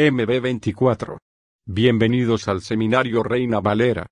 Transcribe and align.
MB24. 0.00 1.18
Bienvenidos 1.66 2.48
al 2.48 2.62
Seminario 2.62 3.22
Reina 3.22 3.60
Valera. 3.60 4.06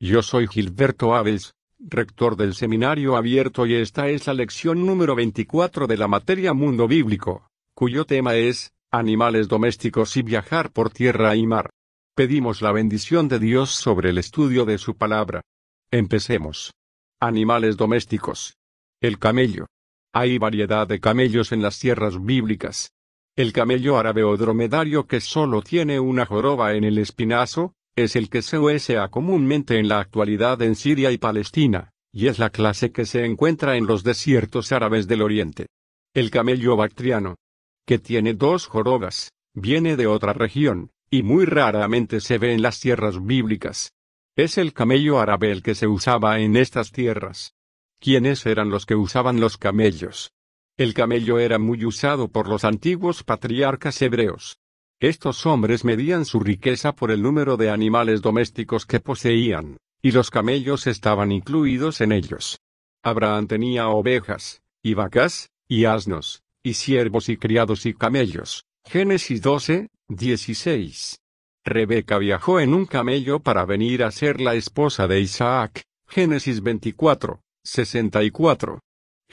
Yo 0.00 0.22
soy 0.22 0.46
Gilberto 0.46 1.14
Aves, 1.14 1.52
rector 1.78 2.36
del 2.36 2.54
Seminario 2.54 3.14
Abierto 3.14 3.66
y 3.66 3.74
esta 3.74 4.08
es 4.08 4.26
la 4.26 4.32
lección 4.32 4.86
número 4.86 5.14
24 5.14 5.86
de 5.86 5.98
la 5.98 6.08
materia 6.08 6.54
Mundo 6.54 6.88
Bíblico, 6.88 7.46
cuyo 7.74 8.06
tema 8.06 8.36
es, 8.36 8.72
Animales 8.90 9.46
domésticos 9.46 10.16
y 10.16 10.22
viajar 10.22 10.72
por 10.72 10.88
tierra 10.88 11.36
y 11.36 11.46
mar. 11.46 11.68
Pedimos 12.16 12.62
la 12.62 12.72
bendición 12.72 13.28
de 13.28 13.38
Dios 13.38 13.70
sobre 13.72 14.10
el 14.10 14.16
estudio 14.16 14.64
de 14.64 14.78
su 14.78 14.96
palabra. 14.96 15.42
Empecemos. 15.90 16.72
Animales 17.20 17.76
domésticos. 17.76 18.56
El 19.02 19.18
camello. 19.18 19.66
Hay 20.14 20.38
variedad 20.38 20.88
de 20.88 21.00
camellos 21.00 21.52
en 21.52 21.60
las 21.60 21.78
tierras 21.78 22.24
bíblicas. 22.24 22.92
El 23.36 23.52
camello 23.52 23.98
árabe 23.98 24.22
o 24.22 24.36
dromedario 24.36 25.08
que 25.08 25.20
solo 25.20 25.60
tiene 25.60 25.98
una 25.98 26.24
joroba 26.24 26.74
en 26.74 26.84
el 26.84 26.98
espinazo, 26.98 27.74
es 27.96 28.14
el 28.14 28.30
que 28.30 28.42
se 28.42 28.60
usa 28.60 29.08
comúnmente 29.08 29.78
en 29.80 29.88
la 29.88 29.98
actualidad 29.98 30.62
en 30.62 30.76
Siria 30.76 31.10
y 31.10 31.18
Palestina, 31.18 31.90
y 32.12 32.28
es 32.28 32.38
la 32.38 32.50
clase 32.50 32.92
que 32.92 33.06
se 33.06 33.24
encuentra 33.24 33.76
en 33.76 33.86
los 33.86 34.04
desiertos 34.04 34.70
árabes 34.70 35.08
del 35.08 35.20
Oriente. 35.20 35.66
El 36.14 36.30
camello 36.30 36.76
bactriano, 36.76 37.34
que 37.84 37.98
tiene 37.98 38.34
dos 38.34 38.66
jorobas, 38.68 39.32
viene 39.52 39.96
de 39.96 40.06
otra 40.06 40.32
región, 40.32 40.92
y 41.10 41.24
muy 41.24 41.44
raramente 41.44 42.20
se 42.20 42.38
ve 42.38 42.52
en 42.52 42.62
las 42.62 42.78
tierras 42.78 43.24
bíblicas. 43.24 43.94
Es 44.36 44.58
el 44.58 44.72
camello 44.72 45.18
árabe 45.18 45.50
el 45.50 45.62
que 45.64 45.74
se 45.74 45.88
usaba 45.88 46.38
en 46.38 46.56
estas 46.56 46.92
tierras. 46.92 47.54
¿Quiénes 47.98 48.46
eran 48.46 48.70
los 48.70 48.86
que 48.86 48.94
usaban 48.94 49.40
los 49.40 49.56
camellos? 49.56 50.30
El 50.76 50.92
camello 50.92 51.38
era 51.38 51.60
muy 51.60 51.84
usado 51.84 52.26
por 52.26 52.48
los 52.48 52.64
antiguos 52.64 53.22
patriarcas 53.22 54.02
hebreos. 54.02 54.58
Estos 55.00 55.46
hombres 55.46 55.84
medían 55.84 56.24
su 56.24 56.40
riqueza 56.40 56.96
por 56.96 57.12
el 57.12 57.22
número 57.22 57.56
de 57.56 57.70
animales 57.70 58.22
domésticos 58.22 58.84
que 58.84 58.98
poseían, 58.98 59.76
y 60.02 60.10
los 60.10 60.30
camellos 60.30 60.88
estaban 60.88 61.30
incluidos 61.30 62.00
en 62.00 62.10
ellos. 62.10 62.58
Abraham 63.04 63.46
tenía 63.46 63.88
ovejas, 63.88 64.62
y 64.82 64.94
vacas, 64.94 65.50
y 65.68 65.84
asnos, 65.84 66.42
y 66.64 66.74
siervos 66.74 67.28
y 67.28 67.36
criados 67.36 67.86
y 67.86 67.94
camellos. 67.94 68.64
Génesis 68.84 69.42
12, 69.42 69.90
16. 70.08 71.20
Rebeca 71.64 72.18
viajó 72.18 72.58
en 72.58 72.74
un 72.74 72.86
camello 72.86 73.38
para 73.38 73.64
venir 73.64 74.02
a 74.02 74.10
ser 74.10 74.40
la 74.40 74.56
esposa 74.56 75.06
de 75.06 75.20
Isaac. 75.20 75.82
Génesis 76.08 76.62
24, 76.62 77.40
64. 77.62 78.80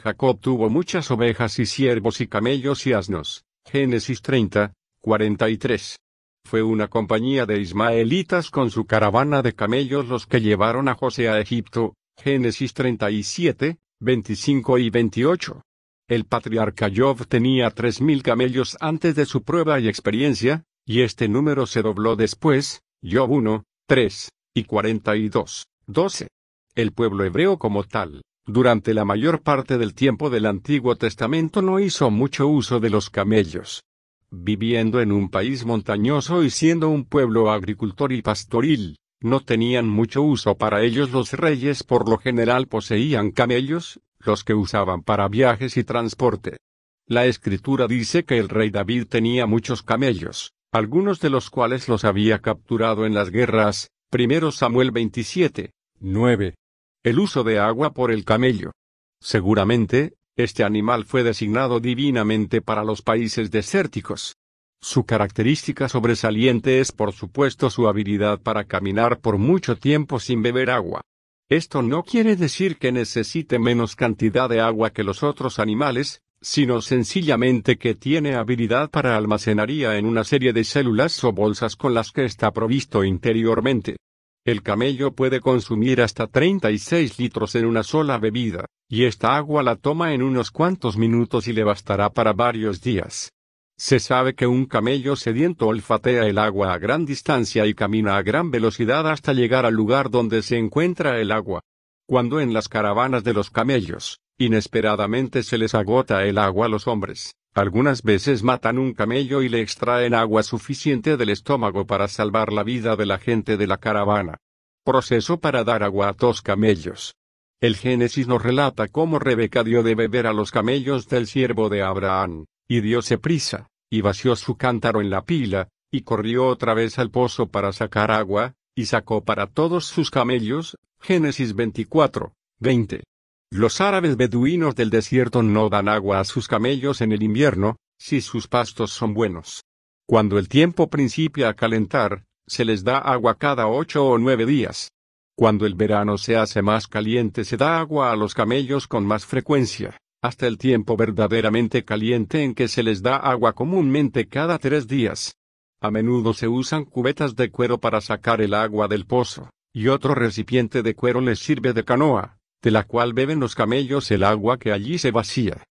Jacob 0.02 0.40
tuvo 0.40 0.70
muchas 0.70 1.12
ovejas 1.12 1.60
y 1.60 1.68
siervos 1.68 2.22
y 2.22 2.28
camellos 2.28 2.88
y 2.88 2.94
asnos. 2.94 3.46
Génesis 3.66 4.22
30, 4.22 4.74
43. 5.00 5.98
Fue 6.44 6.64
una 6.64 6.88
compañía 6.88 7.46
de 7.46 7.60
ismaelitas 7.62 8.50
con 8.50 8.72
su 8.72 8.86
caravana 8.86 9.44
de 9.44 9.54
camellos 9.54 10.08
los 10.08 10.26
que 10.26 10.42
llevaron 10.42 10.90
a 10.90 10.96
José 10.96 11.30
a 11.30 11.40
Egipto. 11.40 11.94
Génesis 12.18 12.74
37, 12.74 13.78
25 14.00 14.78
y 14.80 14.90
28. 14.90 15.62
El 16.10 16.26
patriarca 16.26 16.90
Job 16.94 17.28
tenía 17.28 17.70
tres 17.70 18.02
mil 18.02 18.24
camellos 18.24 18.78
antes 18.80 19.16
de 19.16 19.26
su 19.26 19.44
prueba 19.44 19.80
y 19.80 19.88
experiencia, 19.88 20.64
y 20.86 21.02
este 21.02 21.30
número 21.30 21.68
se 21.68 21.84
dobló 21.84 22.16
después, 22.16 22.82
Job 23.04 23.30
1, 23.30 23.64
3, 23.88 24.30
y 24.56 24.64
42, 24.64 25.68
12. 25.86 26.28
El 26.76 26.92
pueblo 26.92 27.24
hebreo 27.24 27.58
como 27.58 27.84
tal, 27.84 28.24
durante 28.46 28.94
la 28.94 29.06
mayor 29.06 29.42
parte 29.42 29.78
del 29.78 29.94
tiempo 29.94 30.30
del 30.30 30.46
Antiguo 30.46 30.96
Testamento 30.96 31.62
no 31.62 31.80
hizo 31.80 32.10
mucho 32.10 32.48
uso 32.48 32.80
de 32.80 32.90
los 32.90 33.10
camellos. 33.10 33.84
Viviendo 34.32 35.02
en 35.02 35.12
un 35.12 35.30
país 35.30 35.66
montañoso 35.66 36.44
y 36.44 36.50
siendo 36.50 36.90
un 36.90 37.06
pueblo 37.06 37.52
agricultor 37.52 38.12
y 38.12 38.22
pastoril, 38.22 38.98
no 39.20 39.42
tenían 39.42 39.88
mucho 39.88 40.24
uso 40.24 40.58
para 40.58 40.82
ellos 40.82 41.12
los 41.12 41.34
reyes 41.34 41.84
por 41.84 42.10
lo 42.10 42.18
general 42.18 42.68
poseían 42.68 43.32
camellos, 43.32 44.00
los 44.20 44.44
que 44.44 44.54
usaban 44.54 45.04
para 45.04 45.28
viajes 45.28 45.78
y 45.78 45.84
transporte. 45.84 46.58
La 47.06 47.26
escritura 47.26 47.88
dice 47.88 48.24
que 48.24 48.40
el 48.40 48.50
rey 48.50 48.70
David 48.70 49.08
tenía 49.08 49.46
muchos 49.46 49.84
camellos, 49.84 50.54
algunos 50.72 51.20
de 51.20 51.30
los 51.30 51.50
cuales 51.50 51.88
los 51.88 52.06
había 52.06 52.40
capturado 52.40 53.06
en 53.06 53.14
las 53.14 53.30
guerras, 53.30 53.90
1 54.12 54.52
Samuel 54.52 54.92
27, 54.92 55.72
9. 56.00 56.56
El 57.04 57.18
uso 57.18 57.44
de 57.44 57.58
agua 57.58 57.94
por 57.94 58.12
el 58.12 58.24
camello. 58.26 58.74
Seguramente, 59.20 60.14
este 60.36 60.64
animal 60.64 61.06
fue 61.06 61.24
designado 61.24 61.80
divinamente 61.80 62.62
para 62.62 62.84
los 62.84 63.02
países 63.02 63.50
desérticos. 63.50 64.36
Su 64.80 65.04
característica 65.04 65.90
sobresaliente 65.90 66.80
es 66.80 66.92
por 66.92 67.12
supuesto 67.12 67.72
su 67.72 67.88
habilidad 67.88 68.40
para 68.40 68.66
caminar 68.66 69.20
por 69.20 69.40
mucho 69.40 69.78
tiempo 69.78 70.20
sin 70.20 70.44
beber 70.44 70.70
agua. 70.70 71.02
Esto 71.50 71.82
no 71.82 72.04
quiere 72.04 72.36
decir 72.36 72.78
que 72.78 72.92
necesite 72.92 73.58
menos 73.58 73.96
cantidad 73.96 74.48
de 74.48 74.62
agua 74.62 74.92
que 74.92 75.04
los 75.04 75.24
otros 75.24 75.58
animales, 75.58 76.22
sino 76.40 76.82
sencillamente 76.82 77.80
que 77.80 77.96
tiene 77.96 78.36
habilidad 78.36 78.92
para 78.92 79.18
almacenaría 79.18 79.98
en 79.98 80.06
una 80.06 80.24
serie 80.24 80.54
de 80.54 80.64
células 80.64 81.24
o 81.24 81.32
bolsas 81.32 81.76
con 81.76 81.96
las 81.96 82.12
que 82.12 82.26
está 82.26 82.52
provisto 82.52 83.04
interiormente. 83.04 83.98
El 84.44 84.64
camello 84.64 85.12
puede 85.12 85.40
consumir 85.40 86.02
hasta 86.02 86.26
36 86.26 87.20
litros 87.20 87.54
en 87.54 87.66
una 87.66 87.84
sola 87.84 88.18
bebida, 88.18 88.66
y 88.90 89.06
esta 89.06 89.36
agua 89.36 89.62
la 89.62 89.76
toma 89.76 90.16
en 90.16 90.24
unos 90.24 90.50
cuantos 90.50 90.98
minutos 90.98 91.48
y 91.48 91.54
le 91.54 91.64
bastará 91.64 92.10
para 92.10 92.34
varios 92.34 92.82
días. 92.82 93.32
Se 93.78 94.00
sabe 94.00 94.34
que 94.34 94.48
un 94.48 94.66
camello 94.66 95.16
sediento 95.16 95.68
olfatea 95.68 96.26
el 96.26 96.40
agua 96.40 96.74
a 96.74 96.80
gran 96.80 97.06
distancia 97.06 97.68
y 97.68 97.76
camina 97.76 98.18
a 98.18 98.24
gran 98.24 98.50
velocidad 98.50 99.08
hasta 99.08 99.34
llegar 99.34 99.68
al 99.68 99.76
lugar 99.76 100.10
donde 100.10 100.42
se 100.42 100.58
encuentra 100.58 101.20
el 101.20 101.32
agua. 101.32 101.62
Cuando 102.08 102.40
en 102.40 102.52
las 102.52 102.68
caravanas 102.68 103.24
de 103.24 103.34
los 103.34 103.52
camellos, 103.52 104.22
inesperadamente 104.40 105.44
se 105.44 105.60
les 105.60 105.76
agota 105.76 106.26
el 106.26 106.40
agua 106.40 106.66
a 106.66 106.70
los 106.70 106.88
hombres, 106.88 107.36
algunas 107.54 108.04
veces 108.04 108.44
matan 108.44 108.80
un 108.80 108.94
camello 108.94 109.42
y 109.42 109.50
le 109.50 109.62
extraen 109.62 110.14
agua 110.14 110.42
suficiente 110.44 111.18
del 111.18 111.30
estómago 111.30 111.86
para 111.86 112.08
salvar 112.08 112.54
la 112.54 112.64
vida 112.64 112.96
de 112.96 113.06
la 113.06 113.18
gente 113.18 113.58
de 113.58 113.68
la 113.68 113.78
caravana. 113.78 114.38
Proceso 114.86 115.40
para 115.40 115.64
dar 115.64 115.84
agua 115.84 116.10
a 116.10 116.14
dos 116.14 116.42
camellos. 116.42 117.14
El 117.60 117.76
Génesis 117.76 118.28
nos 118.28 118.42
relata 118.42 118.88
cómo 118.88 119.20
Rebeca 119.20 119.64
dio 119.64 119.84
de 119.84 119.96
beber 119.96 120.28
a 120.28 120.34
los 120.34 120.50
camellos 120.50 121.08
del 121.08 121.28
siervo 121.28 121.70
de 121.70 121.84
Abraham, 121.84 122.46
y 122.68 122.82
diose 122.82 123.18
prisa, 123.18 123.68
y 123.90 124.02
vació 124.02 124.36
su 124.36 124.56
cántaro 124.56 125.02
en 125.02 125.10
la 125.10 125.26
pila, 125.26 125.68
y 125.92 126.02
corrió 126.02 126.48
otra 126.48 126.74
vez 126.74 126.98
al 126.98 127.12
pozo 127.12 127.50
para 127.50 127.74
sacar 127.74 128.10
agua, 128.12 128.54
y 128.74 128.86
sacó 128.86 129.24
para 129.24 129.46
todos 129.48 129.86
sus 129.86 130.10
camellos. 130.10 130.78
Génesis 131.02 131.54
24, 131.54 132.34
20. 132.60 133.04
Los 133.54 133.82
árabes 133.82 134.16
beduinos 134.16 134.76
del 134.76 134.90
desierto 134.90 135.44
no 135.44 135.68
dan 135.68 135.90
agua 135.90 136.22
a 136.22 136.24
sus 136.24 136.48
camellos 136.48 137.02
en 137.02 137.12
el 137.12 137.22
invierno, 137.22 137.76
si 138.00 138.22
sus 138.22 138.48
pastos 138.48 138.92
son 138.92 139.14
buenos. 139.14 139.66
Cuando 140.08 140.40
el 140.40 140.48
tiempo 140.48 140.90
principia 140.90 141.50
a 141.50 141.54
calentar, 141.54 142.24
se 142.48 142.64
les 142.64 142.86
da 142.86 142.98
agua 142.98 143.36
cada 143.36 143.68
ocho 143.68 144.06
o 144.06 144.18
nueve 144.18 144.46
días. 144.46 144.90
Cuando 145.36 145.66
el 145.66 145.76
verano 145.76 146.18
se 146.18 146.38
hace 146.38 146.62
más 146.62 146.88
caliente 146.88 147.44
se 147.44 147.58
da 147.58 147.78
agua 147.78 148.14
a 148.14 148.16
los 148.16 148.34
camellos 148.34 148.88
con 148.88 149.06
más 149.06 149.26
frecuencia, 149.26 149.98
hasta 150.22 150.48
el 150.48 150.58
tiempo 150.58 150.96
verdaderamente 150.96 151.84
caliente 151.84 152.44
en 152.44 152.56
que 152.56 152.70
se 152.70 152.84
les 152.84 153.02
da 153.02 153.18
agua 153.18 153.52
comúnmente 153.52 154.30
cada 154.30 154.60
tres 154.60 154.88
días. 154.88 155.36
A 155.82 155.92
menudo 155.92 156.34
se 156.34 156.48
usan 156.48 156.86
cubetas 156.86 157.36
de 157.36 157.52
cuero 157.52 157.80
para 157.80 158.00
sacar 158.00 158.40
el 158.40 158.54
agua 158.54 158.88
del 158.88 159.06
pozo, 159.06 159.50
y 159.74 159.90
otro 159.90 160.16
recipiente 160.16 160.84
de 160.84 160.96
cuero 160.96 161.20
les 161.20 161.40
sirve 161.40 161.74
de 161.74 161.84
canoa, 161.84 162.38
de 162.62 162.72
la 162.72 162.84
cual 162.84 163.14
beben 163.14 163.40
los 163.40 163.56
camellos 163.56 164.12
el 164.12 164.24
agua 164.24 164.58
que 164.58 164.72
allí 164.72 164.98
se 164.98 165.12
vacía. 165.12 165.64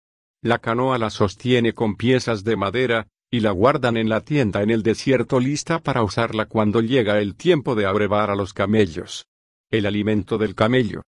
La 0.42 0.58
canoa 0.58 0.98
la 0.98 1.10
sostiene 1.10 1.72
con 1.72 1.96
piezas 1.96 2.44
de 2.44 2.56
madera, 2.56 3.06
y 3.30 3.40
la 3.40 3.52
guardan 3.52 3.96
en 3.96 4.08
la 4.08 4.22
tienda 4.22 4.62
en 4.62 4.70
el 4.70 4.82
desierto 4.82 5.38
lista 5.38 5.78
para 5.78 6.02
usarla 6.02 6.46
cuando 6.46 6.80
llega 6.80 7.20
el 7.20 7.36
tiempo 7.36 7.76
de 7.76 7.86
abrevar 7.86 8.30
a 8.30 8.34
los 8.34 8.52
camellos. 8.52 9.26
El 9.70 9.86
alimento 9.86 10.36
del 10.36 10.56
camello. 10.56 11.02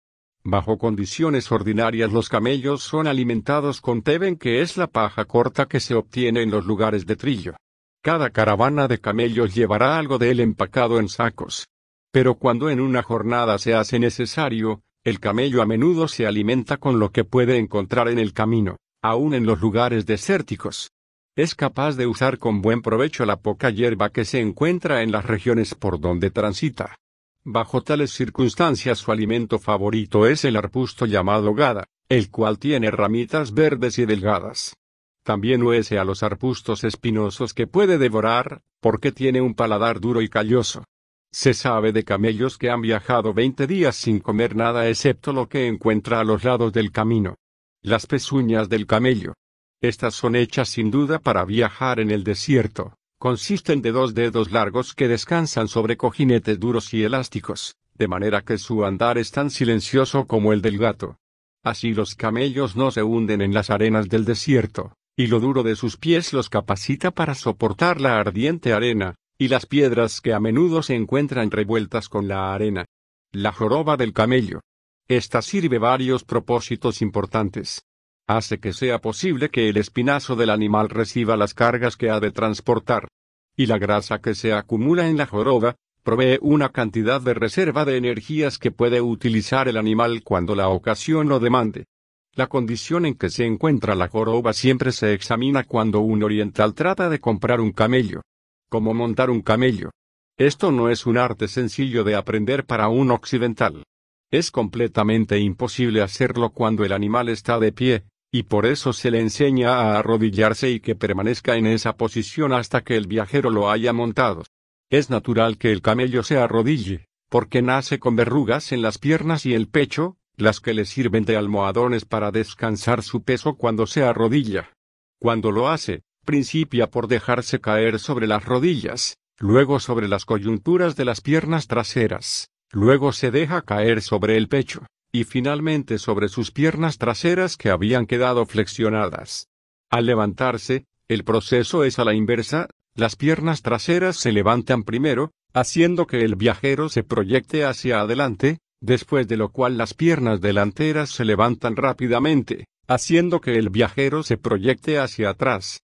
Bajo 0.42 0.76
condiciones 0.76 1.50
ordinarias 1.50 2.12
los 2.12 2.28
camellos 2.28 2.82
son 2.82 3.06
alimentados 3.06 3.80
con 3.80 4.02
teben 4.02 4.36
que 4.36 4.60
es 4.60 4.76
la 4.76 4.86
paja 4.86 5.24
corta 5.24 5.66
que 5.66 5.80
se 5.80 5.94
obtiene 5.94 6.42
en 6.42 6.50
los 6.50 6.66
lugares 6.66 7.06
de 7.06 7.16
trillo. 7.16 7.56
Cada 8.02 8.30
caravana 8.30 8.88
de 8.88 8.98
camellos 8.98 9.54
llevará 9.54 9.98
algo 9.98 10.18
de 10.18 10.30
él 10.30 10.40
empacado 10.40 10.98
en 10.98 11.08
sacos. 11.08 11.68
Pero 12.10 12.34
cuando 12.34 12.70
en 12.70 12.80
una 12.80 13.02
jornada 13.02 13.58
se 13.58 13.74
hace 13.74 13.98
necesario, 13.98 14.82
el 15.02 15.18
camello 15.18 15.62
a 15.62 15.66
menudo 15.66 16.08
se 16.08 16.26
alimenta 16.26 16.76
con 16.76 16.98
lo 16.98 17.10
que 17.10 17.24
puede 17.24 17.56
encontrar 17.56 18.08
en 18.08 18.18
el 18.18 18.34
camino, 18.34 18.76
aun 19.02 19.32
en 19.32 19.46
los 19.46 19.60
lugares 19.60 20.04
desérticos. 20.04 20.90
Es 21.36 21.54
capaz 21.54 21.96
de 21.96 22.06
usar 22.06 22.38
con 22.38 22.60
buen 22.60 22.82
provecho 22.82 23.24
la 23.24 23.40
poca 23.40 23.70
hierba 23.70 24.10
que 24.10 24.26
se 24.26 24.40
encuentra 24.40 25.02
en 25.02 25.10
las 25.10 25.24
regiones 25.24 25.74
por 25.74 26.00
donde 26.00 26.30
transita. 26.30 26.96
Bajo 27.44 27.82
tales 27.82 28.10
circunstancias 28.10 28.98
su 28.98 29.10
alimento 29.10 29.58
favorito 29.58 30.26
es 30.26 30.44
el 30.44 30.56
arbusto 30.56 31.06
llamado 31.06 31.54
gada, 31.54 31.86
el 32.10 32.30
cual 32.30 32.58
tiene 32.58 32.90
ramitas 32.90 33.54
verdes 33.54 33.98
y 33.98 34.04
delgadas. 34.04 34.74
También 35.22 35.62
huese 35.62 35.98
a 35.98 36.04
los 36.04 36.22
arbustos 36.22 36.84
espinosos 36.84 37.54
que 37.54 37.66
puede 37.66 37.96
devorar, 37.96 38.60
porque 38.80 39.12
tiene 39.12 39.40
un 39.40 39.54
paladar 39.54 40.00
duro 40.00 40.20
y 40.20 40.28
calloso. 40.28 40.84
Se 41.32 41.54
sabe 41.54 41.92
de 41.92 42.02
camellos 42.02 42.58
que 42.58 42.70
han 42.70 42.80
viajado 42.80 43.32
veinte 43.32 43.68
días 43.68 43.94
sin 43.94 44.18
comer 44.18 44.56
nada 44.56 44.88
excepto 44.88 45.32
lo 45.32 45.48
que 45.48 45.68
encuentra 45.68 46.18
a 46.18 46.24
los 46.24 46.42
lados 46.42 46.72
del 46.72 46.90
camino. 46.90 47.36
Las 47.82 48.06
pezuñas 48.06 48.68
del 48.68 48.86
camello. 48.86 49.34
Estas 49.80 50.14
son 50.14 50.34
hechas 50.34 50.68
sin 50.68 50.90
duda 50.90 51.20
para 51.20 51.44
viajar 51.44 52.00
en 52.00 52.10
el 52.10 52.24
desierto. 52.24 52.94
Consisten 53.18 53.80
de 53.80 53.92
dos 53.92 54.14
dedos 54.14 54.50
largos 54.50 54.92
que 54.92 55.06
descansan 55.06 55.68
sobre 55.68 55.96
cojinetes 55.96 56.58
duros 56.58 56.92
y 56.92 57.04
elásticos, 57.04 57.76
de 57.94 58.08
manera 58.08 58.42
que 58.42 58.58
su 58.58 58.84
andar 58.84 59.16
es 59.16 59.30
tan 59.30 59.50
silencioso 59.50 60.26
como 60.26 60.52
el 60.52 60.62
del 60.62 60.78
gato. 60.78 61.16
Así 61.62 61.94
los 61.94 62.16
camellos 62.16 62.76
no 62.76 62.90
se 62.90 63.02
hunden 63.02 63.40
en 63.40 63.54
las 63.54 63.70
arenas 63.70 64.08
del 64.08 64.24
desierto, 64.24 64.94
y 65.16 65.28
lo 65.28 65.38
duro 65.38 65.62
de 65.62 65.76
sus 65.76 65.96
pies 65.96 66.32
los 66.32 66.48
capacita 66.48 67.10
para 67.10 67.34
soportar 67.34 68.00
la 68.00 68.18
ardiente 68.18 68.72
arena, 68.72 69.14
y 69.40 69.48
las 69.48 69.64
piedras 69.64 70.20
que 70.20 70.34
a 70.34 70.38
menudo 70.38 70.82
se 70.82 70.94
encuentran 70.94 71.50
revueltas 71.50 72.10
con 72.10 72.28
la 72.28 72.52
arena. 72.52 72.84
La 73.32 73.52
joroba 73.52 73.96
del 73.96 74.12
camello. 74.12 74.60
Esta 75.08 75.40
sirve 75.40 75.78
varios 75.78 76.24
propósitos 76.24 77.00
importantes. 77.00 77.82
Hace 78.26 78.60
que 78.60 78.74
sea 78.74 78.98
posible 78.98 79.48
que 79.48 79.70
el 79.70 79.78
espinazo 79.78 80.36
del 80.36 80.50
animal 80.50 80.90
reciba 80.90 81.38
las 81.38 81.54
cargas 81.54 81.96
que 81.96 82.10
ha 82.10 82.20
de 82.20 82.32
transportar. 82.32 83.08
Y 83.56 83.64
la 83.64 83.78
grasa 83.78 84.20
que 84.20 84.34
se 84.34 84.52
acumula 84.52 85.08
en 85.08 85.16
la 85.16 85.24
joroba, 85.24 85.76
provee 86.02 86.38
una 86.42 86.68
cantidad 86.68 87.22
de 87.22 87.32
reserva 87.32 87.86
de 87.86 87.96
energías 87.96 88.58
que 88.58 88.72
puede 88.72 89.00
utilizar 89.00 89.68
el 89.68 89.78
animal 89.78 90.22
cuando 90.22 90.54
la 90.54 90.68
ocasión 90.68 91.30
lo 91.30 91.40
demande. 91.40 91.86
La 92.34 92.48
condición 92.48 93.06
en 93.06 93.14
que 93.14 93.30
se 93.30 93.46
encuentra 93.46 93.94
la 93.94 94.08
joroba 94.08 94.52
siempre 94.52 94.92
se 94.92 95.14
examina 95.14 95.64
cuando 95.64 96.00
un 96.00 96.22
oriental 96.22 96.74
trata 96.74 97.08
de 97.08 97.20
comprar 97.20 97.62
un 97.62 97.72
camello 97.72 98.20
como 98.70 98.94
montar 98.94 99.28
un 99.28 99.42
camello. 99.42 99.90
Esto 100.38 100.72
no 100.72 100.88
es 100.88 101.04
un 101.04 101.18
arte 101.18 101.48
sencillo 101.48 102.04
de 102.04 102.14
aprender 102.14 102.64
para 102.64 102.88
un 102.88 103.10
occidental. 103.10 103.82
Es 104.30 104.50
completamente 104.50 105.38
imposible 105.38 106.00
hacerlo 106.00 106.50
cuando 106.50 106.84
el 106.84 106.92
animal 106.92 107.28
está 107.28 107.58
de 107.58 107.72
pie, 107.72 108.04
y 108.32 108.44
por 108.44 108.64
eso 108.64 108.92
se 108.92 109.10
le 109.10 109.20
enseña 109.20 109.74
a 109.74 109.98
arrodillarse 109.98 110.70
y 110.70 110.80
que 110.80 110.94
permanezca 110.94 111.56
en 111.56 111.66
esa 111.66 111.96
posición 111.96 112.52
hasta 112.52 112.82
que 112.82 112.96
el 112.96 113.08
viajero 113.08 113.50
lo 113.50 113.70
haya 113.70 113.92
montado. 113.92 114.44
Es 114.88 115.10
natural 115.10 115.58
que 115.58 115.72
el 115.72 115.82
camello 115.82 116.22
se 116.22 116.38
arrodille, 116.38 117.06
porque 117.28 117.60
nace 117.60 117.98
con 117.98 118.16
verrugas 118.16 118.72
en 118.72 118.82
las 118.82 118.98
piernas 118.98 119.46
y 119.46 119.54
el 119.54 119.68
pecho, 119.68 120.16
las 120.36 120.60
que 120.60 120.74
le 120.74 120.84
sirven 120.84 121.24
de 121.24 121.36
almohadones 121.36 122.04
para 122.04 122.30
descansar 122.30 123.02
su 123.02 123.22
peso 123.24 123.56
cuando 123.56 123.86
se 123.86 124.04
arrodilla. 124.04 124.72
Cuando 125.18 125.50
lo 125.50 125.68
hace, 125.68 126.02
principia 126.30 126.86
por 126.86 127.08
dejarse 127.08 127.60
caer 127.60 127.98
sobre 127.98 128.28
las 128.28 128.44
rodillas, 128.44 129.16
luego 129.40 129.80
sobre 129.80 130.06
las 130.06 130.24
coyunturas 130.24 130.94
de 130.94 131.04
las 131.04 131.20
piernas 131.20 131.66
traseras, 131.66 132.50
luego 132.70 133.12
se 133.12 133.32
deja 133.32 133.62
caer 133.62 134.00
sobre 134.00 134.36
el 134.36 134.46
pecho, 134.46 134.86
y 135.10 135.24
finalmente 135.24 135.98
sobre 135.98 136.28
sus 136.28 136.52
piernas 136.52 136.98
traseras 136.98 137.56
que 137.56 137.70
habían 137.70 138.06
quedado 138.06 138.46
flexionadas. 138.46 139.48
Al 139.90 140.06
levantarse, 140.06 140.84
el 141.08 141.24
proceso 141.24 141.82
es 141.82 141.98
a 141.98 142.04
la 142.04 142.14
inversa, 142.14 142.68
las 142.94 143.16
piernas 143.16 143.62
traseras 143.62 144.16
se 144.16 144.30
levantan 144.30 144.84
primero, 144.84 145.32
haciendo 145.52 146.06
que 146.06 146.22
el 146.22 146.36
viajero 146.36 146.90
se 146.90 147.02
proyecte 147.02 147.64
hacia 147.64 148.02
adelante, 148.02 148.58
después 148.80 149.26
de 149.26 149.36
lo 149.36 149.48
cual 149.48 149.76
las 149.76 149.94
piernas 149.94 150.40
delanteras 150.40 151.10
se 151.10 151.24
levantan 151.24 151.74
rápidamente, 151.74 152.66
haciendo 152.86 153.40
que 153.40 153.56
el 153.56 153.68
viajero 153.70 154.22
se 154.22 154.36
proyecte 154.36 155.00
hacia 155.00 155.30
atrás. 155.30 155.80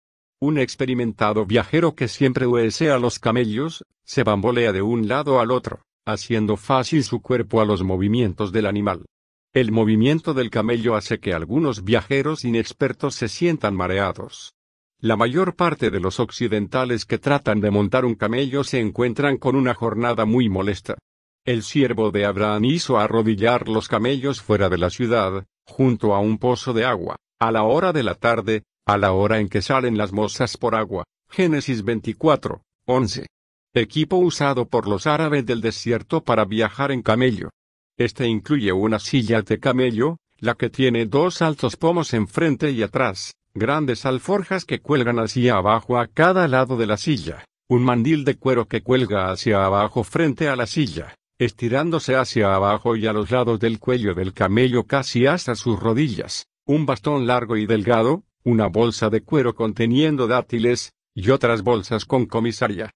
Un 0.46 0.58
experimentado 0.58 1.46
viajero 1.46 1.94
que 1.94 2.06
siempre 2.06 2.46
huese 2.46 2.91
a 2.91 2.99
los 2.99 3.19
camellos, 3.19 3.82
se 4.05 4.25
bambolea 4.25 4.73
de 4.73 4.82
un 4.82 5.08
lado 5.08 5.41
al 5.41 5.50
otro, 5.50 5.81
haciendo 6.05 6.58
fácil 6.58 7.02
su 7.02 7.23
cuerpo 7.23 7.62
a 7.62 7.64
los 7.64 7.82
movimientos 7.82 8.52
del 8.52 8.67
animal. 8.67 9.06
El 9.55 9.73
movimiento 9.73 10.35
del 10.35 10.50
camello 10.50 10.96
hace 10.96 11.19
que 11.19 11.32
algunos 11.32 11.82
viajeros 11.82 12.44
inexpertos 12.44 13.14
se 13.14 13.29
sientan 13.29 13.75
mareados. 13.75 14.52
La 15.00 15.17
mayor 15.17 15.56
parte 15.56 15.88
de 15.91 15.99
los 15.99 16.20
occidentales 16.20 17.06
que 17.06 17.17
tratan 17.17 17.62
de 17.62 17.70
montar 17.70 18.05
un 18.05 18.14
camello 18.14 18.64
se 18.64 18.81
encuentran 18.81 19.38
con 19.38 19.56
una 19.56 19.73
jornada 19.73 20.26
muy 20.26 20.50
molesta. 20.50 20.99
El 21.46 21.62
siervo 21.62 22.11
de 22.11 22.26
Abraham 22.26 22.67
hizo 22.67 22.99
arrodillar 22.99 23.67
los 23.67 23.88
camellos 23.88 24.43
fuera 24.43 24.69
de 24.69 24.76
la 24.76 24.91
ciudad, 24.91 25.46
junto 25.64 26.14
a 26.14 26.20
un 26.20 26.37
pozo 26.37 26.75
de 26.75 26.85
agua, 26.85 27.17
a 27.41 27.50
la 27.50 27.62
hora 27.62 27.94
de 27.94 28.02
la 28.02 28.14
tarde, 28.14 28.62
a 28.86 28.98
la 28.98 29.12
hora 29.12 29.40
en 29.40 29.48
que 29.48 29.62
salen 29.62 29.96
las 29.96 30.12
mozas 30.12 30.56
por 30.56 30.75
agua. 30.75 31.04
Génesis 31.31 31.82
24, 31.84 32.62
11. 32.86 33.26
Equipo 33.75 34.16
usado 34.16 34.69
por 34.69 34.86
los 34.86 35.06
árabes 35.06 35.46
del 35.46 35.60
desierto 35.60 36.22
para 36.22 36.44
viajar 36.44 36.93
en 36.93 37.03
camello. 37.03 37.50
Este 37.96 38.26
incluye 38.26 38.72
una 38.72 38.98
silla 38.98 39.43
de 39.43 39.58
camello, 39.58 40.19
la 40.38 40.55
que 40.55 40.69
tiene 40.69 41.06
dos 41.06 41.43
altos 41.43 41.76
pomos 41.76 42.12
enfrente 42.12 42.70
y 42.70 42.82
atrás, 42.82 43.32
grandes 43.55 44.05
alforjas 44.05 44.64
que 44.64 44.81
cuelgan 44.81 45.19
hacia 45.19 45.56
abajo 45.56 45.98
a 45.98 46.06
cada 46.06 46.46
lado 46.46 46.76
de 46.76 46.86
la 46.86 46.96
silla, 46.96 47.44
un 47.69 47.82
mandil 47.82 48.24
de 48.24 48.36
cuero 48.36 48.67
que 48.67 48.82
cuelga 48.82 49.31
hacia 49.31 49.64
abajo 49.64 50.05
frente 50.05 50.48
a 50.48 50.56
la 50.56 50.67
silla, 50.67 51.14
estirándose 51.38 52.17
hacia 52.17 52.55
abajo 52.55 52.96
y 52.96 53.06
a 53.06 53.12
los 53.12 53.31
lados 53.31 53.58
del 53.58 53.79
cuello 53.79 54.14
del 54.14 54.34
camello 54.34 54.84
casi 54.84 55.26
hasta 55.26 55.55
sus 55.55 55.81
rodillas, 55.81 56.46
un 56.67 56.84
bastón 56.86 57.26
largo 57.26 57.56
y 57.56 57.67
delgado, 57.67 58.24
una 58.44 58.67
bolsa 58.67 59.08
de 59.08 59.22
cuero 59.22 59.55
conteniendo 59.55 60.27
dátiles, 60.27 60.93
y 61.15 61.31
otras 61.31 61.63
bolsas 61.63 62.05
con 62.05 62.27
comisaria. 62.27 62.91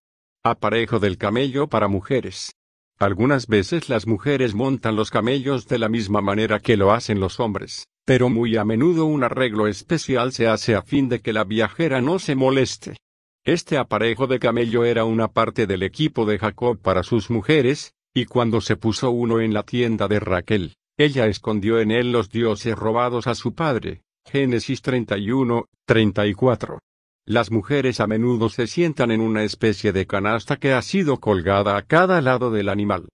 Aparejo 0.45 0.99
del 0.99 1.17
camello 1.17 1.69
para 1.69 1.89
mujeres. 1.89 2.55
Algunas 2.99 3.47
veces 3.47 3.89
las 3.89 4.07
mujeres 4.07 4.55
montan 4.55 4.95
los 4.95 5.11
camellos 5.11 5.67
de 5.67 5.79
la 5.79 5.89
misma 5.89 6.21
manera 6.21 6.61
que 6.61 6.77
lo 6.77 6.93
hacen 6.93 7.19
los 7.19 7.41
hombres, 7.41 7.87
pero 8.05 8.29
muy 8.29 8.57
a 8.57 8.65
menudo 8.65 9.07
un 9.07 9.25
arreglo 9.25 9.69
especial 9.69 10.33
se 10.33 10.49
hace 10.49 10.75
a 10.75 10.83
fin 10.83 11.09
de 11.09 11.21
que 11.21 11.33
la 11.33 11.45
viajera 11.45 12.01
no 12.03 12.19
se 12.19 12.35
moleste. 12.35 12.97
Este 13.45 13.79
aparejo 13.79 14.27
de 14.27 14.39
camello 14.39 14.85
era 14.85 15.05
una 15.05 15.29
parte 15.29 15.67
del 15.67 15.83
equipo 15.83 16.27
de 16.27 16.39
Jacob 16.39 16.79
para 16.79 17.03
sus 17.03 17.31
mujeres, 17.31 17.95
y 18.13 18.27
cuando 18.27 18.61
se 18.61 18.77
puso 18.77 19.11
uno 19.11 19.41
en 19.41 19.55
la 19.55 19.63
tienda 19.63 20.09
de 20.09 20.21
Raquel, 20.21 20.75
ella 20.99 21.27
escondió 21.27 21.79
en 21.79 21.93
él 21.93 22.13
los 22.13 22.29
dioses 22.29 22.77
robados 22.77 23.29
a 23.29 23.35
su 23.35 23.55
padre, 23.55 24.03
Génesis 24.31 24.83
31, 24.83 25.65
34. 25.87 26.79
Las 27.25 27.51
mujeres 27.51 27.99
a 27.99 28.07
menudo 28.07 28.51
se 28.51 28.67
sientan 28.67 29.11
en 29.11 29.23
una 29.23 29.43
especie 29.43 29.91
de 29.91 30.07
canasta 30.07 30.59
que 30.59 30.75
ha 30.75 30.83
sido 30.83 31.19
colgada 31.19 31.79
a 31.79 31.83
cada 31.83 32.21
lado 32.21 32.51
del 32.51 32.69
animal. 32.69 33.09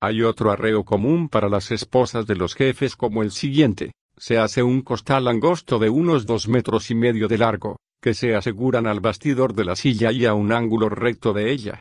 Hay 0.00 0.22
otro 0.22 0.52
arreo 0.52 0.84
común 0.84 1.28
para 1.28 1.48
las 1.48 1.72
esposas 1.72 2.24
de 2.28 2.36
los 2.36 2.54
jefes 2.54 2.94
como 2.94 3.24
el 3.24 3.32
siguiente. 3.32 3.90
Se 4.16 4.38
hace 4.38 4.62
un 4.62 4.82
costal 4.82 5.26
angosto 5.26 5.80
de 5.80 5.90
unos 5.90 6.24
dos 6.24 6.46
metros 6.46 6.92
y 6.92 6.94
medio 6.94 7.26
de 7.26 7.38
largo, 7.38 7.76
que 8.00 8.14
se 8.14 8.36
aseguran 8.36 8.86
al 8.86 9.00
bastidor 9.00 9.54
de 9.54 9.64
la 9.64 9.74
silla 9.74 10.12
y 10.12 10.24
a 10.24 10.34
un 10.34 10.52
ángulo 10.52 10.88
recto 10.88 11.32
de 11.32 11.50
ella. 11.50 11.80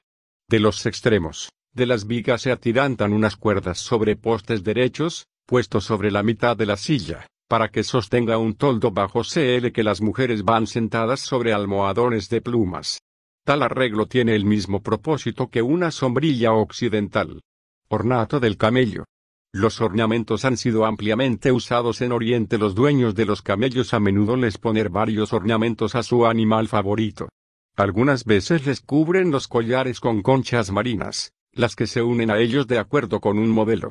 De 0.49 0.59
los 0.59 0.83
extremos, 0.87 1.51
de 1.75 1.85
las 1.85 2.07
vigas 2.07 2.41
se 2.41 2.51
atirantan 2.51 3.13
unas 3.13 3.35
cuerdas 3.35 3.77
sobre 3.77 4.15
postes 4.15 4.63
derechos, 4.63 5.27
puestos 5.45 5.83
sobre 5.83 6.09
la 6.09 6.23
mitad 6.23 6.57
de 6.57 6.65
la 6.65 6.75
silla, 6.75 7.27
para 7.49 7.69
que 7.69 7.83
sostenga 7.83 8.37
un 8.37 8.53
toldo 8.53 8.91
bajo 8.91 9.23
CL 9.23 9.71
que 9.71 9.83
las 9.83 10.01
mujeres 10.01 10.43
van 10.43 10.67
sentadas 10.67 11.19
sobre 11.19 11.51
almohadones 11.51 12.29
de 12.29 12.41
plumas. 12.41 13.01
Tal 13.43 13.63
arreglo 13.63 14.05
tiene 14.05 14.35
el 14.35 14.45
mismo 14.45 14.83
propósito 14.83 15.49
que 15.49 15.63
una 15.63 15.89
sombrilla 15.89 16.53
occidental. 16.53 17.41
Ornato 17.89 18.39
del 18.39 18.55
camello. 18.55 19.05
Los 19.51 19.81
ornamentos 19.81 20.45
han 20.45 20.57
sido 20.57 20.85
ampliamente 20.85 21.51
usados 21.51 22.01
en 22.01 22.11
Oriente. 22.11 22.59
Los 22.59 22.75
dueños 22.75 23.15
de 23.15 23.25
los 23.25 23.41
camellos 23.41 23.95
a 23.95 23.99
menudo 23.99 24.35
les 24.35 24.59
ponen 24.59 24.93
varios 24.93 25.33
ornamentos 25.33 25.95
a 25.95 26.03
su 26.03 26.27
animal 26.27 26.67
favorito. 26.67 27.29
Algunas 27.75 28.25
veces 28.25 28.67
les 28.67 28.79
cubren 28.79 29.31
los 29.31 29.47
collares 29.47 29.99
con 29.99 30.21
conchas 30.21 30.69
marinas, 30.69 31.33
las 31.51 31.75
que 31.75 31.87
se 31.87 32.03
unen 32.03 32.29
a 32.29 32.37
ellos 32.37 32.67
de 32.67 32.77
acuerdo 32.77 33.19
con 33.19 33.39
un 33.39 33.49
modelo. 33.49 33.89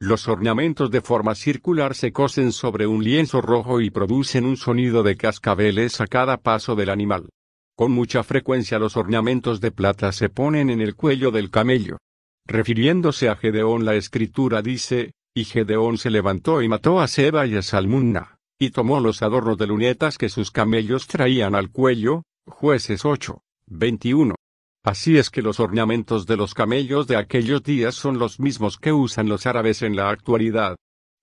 Los 0.00 0.28
ornamentos 0.28 0.92
de 0.92 1.00
forma 1.00 1.34
circular 1.34 1.96
se 1.96 2.12
cosen 2.12 2.52
sobre 2.52 2.86
un 2.86 3.02
lienzo 3.02 3.40
rojo 3.40 3.80
y 3.80 3.90
producen 3.90 4.44
un 4.44 4.56
sonido 4.56 5.02
de 5.02 5.16
cascabeles 5.16 6.00
a 6.00 6.06
cada 6.06 6.36
paso 6.36 6.76
del 6.76 6.90
animal. 6.90 7.30
Con 7.76 7.90
mucha 7.90 8.22
frecuencia 8.22 8.78
los 8.78 8.96
ornamentos 8.96 9.60
de 9.60 9.72
plata 9.72 10.12
se 10.12 10.28
ponen 10.28 10.70
en 10.70 10.80
el 10.80 10.94
cuello 10.94 11.32
del 11.32 11.50
camello. 11.50 11.98
Refiriéndose 12.46 13.28
a 13.28 13.34
Gedeón 13.34 13.84
la 13.84 13.96
escritura 13.96 14.62
dice, 14.62 15.14
y 15.34 15.44
Gedeón 15.44 15.98
se 15.98 16.10
levantó 16.10 16.62
y 16.62 16.68
mató 16.68 17.00
a 17.00 17.08
Seba 17.08 17.46
y 17.46 17.56
a 17.56 17.62
Salmunna, 17.62 18.36
y 18.56 18.70
tomó 18.70 19.00
los 19.00 19.22
adornos 19.22 19.58
de 19.58 19.66
lunetas 19.66 20.16
que 20.16 20.28
sus 20.28 20.52
camellos 20.52 21.08
traían 21.08 21.56
al 21.56 21.70
cuello, 21.70 22.22
jueces 22.46 23.04
8, 23.04 23.42
21. 23.66 24.37
Así 24.88 25.18
es 25.18 25.28
que 25.28 25.42
los 25.42 25.60
ornamentos 25.60 26.24
de 26.24 26.38
los 26.38 26.54
camellos 26.54 27.06
de 27.06 27.16
aquellos 27.16 27.62
días 27.62 27.94
son 27.94 28.18
los 28.18 28.40
mismos 28.40 28.78
que 28.78 28.90
usan 28.90 29.28
los 29.28 29.44
árabes 29.44 29.82
en 29.82 29.94
la 29.94 30.08
actualidad. 30.08 30.76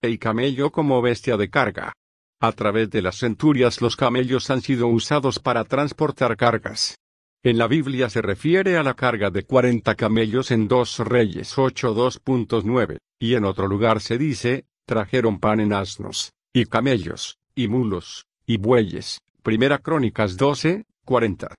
El 0.04 0.20
camello 0.20 0.72
como 0.72 1.02
bestia 1.02 1.36
de 1.36 1.50
carga. 1.50 1.92
A 2.40 2.52
través 2.52 2.92
de 2.92 3.02
las 3.02 3.18
centurias 3.18 3.82
los 3.82 3.96
camellos 3.96 4.52
han 4.52 4.62
sido 4.62 4.86
usados 4.86 5.40
para 5.40 5.64
transportar 5.64 6.38
cargas. 6.38 7.00
En 7.42 7.58
la 7.58 7.66
Biblia 7.66 8.08
se 8.08 8.22
refiere 8.22 8.78
a 8.78 8.84
la 8.84 8.94
carga 8.94 9.32
de 9.32 9.46
40 9.46 9.96
camellos 9.96 10.52
en 10.52 10.68
2 10.68 11.00
Reyes 11.00 11.58
8.2.9, 11.58 13.00
y 13.20 13.34
en 13.34 13.46
otro 13.46 13.68
lugar 13.68 14.00
se 14.00 14.20
dice, 14.20 14.66
trajeron 14.86 15.40
pan 15.40 15.60
en 15.60 15.74
asnos, 15.74 16.34
y 16.54 16.66
camellos, 16.66 17.40
y 17.56 17.68
mulos, 17.68 18.28
y 18.46 18.58
bueyes. 18.58 19.22
Primera 19.42 19.80
Crónicas 19.80 20.38
12, 20.38 20.86
40. 21.04 21.56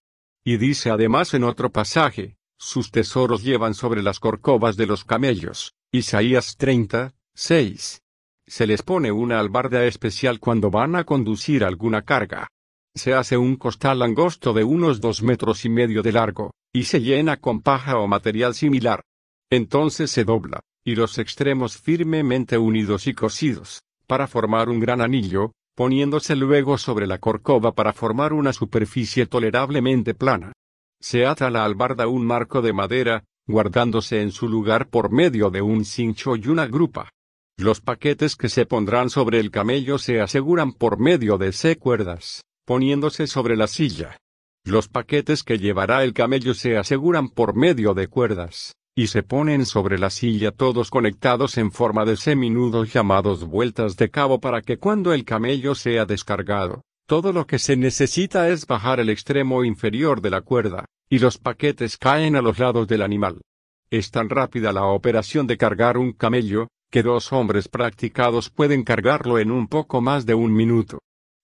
Y 0.48 0.58
dice 0.58 0.90
además 0.90 1.34
en 1.34 1.42
otro 1.42 1.70
pasaje, 1.70 2.36
sus 2.56 2.92
tesoros 2.92 3.42
llevan 3.42 3.74
sobre 3.74 4.00
las 4.00 4.20
corcovas 4.20 4.76
de 4.76 4.86
los 4.86 5.02
camellos. 5.02 5.74
Isaías 5.90 6.56
30, 6.56 7.16
6. 7.34 8.00
Se 8.46 8.66
les 8.68 8.82
pone 8.82 9.10
una 9.10 9.40
albarda 9.40 9.84
especial 9.86 10.38
cuando 10.38 10.70
van 10.70 10.94
a 10.94 11.02
conducir 11.02 11.64
alguna 11.64 12.02
carga. 12.02 12.46
Se 12.94 13.12
hace 13.12 13.36
un 13.36 13.56
costal 13.56 14.02
angosto 14.02 14.52
de 14.52 14.62
unos 14.62 15.00
dos 15.00 15.20
metros 15.20 15.64
y 15.64 15.68
medio 15.68 16.00
de 16.00 16.12
largo, 16.12 16.52
y 16.72 16.84
se 16.84 17.00
llena 17.00 17.38
con 17.38 17.60
paja 17.60 17.98
o 17.98 18.06
material 18.06 18.54
similar. 18.54 19.02
Entonces 19.50 20.12
se 20.12 20.22
dobla, 20.22 20.60
y 20.84 20.94
los 20.94 21.18
extremos 21.18 21.76
firmemente 21.76 22.56
unidos 22.56 23.08
y 23.08 23.14
cosidos, 23.14 23.82
para 24.06 24.28
formar 24.28 24.68
un 24.68 24.78
gran 24.78 25.00
anillo, 25.00 25.54
poniéndose 25.76 26.34
luego 26.34 26.76
sobre 26.78 27.06
la 27.06 27.18
corcova 27.18 27.70
para 27.70 27.92
formar 27.92 28.32
una 28.32 28.52
superficie 28.52 29.26
tolerablemente 29.26 30.14
plana. 30.14 30.52
Se 31.00 31.24
ata 31.24 31.46
a 31.46 31.50
la 31.50 31.64
albarda 31.64 32.08
un 32.08 32.26
marco 32.26 32.62
de 32.62 32.72
madera, 32.72 33.22
guardándose 33.46 34.22
en 34.22 34.32
su 34.32 34.48
lugar 34.48 34.88
por 34.88 35.12
medio 35.12 35.50
de 35.50 35.62
un 35.62 35.84
cincho 35.84 36.34
y 36.34 36.48
una 36.48 36.66
grupa. 36.66 37.10
Los 37.56 37.80
paquetes 37.80 38.34
que 38.34 38.48
se 38.48 38.66
pondrán 38.66 39.10
sobre 39.10 39.38
el 39.38 39.52
camello 39.52 39.98
se 39.98 40.20
aseguran 40.20 40.72
por 40.72 40.98
medio 40.98 41.38
de 41.38 41.52
C 41.52 41.76
cuerdas 41.76 42.42
poniéndose 42.66 43.28
sobre 43.28 43.56
la 43.56 43.68
silla. 43.68 44.18
Los 44.64 44.88
paquetes 44.88 45.44
que 45.44 45.58
llevará 45.58 46.02
el 46.02 46.12
camello 46.12 46.52
se 46.52 46.76
aseguran 46.76 47.28
por 47.28 47.54
medio 47.54 47.94
de 47.94 48.08
cuerdas, 48.08 48.74
y 48.98 49.08
se 49.08 49.22
ponen 49.22 49.66
sobre 49.66 49.98
la 49.98 50.08
silla 50.08 50.52
todos 50.52 50.90
conectados 50.90 51.58
en 51.58 51.70
forma 51.70 52.06
de 52.06 52.16
seminudos 52.16 52.94
llamados 52.94 53.44
vueltas 53.44 53.98
de 53.98 54.10
cabo 54.10 54.40
para 54.40 54.62
que 54.62 54.78
cuando 54.78 55.12
el 55.12 55.26
camello 55.26 55.74
sea 55.74 56.06
descargado, 56.06 56.80
todo 57.06 57.34
lo 57.34 57.46
que 57.46 57.58
se 57.58 57.76
necesita 57.76 58.48
es 58.48 58.66
bajar 58.66 58.98
el 58.98 59.10
extremo 59.10 59.64
inferior 59.64 60.22
de 60.22 60.30
la 60.30 60.40
cuerda, 60.40 60.86
y 61.10 61.18
los 61.18 61.36
paquetes 61.36 61.98
caen 61.98 62.36
a 62.36 62.42
los 62.42 62.58
lados 62.58 62.88
del 62.88 63.02
animal. 63.02 63.42
Es 63.90 64.10
tan 64.10 64.30
rápida 64.30 64.72
la 64.72 64.86
operación 64.86 65.46
de 65.46 65.58
cargar 65.58 65.98
un 65.98 66.12
camello, 66.12 66.68
que 66.90 67.02
dos 67.02 67.34
hombres 67.34 67.68
practicados 67.68 68.48
pueden 68.48 68.82
cargarlo 68.82 69.38
en 69.38 69.50
un 69.50 69.68
poco 69.68 70.00
más 70.00 70.24
de 70.24 70.34
un 70.34 70.54
minuto. 70.54 71.00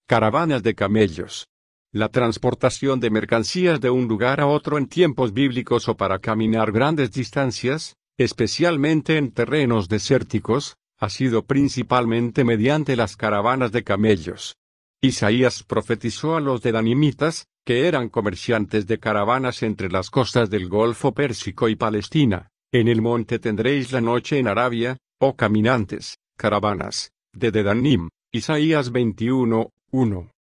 Caravanas 0.08 0.62
de 0.62 0.74
camellos. 0.74 1.46
La 1.94 2.08
transportación 2.08 3.00
de 3.00 3.10
mercancías 3.10 3.78
de 3.78 3.90
un 3.90 4.08
lugar 4.08 4.40
a 4.40 4.46
otro 4.46 4.78
en 4.78 4.86
tiempos 4.86 5.34
bíblicos 5.34 5.90
o 5.90 5.96
para 5.98 6.20
caminar 6.20 6.72
grandes 6.72 7.12
distancias, 7.12 7.96
especialmente 8.16 9.18
en 9.18 9.30
terrenos 9.30 9.90
desérticos, 9.90 10.76
ha 10.98 11.10
sido 11.10 11.44
principalmente 11.44 12.44
mediante 12.44 12.96
las 12.96 13.18
caravanas 13.18 13.72
de 13.72 13.84
camellos. 13.84 14.56
Isaías 15.02 15.64
profetizó 15.64 16.34
a 16.34 16.40
los 16.40 16.62
de 16.62 16.72
Danimitas, 16.72 17.44
que 17.62 17.86
eran 17.86 18.08
comerciantes 18.08 18.86
de 18.86 18.98
caravanas 18.98 19.62
entre 19.62 19.90
las 19.90 20.08
costas 20.08 20.48
del 20.48 20.70
Golfo 20.70 21.12
Pérsico 21.12 21.68
y 21.68 21.76
Palestina. 21.76 22.48
En 22.72 22.88
el 22.88 23.02
monte 23.02 23.38
tendréis 23.38 23.92
la 23.92 24.00
noche 24.00 24.38
en 24.38 24.48
Arabia, 24.48 24.96
oh 25.20 25.36
caminantes, 25.36 26.16
caravanas, 26.38 27.12
de 27.34 27.50
Dedanim. 27.50 28.08
Isaías 28.32 28.92
21, 28.92 29.68
1. 29.90 30.32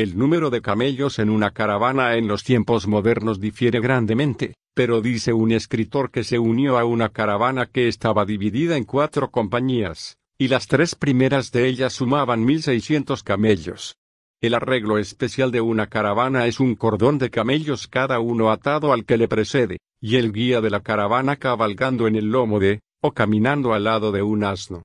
El 0.00 0.16
número 0.16 0.48
de 0.48 0.62
camellos 0.62 1.18
en 1.18 1.28
una 1.28 1.50
caravana 1.50 2.16
en 2.16 2.26
los 2.26 2.42
tiempos 2.42 2.86
modernos 2.86 3.38
difiere 3.38 3.80
grandemente, 3.80 4.54
pero 4.72 5.02
dice 5.02 5.34
un 5.34 5.52
escritor 5.52 6.10
que 6.10 6.24
se 6.24 6.38
unió 6.38 6.78
a 6.78 6.86
una 6.86 7.10
caravana 7.10 7.66
que 7.66 7.86
estaba 7.86 8.24
dividida 8.24 8.78
en 8.78 8.84
cuatro 8.84 9.30
compañías, 9.30 10.16
y 10.38 10.48
las 10.48 10.68
tres 10.68 10.94
primeras 10.94 11.52
de 11.52 11.66
ellas 11.66 11.92
sumaban 11.92 12.46
1600 12.46 13.22
camellos. 13.22 13.98
El 14.40 14.54
arreglo 14.54 14.96
especial 14.96 15.50
de 15.50 15.60
una 15.60 15.86
caravana 15.88 16.46
es 16.46 16.60
un 16.60 16.76
cordón 16.76 17.18
de 17.18 17.28
camellos 17.28 17.86
cada 17.86 18.20
uno 18.20 18.50
atado 18.50 18.94
al 18.94 19.04
que 19.04 19.18
le 19.18 19.28
precede, 19.28 19.80
y 20.00 20.16
el 20.16 20.32
guía 20.32 20.62
de 20.62 20.70
la 20.70 20.80
caravana 20.80 21.36
cabalgando 21.36 22.06
en 22.06 22.16
el 22.16 22.30
lomo 22.30 22.58
de, 22.58 22.80
o 23.02 23.12
caminando 23.12 23.74
al 23.74 23.84
lado 23.84 24.12
de 24.12 24.22
un 24.22 24.44
asno. 24.44 24.82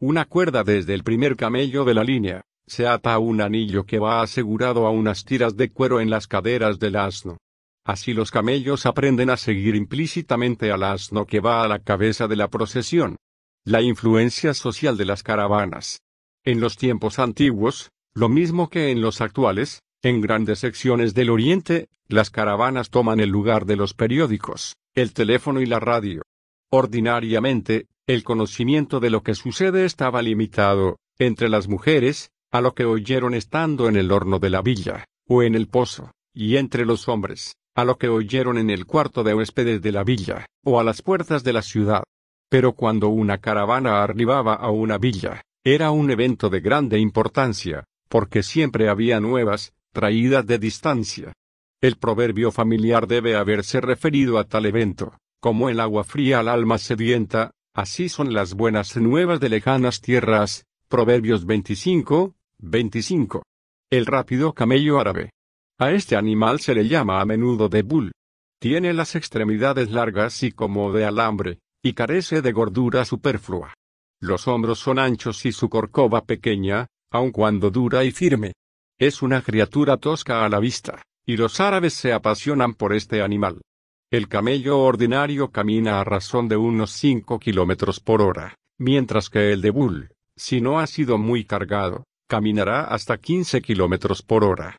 Una 0.00 0.24
cuerda 0.24 0.64
desde 0.64 0.92
el 0.92 1.04
primer 1.04 1.36
camello 1.36 1.84
de 1.84 1.94
la 1.94 2.02
línea, 2.02 2.42
se 2.66 2.86
ata 2.86 3.18
un 3.18 3.40
anillo 3.40 3.84
que 3.84 3.98
va 3.98 4.22
asegurado 4.22 4.86
a 4.86 4.90
unas 4.90 5.24
tiras 5.24 5.56
de 5.56 5.70
cuero 5.70 6.00
en 6.00 6.10
las 6.10 6.26
caderas 6.26 6.78
del 6.78 6.96
asno. 6.96 7.38
Así 7.84 8.12
los 8.12 8.32
camellos 8.32 8.84
aprenden 8.84 9.30
a 9.30 9.36
seguir 9.36 9.76
implícitamente 9.76 10.72
al 10.72 10.82
asno 10.82 11.24
que 11.24 11.40
va 11.40 11.62
a 11.62 11.68
la 11.68 11.78
cabeza 11.78 12.26
de 12.26 12.36
la 12.36 12.48
procesión. 12.48 13.16
La 13.64 13.80
influencia 13.82 14.54
social 14.54 14.96
de 14.96 15.04
las 15.04 15.22
caravanas. 15.22 16.00
En 16.44 16.60
los 16.60 16.76
tiempos 16.76 17.18
antiguos, 17.18 17.90
lo 18.14 18.28
mismo 18.28 18.70
que 18.70 18.90
en 18.90 19.00
los 19.00 19.20
actuales, 19.20 19.82
en 20.02 20.20
grandes 20.20 20.60
secciones 20.60 21.14
del 21.14 21.30
Oriente, 21.30 21.88
las 22.08 22.30
caravanas 22.30 22.90
toman 22.90 23.20
el 23.20 23.30
lugar 23.30 23.66
de 23.66 23.76
los 23.76 23.94
periódicos, 23.94 24.74
el 24.94 25.12
teléfono 25.12 25.60
y 25.60 25.66
la 25.66 25.80
radio. 25.80 26.22
Ordinariamente, 26.70 27.86
el 28.06 28.22
conocimiento 28.24 29.00
de 29.00 29.10
lo 29.10 29.22
que 29.22 29.34
sucede 29.34 29.84
estaba 29.84 30.22
limitado, 30.22 30.98
entre 31.18 31.48
las 31.48 31.68
mujeres, 31.68 32.30
a 32.50 32.60
lo 32.60 32.74
que 32.74 32.84
oyeron 32.84 33.34
estando 33.34 33.88
en 33.88 33.96
el 33.96 34.12
horno 34.12 34.38
de 34.38 34.50
la 34.50 34.62
villa, 34.62 35.04
o 35.28 35.42
en 35.42 35.54
el 35.54 35.68
pozo, 35.68 36.12
y 36.32 36.56
entre 36.56 36.84
los 36.84 37.08
hombres, 37.08 37.56
a 37.74 37.84
lo 37.84 37.98
que 37.98 38.08
oyeron 38.08 38.58
en 38.58 38.70
el 38.70 38.86
cuarto 38.86 39.24
de 39.24 39.34
huéspedes 39.34 39.82
de 39.82 39.92
la 39.92 40.04
villa, 40.04 40.46
o 40.64 40.80
a 40.80 40.84
las 40.84 41.02
puertas 41.02 41.44
de 41.44 41.52
la 41.52 41.62
ciudad. 41.62 42.02
Pero 42.48 42.72
cuando 42.72 43.08
una 43.08 43.38
caravana 43.38 44.02
arribaba 44.02 44.54
a 44.54 44.70
una 44.70 44.98
villa, 44.98 45.42
era 45.64 45.90
un 45.90 46.10
evento 46.10 46.48
de 46.48 46.60
grande 46.60 46.98
importancia, 46.98 47.84
porque 48.08 48.42
siempre 48.42 48.88
había 48.88 49.20
nuevas, 49.20 49.74
traídas 49.92 50.46
de 50.46 50.58
distancia. 50.58 51.32
El 51.80 51.96
proverbio 51.96 52.52
familiar 52.52 53.06
debe 53.06 53.36
haberse 53.36 53.80
referido 53.80 54.38
a 54.38 54.44
tal 54.44 54.66
evento, 54.66 55.18
como 55.40 55.68
el 55.68 55.80
agua 55.80 56.04
fría 56.04 56.38
al 56.38 56.48
alma 56.48 56.78
sedienta, 56.78 57.50
así 57.74 58.08
son 58.08 58.32
las 58.32 58.54
buenas 58.54 58.96
nuevas 58.96 59.40
de 59.40 59.48
lejanas 59.48 60.00
tierras, 60.00 60.64
Proverbios 60.88 61.44
25, 61.44 62.36
25. 62.60 63.42
El 63.90 64.06
rápido 64.06 64.52
camello 64.52 65.00
árabe. 65.00 65.32
A 65.80 65.90
este 65.90 66.14
animal 66.14 66.60
se 66.60 66.76
le 66.76 66.86
llama 66.86 67.20
a 67.20 67.24
menudo 67.24 67.68
de 67.68 67.82
bull. 67.82 68.12
Tiene 68.60 68.94
las 68.94 69.16
extremidades 69.16 69.90
largas 69.90 70.44
y 70.44 70.52
como 70.52 70.92
de 70.92 71.04
alambre, 71.04 71.58
y 71.82 71.94
carece 71.94 72.40
de 72.40 72.52
gordura 72.52 73.04
superflua. 73.04 73.74
Los 74.20 74.46
hombros 74.46 74.78
son 74.78 75.00
anchos 75.00 75.44
y 75.44 75.50
su 75.50 75.68
corcova 75.68 76.24
pequeña, 76.24 76.86
aun 77.10 77.32
cuando 77.32 77.72
dura 77.72 78.04
y 78.04 78.12
firme. 78.12 78.52
Es 78.96 79.22
una 79.22 79.42
criatura 79.42 79.96
tosca 79.96 80.44
a 80.44 80.48
la 80.48 80.60
vista, 80.60 81.02
y 81.26 81.36
los 81.36 81.58
árabes 81.58 81.94
se 81.94 82.12
apasionan 82.12 82.74
por 82.74 82.92
este 82.92 83.22
animal. 83.22 83.60
El 84.08 84.28
camello 84.28 84.78
ordinario 84.78 85.50
camina 85.50 85.98
a 85.98 86.04
razón 86.04 86.46
de 86.46 86.56
unos 86.56 86.92
5 86.92 87.40
kilómetros 87.40 87.98
por 87.98 88.22
hora, 88.22 88.54
mientras 88.78 89.28
que 89.30 89.52
el 89.52 89.60
de 89.62 89.70
bull, 89.70 90.10
si 90.36 90.60
no 90.60 90.78
ha 90.78 90.86
sido 90.86 91.18
muy 91.18 91.44
cargado, 91.44 92.04
caminará 92.28 92.84
hasta 92.84 93.18
15 93.18 93.62
kilómetros 93.62 94.22
por 94.22 94.44
hora. 94.44 94.76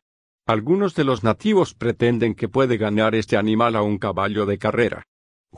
Algunos 0.48 0.96
de 0.96 1.04
los 1.04 1.24
nativos 1.24 1.74
pretenden 1.74 2.36
que 2.36 2.48
puede 2.48 2.78
ganar 2.78 3.16
este 3.16 3.36
animal 3.36 3.76
a 3.76 3.82
un 3.82 3.98
caballo 3.98 4.46
de 4.46 4.58
carrera. 4.58 5.04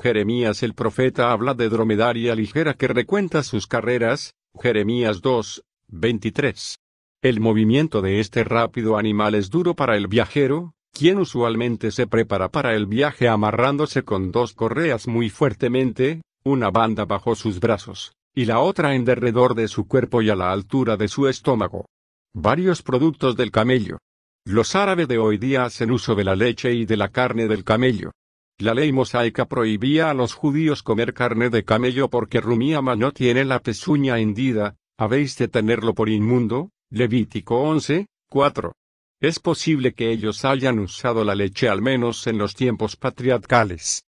Jeremías 0.01 0.63
el 0.63 0.73
profeta 0.73 1.31
habla 1.31 1.53
de 1.53 1.69
dromedaria 1.69 2.33
ligera 2.35 2.73
que 2.73 2.87
recuenta 2.87 3.43
sus 3.43 3.67
carreras, 3.67 4.33
Jeremías 4.59 5.21
2, 5.21 5.63
23. 5.89 6.77
El 7.21 7.39
movimiento 7.39 8.01
de 8.01 8.19
este 8.19 8.43
rápido 8.43 8.97
animal 8.97 9.35
es 9.35 9.49
duro 9.49 9.75
para 9.75 9.97
el 9.97 10.07
viajero, 10.07 10.73
quien 10.91 11.17
usualmente 11.19 11.91
se 11.91 12.07
prepara 12.07 12.49
para 12.49 12.75
el 12.75 12.85
viaje 12.85 13.27
amarrándose 13.27 14.03
con 14.03 14.31
dos 14.31 14.53
correas 14.53 15.07
muy 15.07 15.29
fuertemente, 15.29 16.21
una 16.43 16.71
banda 16.71 17.05
bajo 17.05 17.35
sus 17.35 17.59
brazos, 17.59 18.13
y 18.35 18.45
la 18.45 18.59
otra 18.59 18.95
en 18.95 19.05
derredor 19.05 19.55
de 19.55 19.67
su 19.67 19.87
cuerpo 19.87 20.21
y 20.21 20.29
a 20.29 20.35
la 20.35 20.51
altura 20.51 20.97
de 20.97 21.07
su 21.07 21.27
estómago. 21.27 21.85
Varios 22.33 22.81
productos 22.81 23.35
del 23.35 23.51
camello. 23.51 23.97
Los 24.45 24.75
árabes 24.75 25.07
de 25.07 25.17
hoy 25.17 25.37
día 25.37 25.65
hacen 25.65 25.91
uso 25.91 26.15
de 26.15 26.23
la 26.23 26.35
leche 26.35 26.73
y 26.73 26.85
de 26.85 26.97
la 26.97 27.09
carne 27.09 27.47
del 27.47 27.63
camello. 27.63 28.11
La 28.59 28.73
ley 28.73 28.91
mosaica 28.91 29.45
prohibía 29.45 30.09
a 30.09 30.13
los 30.13 30.33
judíos 30.33 30.83
comer 30.83 31.13
carne 31.13 31.49
de 31.49 31.63
camello 31.63 32.09
porque 32.09 32.41
Rumiama 32.41 32.95
no 32.95 33.11
tiene 33.11 33.45
la 33.45 33.59
pezuña 33.59 34.19
hendida, 34.19 34.75
habéis 34.97 35.37
de 35.37 35.47
tenerlo 35.47 35.93
por 35.93 36.09
inmundo, 36.09 36.71
Levítico 36.91 37.61
11, 37.61 38.07
4. 38.29 38.73
Es 39.21 39.39
posible 39.39 39.93
que 39.93 40.11
ellos 40.11 40.43
hayan 40.45 40.79
usado 40.79 41.23
la 41.23 41.35
leche 41.35 41.69
al 41.69 41.81
menos 41.81 42.25
en 42.27 42.37
los 42.37 42.55
tiempos 42.55 42.95
patriarcales. 42.95 44.03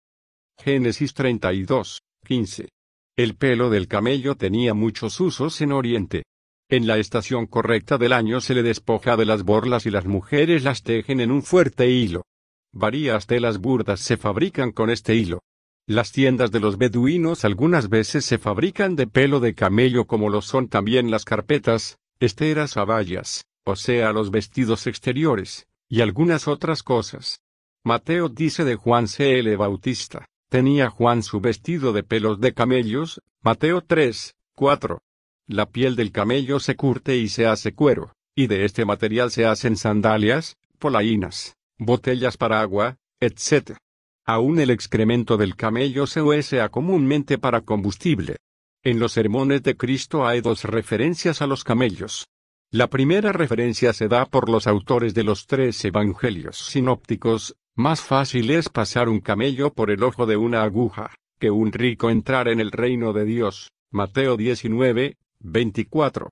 Génesis 0.59 1.13
32, 1.13 2.01
15. 2.25 2.69
El 3.17 3.35
pelo 3.35 3.71
del 3.71 3.87
camello 3.87 4.35
tenía 4.35 4.75
muchos 4.75 5.19
usos 5.19 5.59
en 5.61 5.71
Oriente. 5.71 6.25
En 6.69 6.85
la 6.85 6.99
estación 6.99 7.47
correcta 7.47 7.97
del 7.97 8.13
año 8.13 8.41
se 8.41 8.53
le 8.53 8.61
despoja 8.61 9.17
de 9.17 9.25
las 9.25 9.41
borlas 9.41 9.87
y 9.87 9.89
las 9.89 10.05
mujeres 10.05 10.63
las 10.63 10.83
tejen 10.83 11.19
en 11.19 11.31
un 11.31 11.41
fuerte 11.41 11.89
hilo. 11.89 12.25
Varias 12.71 13.25
telas 13.25 13.57
burdas 13.57 14.01
se 14.01 14.17
fabrican 14.17 14.71
con 14.71 14.91
este 14.91 15.15
hilo. 15.15 15.39
Las 15.87 16.11
tiendas 16.11 16.51
de 16.51 16.59
los 16.59 16.77
beduinos 16.77 17.43
algunas 17.43 17.89
veces 17.89 18.23
se 18.23 18.37
fabrican 18.37 18.95
de 18.95 19.07
pelo 19.07 19.39
de 19.39 19.55
camello 19.55 20.05
como 20.05 20.29
lo 20.29 20.43
son 20.43 20.67
también 20.67 21.09
las 21.09 21.25
carpetas, 21.25 21.97
esteras 22.19 22.77
a 22.77 22.85
vallas, 22.85 23.45
o 23.65 23.75
sea 23.75 24.11
los 24.11 24.29
vestidos 24.29 24.85
exteriores, 24.85 25.65
y 25.89 26.01
algunas 26.01 26.47
otras 26.47 26.83
cosas. 26.83 27.39
Mateo 27.83 28.29
dice 28.29 28.63
de 28.63 28.75
Juan 28.75 29.07
C. 29.07 29.39
L. 29.39 29.55
Bautista, 29.55 30.27
tenía 30.49 30.89
Juan 30.89 31.23
su 31.23 31.39
vestido 31.41 31.93
de 31.93 32.03
pelos 32.03 32.39
de 32.39 32.53
camellos, 32.53 33.21
Mateo 33.41 33.81
3, 33.81 34.35
4. 34.55 35.01
La 35.47 35.65
piel 35.69 35.95
del 35.95 36.11
camello 36.11 36.59
se 36.59 36.75
curte 36.75 37.17
y 37.17 37.29
se 37.29 37.45
hace 37.47 37.73
cuero, 37.73 38.13
y 38.35 38.47
de 38.47 38.65
este 38.65 38.85
material 38.85 39.31
se 39.31 39.45
hacen 39.45 39.77
sandalias, 39.77 40.57
polainas, 40.79 41.55
botellas 41.77 42.37
para 42.37 42.61
agua, 42.61 42.97
etc. 43.19 43.77
Aún 44.25 44.59
el 44.59 44.69
excremento 44.69 45.37
del 45.37 45.55
camello 45.55 46.05
se 46.05 46.21
usa 46.21 46.69
comúnmente 46.69 47.37
para 47.37 47.61
combustible. 47.61 48.37
En 48.83 48.99
los 48.99 49.13
sermones 49.13 49.63
de 49.63 49.75
Cristo 49.75 50.25
hay 50.25 50.41
dos 50.41 50.63
referencias 50.63 51.41
a 51.41 51.47
los 51.47 51.63
camellos. 51.63 52.27
La 52.69 52.87
primera 52.87 53.31
referencia 53.31 53.93
se 53.93 54.09
da 54.09 54.25
por 54.25 54.49
los 54.49 54.67
autores 54.67 55.13
de 55.13 55.23
los 55.23 55.47
tres 55.47 55.83
evangelios 55.85 56.57
sinópticos, 56.57 57.55
más 57.77 58.01
fácil 58.01 58.49
es 58.49 58.69
pasar 58.69 59.07
un 59.07 59.19
camello 59.19 59.71
por 59.71 59.91
el 59.91 60.01
ojo 60.01 60.25
de 60.25 60.35
una 60.35 60.63
aguja, 60.63 61.11
que 61.39 61.51
un 61.51 61.71
rico 61.71 62.09
entrar 62.09 62.47
en 62.47 62.59
el 62.59 62.71
reino 62.71 63.13
de 63.13 63.23
Dios. 63.23 63.69
Mateo 63.91 64.35
19, 64.35 65.15
24. 65.39 66.29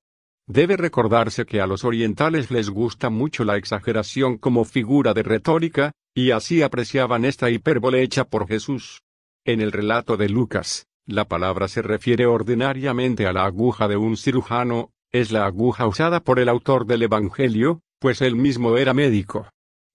Debe 0.47 0.75
recordarse 0.75 1.45
que 1.45 1.61
a 1.61 1.67
los 1.67 1.83
orientales 1.83 2.49
les 2.49 2.71
gusta 2.71 3.11
mucho 3.11 3.43
la 3.43 3.57
exageración 3.57 4.39
como 4.39 4.65
figura 4.65 5.13
de 5.13 5.21
retórica, 5.21 5.91
y 6.15 6.31
así 6.31 6.63
apreciaban 6.63 7.25
esta 7.25 7.51
hipérbole 7.51 8.01
hecha 8.01 8.25
por 8.25 8.47
Jesús. 8.47 9.03
En 9.45 9.61
el 9.61 9.71
relato 9.71 10.17
de 10.17 10.29
Lucas, 10.29 10.87
la 11.05 11.25
palabra 11.25 11.67
se 11.67 11.83
refiere 11.83 12.25
ordinariamente 12.25 13.27
a 13.27 13.33
la 13.33 13.45
aguja 13.45 13.87
de 13.87 13.97
un 13.97 14.17
cirujano, 14.17 14.89
es 15.11 15.31
la 15.31 15.45
aguja 15.45 15.85
usada 15.85 16.21
por 16.21 16.39
el 16.39 16.49
autor 16.49 16.87
del 16.87 17.03
Evangelio, 17.03 17.81
pues 17.99 18.21
él 18.21 18.35
mismo 18.35 18.77
era 18.77 18.95
médico. 18.95 19.47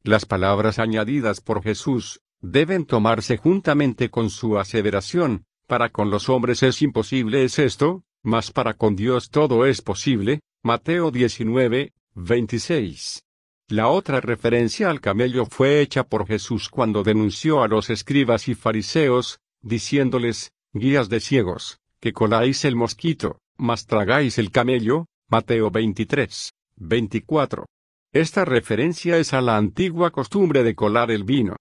Las 0.02 0.24
palabras 0.24 0.78
añadidas 0.78 1.40
por 1.40 1.62
Jesús, 1.62 2.20
deben 2.40 2.86
tomarse 2.86 3.36
juntamente 3.36 4.08
con 4.08 4.30
su 4.30 4.58
aseveración, 4.58 5.44
para 5.66 5.90
con 5.90 6.10
los 6.10 6.28
hombres 6.28 6.62
es 6.62 6.80
imposible 6.80 7.44
es 7.44 7.58
esto, 7.58 8.02
mas 8.22 8.50
para 8.50 8.74
con 8.74 8.96
Dios 8.96 9.30
todo 9.30 9.66
es 9.66 9.82
posible, 9.82 10.40
Mateo 10.62 11.10
19, 11.10 11.92
26. 12.14 13.24
La 13.68 13.88
otra 13.88 14.20
referencia 14.20 14.90
al 14.90 15.00
camello 15.00 15.46
fue 15.46 15.80
hecha 15.80 16.02
por 16.04 16.26
Jesús 16.26 16.70
cuando 16.70 17.02
denunció 17.02 17.62
a 17.62 17.68
los 17.68 17.90
escribas 17.90 18.48
y 18.48 18.54
fariseos, 18.54 19.38
diciéndoles, 19.60 20.52
guías 20.72 21.08
de 21.08 21.20
ciegos, 21.20 21.78
que 22.00 22.12
coláis 22.12 22.64
el 22.64 22.74
mosquito, 22.74 23.38
mas 23.56 23.86
tragáis 23.86 24.38
el 24.38 24.50
camello, 24.50 25.06
Mateo 25.28 25.70
23, 25.70 26.52
24. 26.76 27.66
Esta 28.12 28.44
referencia 28.44 29.18
es 29.18 29.32
a 29.34 29.40
la 29.40 29.56
antigua 29.56 30.10
costumbre 30.10 30.64
de 30.64 30.74
colar 30.74 31.12
el 31.12 31.22
vino. 31.22 31.54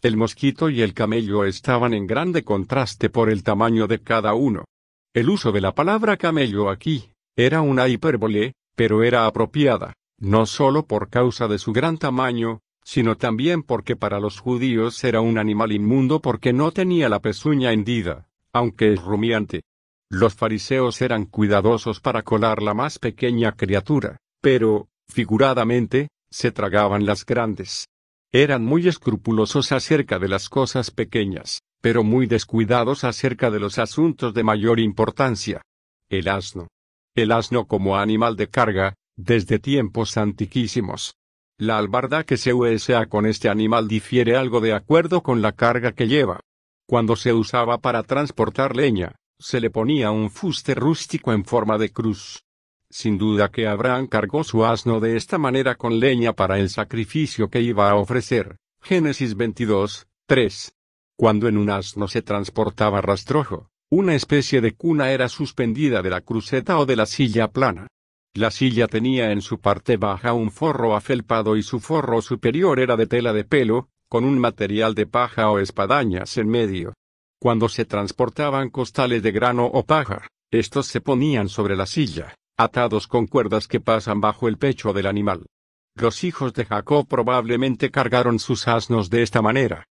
El 0.00 0.16
mosquito 0.16 0.70
y 0.70 0.80
el 0.82 0.94
camello 0.94 1.44
estaban 1.44 1.94
en 1.94 2.06
grande 2.06 2.44
contraste 2.44 3.10
por 3.10 3.28
el 3.28 3.42
tamaño 3.42 3.88
de 3.88 4.00
cada 4.00 4.34
uno. 4.34 4.66
El 5.12 5.28
uso 5.28 5.50
de 5.50 5.60
la 5.60 5.74
palabra 5.74 6.16
camello 6.16 6.70
aquí, 6.70 7.10
era 7.34 7.60
una 7.60 7.88
hipérbole, 7.88 8.52
pero 8.76 9.02
era 9.02 9.26
apropiada, 9.26 9.94
no 10.20 10.46
solo 10.46 10.86
por 10.86 11.10
causa 11.10 11.48
de 11.48 11.58
su 11.58 11.72
gran 11.72 11.98
tamaño, 11.98 12.60
sino 12.84 13.16
también 13.16 13.64
porque 13.64 13.96
para 13.96 14.20
los 14.20 14.38
judíos 14.38 15.02
era 15.02 15.20
un 15.20 15.38
animal 15.38 15.72
inmundo 15.72 16.20
porque 16.20 16.52
no 16.52 16.70
tenía 16.70 17.08
la 17.08 17.20
pezuña 17.20 17.72
hendida, 17.72 18.28
aunque 18.52 18.92
es 18.92 19.02
rumiante. 19.02 19.62
Los 20.08 20.36
fariseos 20.36 21.02
eran 21.02 21.24
cuidadosos 21.24 21.98
para 21.98 22.22
colar 22.22 22.62
la 22.62 22.74
más 22.74 23.00
pequeña 23.00 23.52
criatura, 23.56 24.18
pero, 24.40 24.88
figuradamente, 25.08 26.08
se 26.30 26.52
tragaban 26.52 27.06
las 27.06 27.24
grandes. 27.24 27.86
Eran 28.32 28.64
muy 28.64 28.88
escrupulosos 28.88 29.72
acerca 29.72 30.18
de 30.18 30.28
las 30.28 30.48
cosas 30.48 30.90
pequeñas 30.90 31.60
pero 31.86 32.02
muy 32.02 32.26
descuidados 32.26 33.04
acerca 33.04 33.48
de 33.48 33.60
los 33.60 33.78
asuntos 33.78 34.34
de 34.34 34.42
mayor 34.42 34.80
importancia. 34.80 35.62
El 36.08 36.26
asno. 36.26 36.66
El 37.14 37.30
asno 37.30 37.68
como 37.68 37.96
animal 37.96 38.34
de 38.34 38.48
carga, 38.48 38.94
desde 39.16 39.60
tiempos 39.60 40.16
antiquísimos. 40.16 41.14
La 41.58 41.78
albarda 41.78 42.24
que 42.24 42.36
se 42.36 42.52
usa 42.52 43.06
con 43.06 43.24
este 43.24 43.48
animal 43.48 43.86
difiere 43.86 44.36
algo 44.36 44.60
de 44.60 44.74
acuerdo 44.74 45.22
con 45.22 45.42
la 45.42 45.52
carga 45.52 45.92
que 45.92 46.08
lleva. 46.08 46.40
Cuando 46.88 47.14
se 47.14 47.32
usaba 47.32 47.78
para 47.78 48.02
transportar 48.02 48.74
leña, 48.74 49.14
se 49.38 49.60
le 49.60 49.70
ponía 49.70 50.10
un 50.10 50.30
fuste 50.30 50.74
rústico 50.74 51.32
en 51.32 51.44
forma 51.44 51.78
de 51.78 51.90
cruz. 51.90 52.42
Sin 52.90 53.18
duda 53.18 53.50
que 53.50 53.66
Abraham 53.66 54.06
cargó 54.06 54.44
su 54.44 54.64
asno 54.64 55.00
de 55.00 55.16
esta 55.16 55.38
manera 55.38 55.74
con 55.74 55.98
leña 55.98 56.32
para 56.32 56.58
el 56.58 56.70
sacrificio 56.70 57.48
que 57.50 57.60
iba 57.60 57.90
a 57.90 57.96
ofrecer. 57.96 58.56
Génesis 58.80 59.36
22, 59.36 60.06
3. 60.26 60.72
Cuando 61.16 61.48
en 61.48 61.56
un 61.58 61.70
asno 61.70 62.06
se 62.06 62.22
transportaba 62.22 63.00
rastrojo, 63.00 63.68
una 63.90 64.14
especie 64.14 64.60
de 64.60 64.74
cuna 64.74 65.10
era 65.10 65.28
suspendida 65.28 66.02
de 66.02 66.10
la 66.10 66.20
cruceta 66.20 66.78
o 66.78 66.86
de 66.86 66.96
la 66.96 67.06
silla 67.06 67.48
plana. 67.48 67.88
La 68.34 68.50
silla 68.50 68.86
tenía 68.86 69.32
en 69.32 69.40
su 69.40 69.60
parte 69.60 69.96
baja 69.96 70.32
un 70.32 70.50
forro 70.50 70.94
afelpado 70.94 71.56
y 71.56 71.62
su 71.62 71.80
forro 71.80 72.20
superior 72.22 72.78
era 72.78 72.96
de 72.96 73.06
tela 73.06 73.32
de 73.32 73.44
pelo, 73.44 73.88
con 74.08 74.24
un 74.24 74.38
material 74.38 74.94
de 74.94 75.06
paja 75.06 75.50
o 75.50 75.58
espadañas 75.58 76.36
en 76.36 76.48
medio. 76.48 76.92
Cuando 77.40 77.68
se 77.68 77.84
transportaban 77.84 78.70
costales 78.70 79.22
de 79.22 79.32
grano 79.32 79.66
o 79.66 79.84
paja, 79.84 80.28
estos 80.50 80.86
se 80.86 81.00
ponían 81.00 81.48
sobre 81.48 81.76
la 81.76 81.86
silla, 81.86 82.34
atados 82.56 83.06
con 83.06 83.26
cuerdas 83.26 83.68
que 83.68 83.80
pasan 83.80 84.20
bajo 84.20 84.48
el 84.48 84.58
pecho 84.58 84.92
del 84.92 85.06
animal. 85.06 85.46
Los 85.94 86.24
hijos 86.24 86.52
de 86.52 86.64
Jacob 86.64 87.06
probablemente 87.08 87.90
cargaron 87.90 88.38
sus 88.38 88.68
asnos 88.68 89.08
de 89.10 89.22
esta 89.22 89.42
manera. 89.42 89.86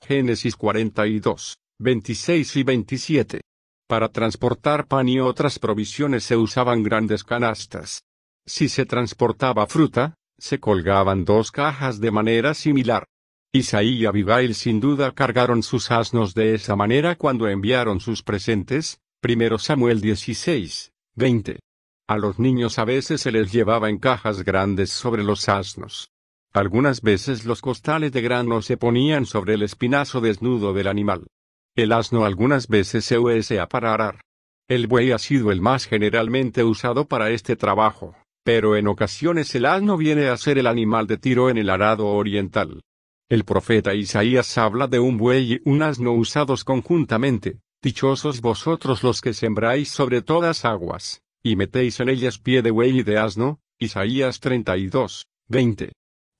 Génesis 0.00 0.56
42, 0.56 1.58
26 1.78 2.56
y 2.56 2.62
27. 2.62 3.40
Para 3.86 4.08
transportar 4.08 4.86
pan 4.86 5.08
y 5.08 5.20
otras 5.20 5.58
provisiones 5.58 6.24
se 6.24 6.36
usaban 6.36 6.82
grandes 6.82 7.24
canastas. 7.24 8.02
Si 8.46 8.68
se 8.68 8.86
transportaba 8.86 9.66
fruta, 9.66 10.14
se 10.38 10.58
colgaban 10.60 11.24
dos 11.24 11.50
cajas 11.50 12.00
de 12.00 12.10
manera 12.10 12.54
similar. 12.54 13.06
Isaí 13.52 13.98
y 14.00 14.06
Abigail 14.06 14.54
sin 14.54 14.80
duda 14.80 15.12
cargaron 15.12 15.62
sus 15.62 15.90
asnos 15.90 16.34
de 16.34 16.54
esa 16.54 16.74
manera 16.74 17.16
cuando 17.16 17.48
enviaron 17.48 18.00
sus 18.00 18.22
presentes, 18.22 18.98
1 19.22 19.58
Samuel 19.58 20.00
16, 20.00 20.92
20. 21.14 21.60
A 22.06 22.18
los 22.18 22.38
niños 22.38 22.78
a 22.78 22.84
veces 22.84 23.22
se 23.22 23.32
les 23.32 23.50
llevaba 23.50 23.88
en 23.88 23.96
cajas 23.96 24.44
grandes 24.44 24.90
sobre 24.90 25.24
los 25.24 25.48
asnos. 25.48 26.10
Algunas 26.52 27.00
veces 27.00 27.46
los 27.46 27.62
costales 27.62 28.12
de 28.12 28.20
grano 28.20 28.60
se 28.60 28.76
ponían 28.76 29.24
sobre 29.24 29.54
el 29.54 29.62
espinazo 29.62 30.20
desnudo 30.20 30.74
del 30.74 30.88
animal. 30.88 31.26
El 31.74 31.92
asno 31.92 32.26
algunas 32.26 32.68
veces 32.68 33.06
se 33.06 33.18
usa 33.18 33.66
para 33.70 33.94
arar. 33.94 34.20
El 34.68 34.86
buey 34.86 35.12
ha 35.12 35.18
sido 35.18 35.50
el 35.50 35.62
más 35.62 35.86
generalmente 35.86 36.62
usado 36.62 37.06
para 37.06 37.30
este 37.30 37.56
trabajo, 37.56 38.14
Pero 38.44 38.76
en 38.76 38.86
ocasiones 38.86 39.54
el 39.54 39.64
asno 39.64 39.96
viene 39.96 40.28
a 40.28 40.36
ser 40.36 40.58
el 40.58 40.66
animal 40.66 41.06
de 41.06 41.16
tiro 41.16 41.48
en 41.48 41.56
el 41.56 41.70
arado 41.70 42.08
oriental. 42.08 42.82
El 43.30 43.44
profeta 43.44 43.94
Isaías 43.94 44.58
habla 44.58 44.86
de 44.88 45.00
un 45.00 45.16
buey 45.16 45.54
y 45.54 45.60
un 45.64 45.82
asno 45.82 46.12
usados 46.12 46.64
conjuntamente, 46.64 47.60
dichosos 47.82 48.42
vosotros 48.42 49.02
los 49.02 49.22
que 49.22 49.32
sembráis 49.32 49.88
sobre 49.88 50.20
todas 50.20 50.66
aguas, 50.66 51.23
y 51.46 51.56
metéis 51.56 52.00
en 52.00 52.08
ellas 52.08 52.38
pie 52.38 52.62
de 52.62 52.70
buey 52.70 53.00
y 53.00 53.02
de 53.02 53.18
asno, 53.18 53.60
Isaías 53.78 54.40
32, 54.40 55.26
20. 55.48 55.92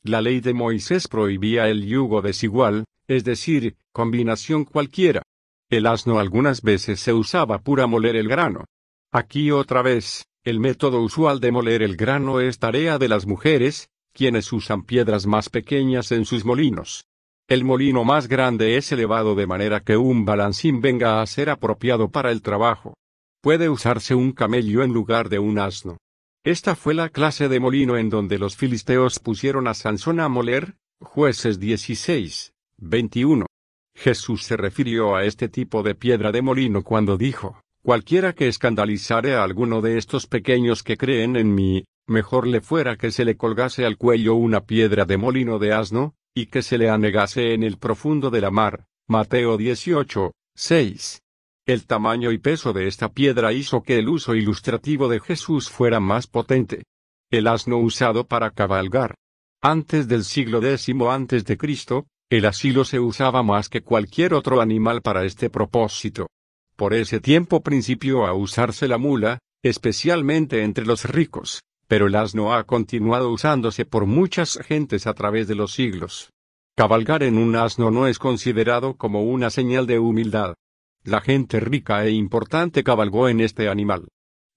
La 0.02 0.22
ley 0.22 0.40
de 0.40 0.54
Moisés 0.54 1.08
prohibía 1.08 1.68
el 1.68 1.84
yugo 1.84 2.22
desigual, 2.22 2.86
es 3.06 3.22
decir, 3.22 3.76
combinación 3.92 4.64
cualquiera. 4.64 5.22
El 5.68 5.86
asno 5.86 6.18
algunas 6.18 6.62
veces 6.62 7.00
se 7.00 7.12
usaba 7.12 7.58
para 7.58 7.86
moler 7.86 8.16
el 8.16 8.28
grano. 8.28 8.64
Aquí 9.12 9.50
otra 9.50 9.82
vez, 9.82 10.24
el 10.42 10.58
método 10.58 11.02
usual 11.02 11.38
de 11.38 11.52
moler 11.52 11.82
el 11.82 11.96
grano 11.96 12.40
es 12.40 12.58
tarea 12.58 12.96
de 12.96 13.08
las 13.08 13.26
mujeres, 13.26 13.90
quienes 14.14 14.50
usan 14.54 14.84
piedras 14.84 15.26
más 15.26 15.50
pequeñas 15.50 16.12
en 16.12 16.24
sus 16.24 16.46
molinos. 16.46 17.04
El 17.46 17.62
molino 17.64 18.04
más 18.04 18.26
grande 18.26 18.78
es 18.78 18.90
elevado 18.90 19.34
de 19.34 19.46
manera 19.46 19.80
que 19.80 19.98
un 19.98 20.24
balancín 20.24 20.80
venga 20.80 21.20
a 21.20 21.26
ser 21.26 21.50
apropiado 21.50 22.08
para 22.08 22.30
el 22.30 22.40
trabajo. 22.40 22.94
Puede 23.44 23.68
usarse 23.68 24.14
un 24.14 24.32
camello 24.32 24.82
en 24.84 24.94
lugar 24.94 25.28
de 25.28 25.38
un 25.38 25.58
asno. 25.58 25.98
Esta 26.46 26.74
fue 26.74 26.94
la 26.94 27.10
clase 27.10 27.50
de 27.50 27.60
molino 27.60 27.98
en 27.98 28.08
donde 28.08 28.38
los 28.38 28.56
filisteos 28.56 29.18
pusieron 29.18 29.68
a 29.68 29.74
Sansón 29.74 30.18
a 30.20 30.30
moler, 30.30 30.76
jueces 30.98 31.60
16, 31.60 32.54
21. 32.78 33.44
Jesús 33.94 34.44
se 34.44 34.56
refirió 34.56 35.14
a 35.14 35.26
este 35.26 35.50
tipo 35.50 35.82
de 35.82 35.94
piedra 35.94 36.32
de 36.32 36.40
molino 36.40 36.82
cuando 36.84 37.18
dijo, 37.18 37.60
cualquiera 37.82 38.32
que 38.32 38.48
escandalizare 38.48 39.34
a 39.34 39.44
alguno 39.44 39.82
de 39.82 39.98
estos 39.98 40.26
pequeños 40.26 40.82
que 40.82 40.96
creen 40.96 41.36
en 41.36 41.54
mí, 41.54 41.84
mejor 42.06 42.46
le 42.46 42.62
fuera 42.62 42.96
que 42.96 43.10
se 43.10 43.26
le 43.26 43.36
colgase 43.36 43.84
al 43.84 43.98
cuello 43.98 44.36
una 44.36 44.64
piedra 44.64 45.04
de 45.04 45.18
molino 45.18 45.58
de 45.58 45.74
asno, 45.74 46.14
y 46.34 46.46
que 46.46 46.62
se 46.62 46.78
le 46.78 46.88
anegase 46.88 47.52
en 47.52 47.62
el 47.62 47.76
profundo 47.76 48.30
de 48.30 48.40
la 48.40 48.50
mar. 48.50 48.86
Mateo 49.06 49.58
18, 49.58 50.32
6. 50.56 51.20
El 51.66 51.86
tamaño 51.86 52.30
y 52.30 52.36
peso 52.36 52.74
de 52.74 52.86
esta 52.88 53.12
piedra 53.12 53.54
hizo 53.54 53.82
que 53.82 53.98
el 53.98 54.10
uso 54.10 54.34
ilustrativo 54.34 55.08
de 55.08 55.18
Jesús 55.18 55.70
fuera 55.70 55.98
más 55.98 56.26
potente. 56.26 56.82
El 57.30 57.46
asno 57.46 57.78
usado 57.78 58.26
para 58.26 58.50
cabalgar. 58.50 59.14
Antes 59.62 60.06
del 60.06 60.24
siglo 60.24 60.62
X 60.62 60.92
Cristo, 61.58 62.06
el 62.28 62.44
asilo 62.44 62.84
se 62.84 63.00
usaba 63.00 63.42
más 63.42 63.70
que 63.70 63.80
cualquier 63.80 64.34
otro 64.34 64.60
animal 64.60 65.00
para 65.00 65.24
este 65.24 65.48
propósito. 65.48 66.26
Por 66.76 66.92
ese 66.92 67.18
tiempo 67.20 67.62
principió 67.62 68.26
a 68.26 68.34
usarse 68.34 68.86
la 68.86 68.98
mula, 68.98 69.38
especialmente 69.62 70.64
entre 70.64 70.84
los 70.84 71.06
ricos, 71.06 71.62
pero 71.88 72.08
el 72.08 72.16
asno 72.16 72.52
ha 72.52 72.64
continuado 72.64 73.30
usándose 73.30 73.86
por 73.86 74.04
muchas 74.04 74.58
gentes 74.66 75.06
a 75.06 75.14
través 75.14 75.48
de 75.48 75.54
los 75.54 75.72
siglos. 75.72 76.30
Cabalgar 76.76 77.22
en 77.22 77.38
un 77.38 77.56
asno 77.56 77.90
no 77.90 78.06
es 78.06 78.18
considerado 78.18 78.98
como 78.98 79.22
una 79.22 79.48
señal 79.48 79.86
de 79.86 79.98
humildad. 79.98 80.56
La 81.04 81.20
gente 81.20 81.60
rica 81.60 82.06
e 82.06 82.12
importante 82.12 82.82
cabalgó 82.82 83.28
en 83.28 83.42
este 83.42 83.68
animal. 83.68 84.08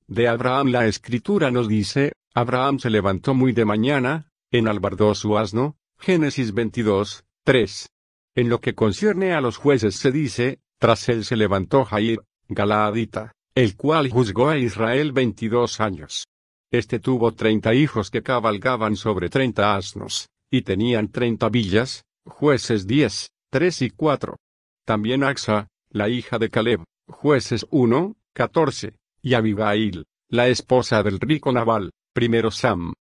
De 0.07 0.29
Abraham 0.29 0.69
la 0.69 0.87
escritura 0.87 1.51
nos 1.51 1.67
dice, 1.67 2.13
Abraham 2.33 2.79
se 2.79 2.89
levantó 2.89 3.33
muy 3.33 3.51
de 3.51 3.65
mañana, 3.65 4.29
enalbardó 4.49 5.13
su 5.13 5.37
asno, 5.37 5.75
Génesis 5.99 6.53
22, 6.53 7.25
3. 7.43 7.89
En 8.35 8.47
lo 8.47 8.61
que 8.61 8.75
concierne 8.75 9.33
a 9.33 9.41
los 9.41 9.57
jueces 9.57 9.97
se 9.97 10.13
dice, 10.13 10.59
tras 10.79 11.09
él 11.09 11.25
se 11.25 11.35
levantó 11.35 11.83
Jair, 11.83 12.21
Galaadita, 12.47 13.33
el 13.53 13.75
cual 13.75 14.09
juzgó 14.09 14.47
a 14.47 14.57
Israel 14.57 15.11
veintidós 15.11 15.81
años. 15.81 16.27
Este 16.71 16.99
tuvo 16.99 17.33
treinta 17.33 17.73
hijos 17.73 18.09
que 18.09 18.23
cabalgaban 18.23 18.95
sobre 18.95 19.29
treinta 19.29 19.75
asnos, 19.75 20.29
y 20.49 20.61
tenían 20.61 21.09
treinta 21.09 21.49
villas, 21.49 22.03
jueces 22.25 22.87
diez, 22.87 23.31
tres 23.49 23.81
y 23.81 23.89
cuatro. 23.89 24.37
También 24.85 25.23
Axa, 25.25 25.67
la 25.97 26.09
hija 26.09 26.37
de 26.37 26.49
Caleb, 26.49 26.83
jueces 27.07 27.65
1, 27.71 28.15
14, 28.33 28.95
y 29.21 29.33
Abigail, 29.33 30.05
la 30.29 30.47
esposa 30.47 31.01
del 31.01 31.19
rico 31.19 31.51
Nabal, 31.51 31.91
primero 32.13 32.51
Sam. 32.51 32.93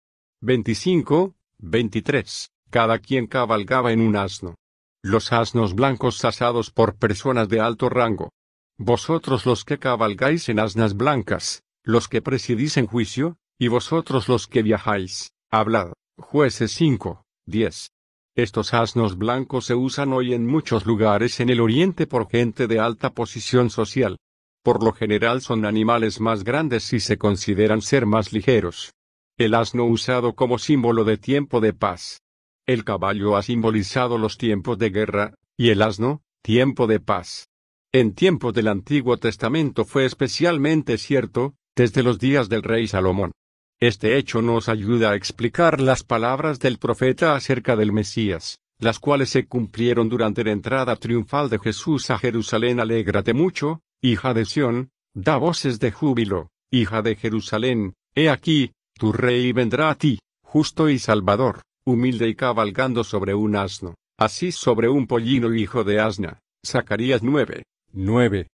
25, 0.42 1.36
23, 1.58 2.52
cada 2.70 3.00
quien 3.00 3.28
cabalgaba 3.28 3.92
en 3.92 4.02
un 4.02 4.16
asno. 4.16 4.56
Los 5.04 5.34
asnos 5.34 5.76
blancos 5.76 6.24
asados 6.24 6.72
por 6.72 6.96
personas 6.96 7.50
de 7.50 7.60
alto 7.60 7.90
rango. 7.90 8.32
Vosotros 8.78 9.46
los 9.46 9.66
que 9.66 9.78
cabalgáis 9.78 10.50
en 10.50 10.60
asnas 10.60 10.96
blancas, 10.96 11.64
los 11.84 12.08
que 12.08 12.22
presidís 12.22 12.78
en 12.78 12.88
juicio, 12.88 13.38
y 13.60 13.68
vosotros 13.68 14.28
los 14.28 14.48
que 14.48 14.64
viajáis, 14.64 15.32
hablad. 15.52 15.94
Jueces 16.18 16.72
5, 16.72 17.24
10. 17.46 17.92
Estos 18.36 18.74
asnos 18.74 19.18
blancos 19.18 19.66
se 19.66 19.76
usan 19.76 20.12
hoy 20.12 20.34
en 20.34 20.46
muchos 20.46 20.86
lugares 20.86 21.40
en 21.40 21.50
el 21.50 21.62
Oriente 21.62 22.06
por 22.06 22.30
gente 22.30 22.68
de 22.68 22.80
alta 22.80 23.14
posición 23.14 23.70
social. 23.70 24.18
Por 24.62 24.84
lo 24.84 24.92
general 24.92 25.40
son 25.40 25.66
animales 25.66 26.20
más 26.20 26.44
grandes 26.44 26.92
y 26.92 27.00
se 27.00 27.18
consideran 27.18 27.82
ser 27.82 28.06
más 28.06 28.34
ligeros. 28.34 28.94
El 29.38 29.54
asno 29.54 29.86
usado 29.86 30.36
como 30.36 30.58
símbolo 30.58 31.06
de 31.06 31.18
tiempo 31.18 31.62
de 31.62 31.72
paz. 31.72 32.24
El 32.66 32.84
caballo 32.84 33.38
ha 33.38 33.42
simbolizado 33.42 34.18
los 34.18 34.38
tiempos 34.38 34.78
de 34.80 34.90
guerra, 34.90 35.36
y 35.56 35.70
el 35.70 35.82
asno, 35.82 36.22
tiempo 36.42 36.88
de 36.88 37.00
paz. 37.00 37.48
En 37.94 38.14
tiempos 38.16 38.54
del 38.54 38.68
Antiguo 38.68 39.16
Testamento 39.16 39.86
fue 39.86 40.04
especialmente 40.04 40.98
cierto, 40.98 41.56
desde 41.74 42.04
los 42.04 42.20
días 42.20 42.50
del 42.50 42.64
rey 42.64 42.88
Salomón. 42.88 43.32
Este 43.82 44.18
hecho 44.18 44.42
nos 44.42 44.70
ayuda 44.70 45.12
a 45.12 45.16
explicar 45.16 45.82
las 45.82 46.04
palabras 46.04 46.60
del 46.60 46.78
profeta 46.78 47.36
acerca 47.36 47.76
del 47.76 47.92
Mesías, 47.92 48.60
las 48.80 49.00
cuales 49.00 49.30
se 49.30 49.48
cumplieron 49.48 50.08
durante 50.08 50.46
la 50.46 50.52
entrada 50.52 50.96
triunfal 50.96 51.50
de 51.50 51.60
Jesús 51.60 52.10
a 52.10 52.18
Jerusalén. 52.18 52.80
Alégrate 52.80 53.34
mucho, 53.34 53.82
hija 54.02 54.34
de 54.34 54.46
Sión, 54.46 54.92
da 55.14 55.36
voces 55.36 55.80
de 55.82 55.92
júbilo, 55.92 56.50
hija 56.72 57.02
de 57.02 57.18
Jerusalén, 57.18 57.96
he 58.16 58.30
aquí, 58.30 58.72
tu 58.98 59.12
rey 59.12 59.52
vendrá 59.52 59.90
a 59.90 59.96
ti, 59.96 60.20
justo 60.42 60.90
y 60.90 60.98
salvador, 60.98 61.62
humilde 61.86 62.30
y 62.30 62.36
cabalgando 62.36 63.04
sobre 63.04 63.34
un 63.34 63.58
asno, 63.58 63.96
así 64.18 64.54
sobre 64.54 64.88
un 64.88 65.06
pollino 65.06 65.54
hijo 65.54 65.84
de 65.84 66.00
asna. 66.00 66.40
Zacarías 66.66 67.22
9, 67.22 67.64
9. 67.92 68.48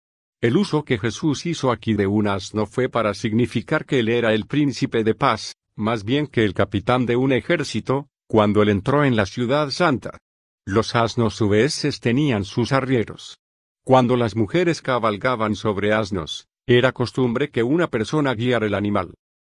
El 0.42 0.57
uso 0.57 0.85
que 0.87 0.98
Jesús 0.98 1.44
hizo 1.44 1.70
aquí 1.70 1.92
de 1.92 2.07
un 2.07 2.26
asno 2.26 2.64
fue 2.64 2.88
para 2.88 3.12
significar 3.12 3.85
que 3.85 3.98
él 3.98 4.09
era 4.09 4.33
el 4.33 4.46
príncipe 4.46 5.05
de 5.05 5.14
paz, 5.14 5.57
más 5.76 6.03
bien 6.03 6.26
que 6.26 6.44
el 6.44 6.55
capitán 6.55 7.05
de 7.05 7.16
un 7.16 7.33
ejército, 7.33 8.09
cuando 8.26 8.62
él 8.62 8.70
entró 8.70 9.05
en 9.05 9.16
la 9.16 9.26
ciudad 9.26 9.70
santa. 9.70 10.18
Los 10.64 10.96
asnos 10.96 11.35
su 11.35 11.50
veces 11.50 12.00
tenían 12.00 12.44
sus 12.44 12.72
arrieros. 12.72 13.38
Cuando 13.85 14.16
las 14.16 14.35
mujeres 14.35 14.81
cabalgaban 14.81 15.57
sobre 15.57 15.92
asnos, 15.92 16.46
era 16.66 16.92
costumbre 16.92 17.50
que 17.50 17.62
una 17.62 17.88
persona 17.88 18.33
guiara 18.35 18.66
el 18.66 18.74
animal. 18.74 19.12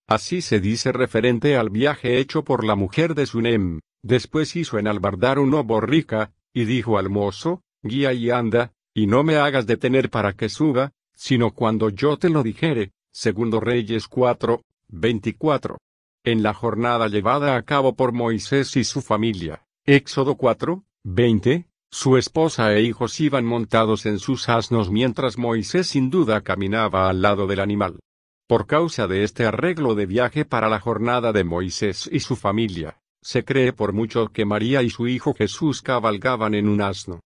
Así 0.06 0.42
se 0.42 0.60
dice 0.60 0.92
referente 0.92 1.56
al 1.56 1.70
viaje 1.70 2.18
hecho 2.18 2.44
por 2.44 2.62
la 2.62 2.74
mujer 2.74 3.14
de 3.14 3.24
Sunem. 3.24 3.80
Después 4.02 4.54
hizo 4.54 4.78
enalbardar 4.78 5.38
un 5.38 5.50
borrica, 5.66 6.34
y 6.52 6.66
dijo 6.66 6.98
al 6.98 7.08
mozo, 7.08 7.62
guía 7.82 8.12
y 8.12 8.30
anda, 8.30 8.73
y 8.94 9.08
no 9.08 9.24
me 9.24 9.36
hagas 9.36 9.66
detener 9.66 10.08
para 10.08 10.32
que 10.32 10.48
suba, 10.48 10.92
sino 11.14 11.50
cuando 11.50 11.90
yo 11.90 12.16
te 12.16 12.30
lo 12.30 12.42
dijere. 12.42 12.92
Segundo 13.10 13.60
Reyes 13.60 14.08
4, 14.08 14.62
24. 14.88 15.78
En 16.24 16.42
la 16.42 16.54
jornada 16.54 17.08
llevada 17.08 17.56
a 17.56 17.62
cabo 17.62 17.94
por 17.94 18.12
Moisés 18.12 18.76
y 18.76 18.84
su 18.84 19.02
familia, 19.02 19.66
Éxodo 19.84 20.36
4, 20.36 20.82
20, 21.04 21.68
su 21.90 22.16
esposa 22.16 22.72
e 22.74 22.82
hijos 22.82 23.20
iban 23.20 23.44
montados 23.44 24.06
en 24.06 24.18
sus 24.18 24.48
asnos 24.48 24.90
mientras 24.90 25.38
Moisés 25.38 25.88
sin 25.88 26.10
duda 26.10 26.40
caminaba 26.40 27.08
al 27.08 27.22
lado 27.22 27.46
del 27.46 27.60
animal. 27.60 28.00
Por 28.48 28.66
causa 28.66 29.06
de 29.06 29.22
este 29.22 29.46
arreglo 29.46 29.94
de 29.94 30.06
viaje 30.06 30.44
para 30.44 30.68
la 30.68 30.80
jornada 30.80 31.32
de 31.32 31.44
Moisés 31.44 32.08
y 32.10 32.20
su 32.20 32.36
familia, 32.36 32.98
se 33.22 33.44
cree 33.44 33.72
por 33.72 33.92
mucho 33.92 34.28
que 34.28 34.44
María 34.44 34.82
y 34.82 34.90
su 34.90 35.06
hijo 35.06 35.34
Jesús 35.34 35.82
cabalgaban 35.82 36.54
en 36.54 36.68
un 36.68 36.80
asno. 36.80 37.20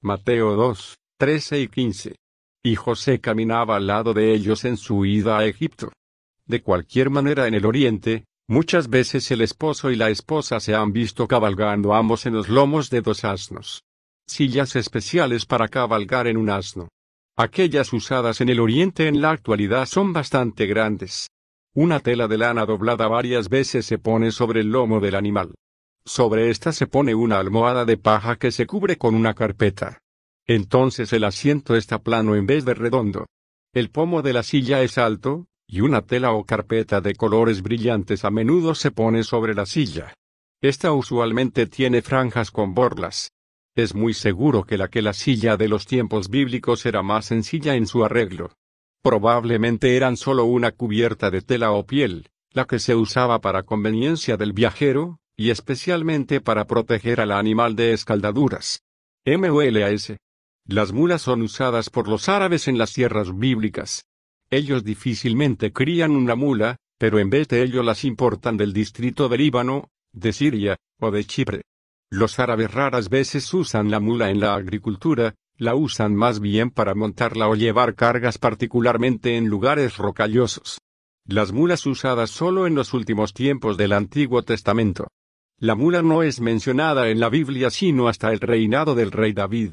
Mateo 0.00 0.54
2, 0.54 0.94
13 1.18 1.60
y 1.60 1.66
15. 1.66 2.14
Y 2.62 2.76
José 2.76 3.20
caminaba 3.20 3.74
al 3.74 3.88
lado 3.88 4.14
de 4.14 4.32
ellos 4.32 4.64
en 4.64 4.76
su 4.76 5.04
ida 5.04 5.38
a 5.38 5.44
Egipto. 5.44 5.90
De 6.46 6.62
cualquier 6.62 7.10
manera 7.10 7.48
en 7.48 7.54
el 7.54 7.66
Oriente, 7.66 8.24
muchas 8.46 8.88
veces 8.88 9.28
el 9.32 9.40
esposo 9.40 9.90
y 9.90 9.96
la 9.96 10.10
esposa 10.10 10.60
se 10.60 10.76
han 10.76 10.92
visto 10.92 11.26
cabalgando 11.26 11.94
ambos 11.94 12.26
en 12.26 12.34
los 12.34 12.48
lomos 12.48 12.90
de 12.90 13.00
dos 13.00 13.24
asnos. 13.24 13.82
Sillas 14.24 14.76
especiales 14.76 15.46
para 15.46 15.66
cabalgar 15.66 16.28
en 16.28 16.36
un 16.36 16.50
asno. 16.50 16.86
Aquellas 17.36 17.92
usadas 17.92 18.40
en 18.40 18.50
el 18.50 18.60
Oriente 18.60 19.08
en 19.08 19.20
la 19.20 19.32
actualidad 19.32 19.86
son 19.86 20.12
bastante 20.12 20.66
grandes. 20.66 21.28
Una 21.74 21.98
tela 21.98 22.28
de 22.28 22.38
lana 22.38 22.64
doblada 22.66 23.08
varias 23.08 23.48
veces 23.48 23.84
se 23.84 23.98
pone 23.98 24.30
sobre 24.30 24.60
el 24.60 24.70
lomo 24.70 25.00
del 25.00 25.16
animal. 25.16 25.54
Sobre 26.08 26.48
esta 26.48 26.72
se 26.72 26.86
pone 26.86 27.14
una 27.14 27.38
almohada 27.38 27.84
de 27.84 27.98
paja 27.98 28.36
que 28.36 28.50
se 28.50 28.66
cubre 28.66 28.96
con 28.96 29.14
una 29.14 29.34
carpeta. 29.34 30.00
Entonces 30.46 31.12
el 31.12 31.22
asiento 31.22 31.76
está 31.76 31.98
plano 31.98 32.34
en 32.34 32.46
vez 32.46 32.64
de 32.64 32.72
redondo. 32.72 33.26
El 33.74 33.90
pomo 33.90 34.22
de 34.22 34.32
la 34.32 34.42
silla 34.42 34.80
es 34.80 34.96
alto, 34.96 35.48
y 35.66 35.82
una 35.82 36.00
tela 36.00 36.32
o 36.32 36.44
carpeta 36.44 37.02
de 37.02 37.14
colores 37.14 37.60
brillantes 37.60 38.24
a 38.24 38.30
menudo 38.30 38.74
se 38.74 38.90
pone 38.90 39.22
sobre 39.22 39.54
la 39.54 39.66
silla. 39.66 40.14
Esta 40.62 40.92
usualmente 40.92 41.66
tiene 41.66 42.00
franjas 42.00 42.50
con 42.50 42.72
borlas. 42.72 43.32
Es 43.76 43.94
muy 43.94 44.14
seguro 44.14 44.64
que 44.64 44.78
la 44.78 44.88
que 44.88 45.02
la 45.02 45.12
silla 45.12 45.58
de 45.58 45.68
los 45.68 45.84
tiempos 45.84 46.30
bíblicos 46.30 46.86
era 46.86 47.02
más 47.02 47.26
sencilla 47.26 47.74
en 47.74 47.86
su 47.86 48.02
arreglo. 48.02 48.52
Probablemente 49.02 49.94
eran 49.94 50.16
solo 50.16 50.46
una 50.46 50.72
cubierta 50.72 51.30
de 51.30 51.42
tela 51.42 51.72
o 51.72 51.84
piel, 51.84 52.30
la 52.54 52.64
que 52.64 52.78
se 52.78 52.94
usaba 52.94 53.42
para 53.42 53.64
conveniencia 53.64 54.38
del 54.38 54.54
viajero, 54.54 55.20
y 55.38 55.50
especialmente 55.50 56.40
para 56.40 56.66
proteger 56.66 57.20
al 57.20 57.30
animal 57.30 57.76
de 57.76 57.92
escaldaduras. 57.92 58.82
MULAS. 59.24 60.16
Las 60.66 60.92
mulas 60.92 61.22
son 61.22 61.42
usadas 61.42 61.90
por 61.90 62.08
los 62.08 62.28
árabes 62.28 62.66
en 62.66 62.76
las 62.76 62.92
tierras 62.92 63.38
bíblicas. 63.38 64.04
Ellos 64.50 64.82
difícilmente 64.82 65.72
crían 65.72 66.10
una 66.10 66.34
mula, 66.34 66.76
pero 66.98 67.20
en 67.20 67.30
vez 67.30 67.46
de 67.46 67.62
ello 67.62 67.84
las 67.84 68.04
importan 68.04 68.56
del 68.56 68.72
distrito 68.72 69.28
de 69.28 69.38
Líbano, 69.38 69.90
de 70.12 70.32
Siria, 70.32 70.76
o 70.98 71.12
de 71.12 71.24
Chipre. 71.24 71.62
Los 72.10 72.40
árabes 72.40 72.74
raras 72.74 73.08
veces 73.08 73.54
usan 73.54 73.92
la 73.92 74.00
mula 74.00 74.30
en 74.30 74.40
la 74.40 74.54
agricultura, 74.54 75.36
la 75.56 75.76
usan 75.76 76.16
más 76.16 76.40
bien 76.40 76.70
para 76.70 76.96
montarla 76.96 77.48
o 77.48 77.54
llevar 77.54 77.94
cargas 77.94 78.38
particularmente 78.38 79.36
en 79.36 79.46
lugares 79.46 79.98
rocallosos. 79.98 80.80
Las 81.26 81.52
mulas 81.52 81.86
usadas 81.86 82.30
solo 82.30 82.66
en 82.66 82.74
los 82.74 82.92
últimos 82.92 83.34
tiempos 83.34 83.76
del 83.76 83.92
Antiguo 83.92 84.42
Testamento. 84.42 85.06
La 85.60 85.74
mula 85.74 86.02
no 86.02 86.22
es 86.22 86.40
mencionada 86.40 87.08
en 87.08 87.20
la 87.20 87.28
Biblia 87.28 87.70
sino 87.70 88.08
hasta 88.08 88.32
el 88.32 88.40
reinado 88.40 88.94
del 88.94 89.10
rey 89.10 89.32
David. 89.32 89.72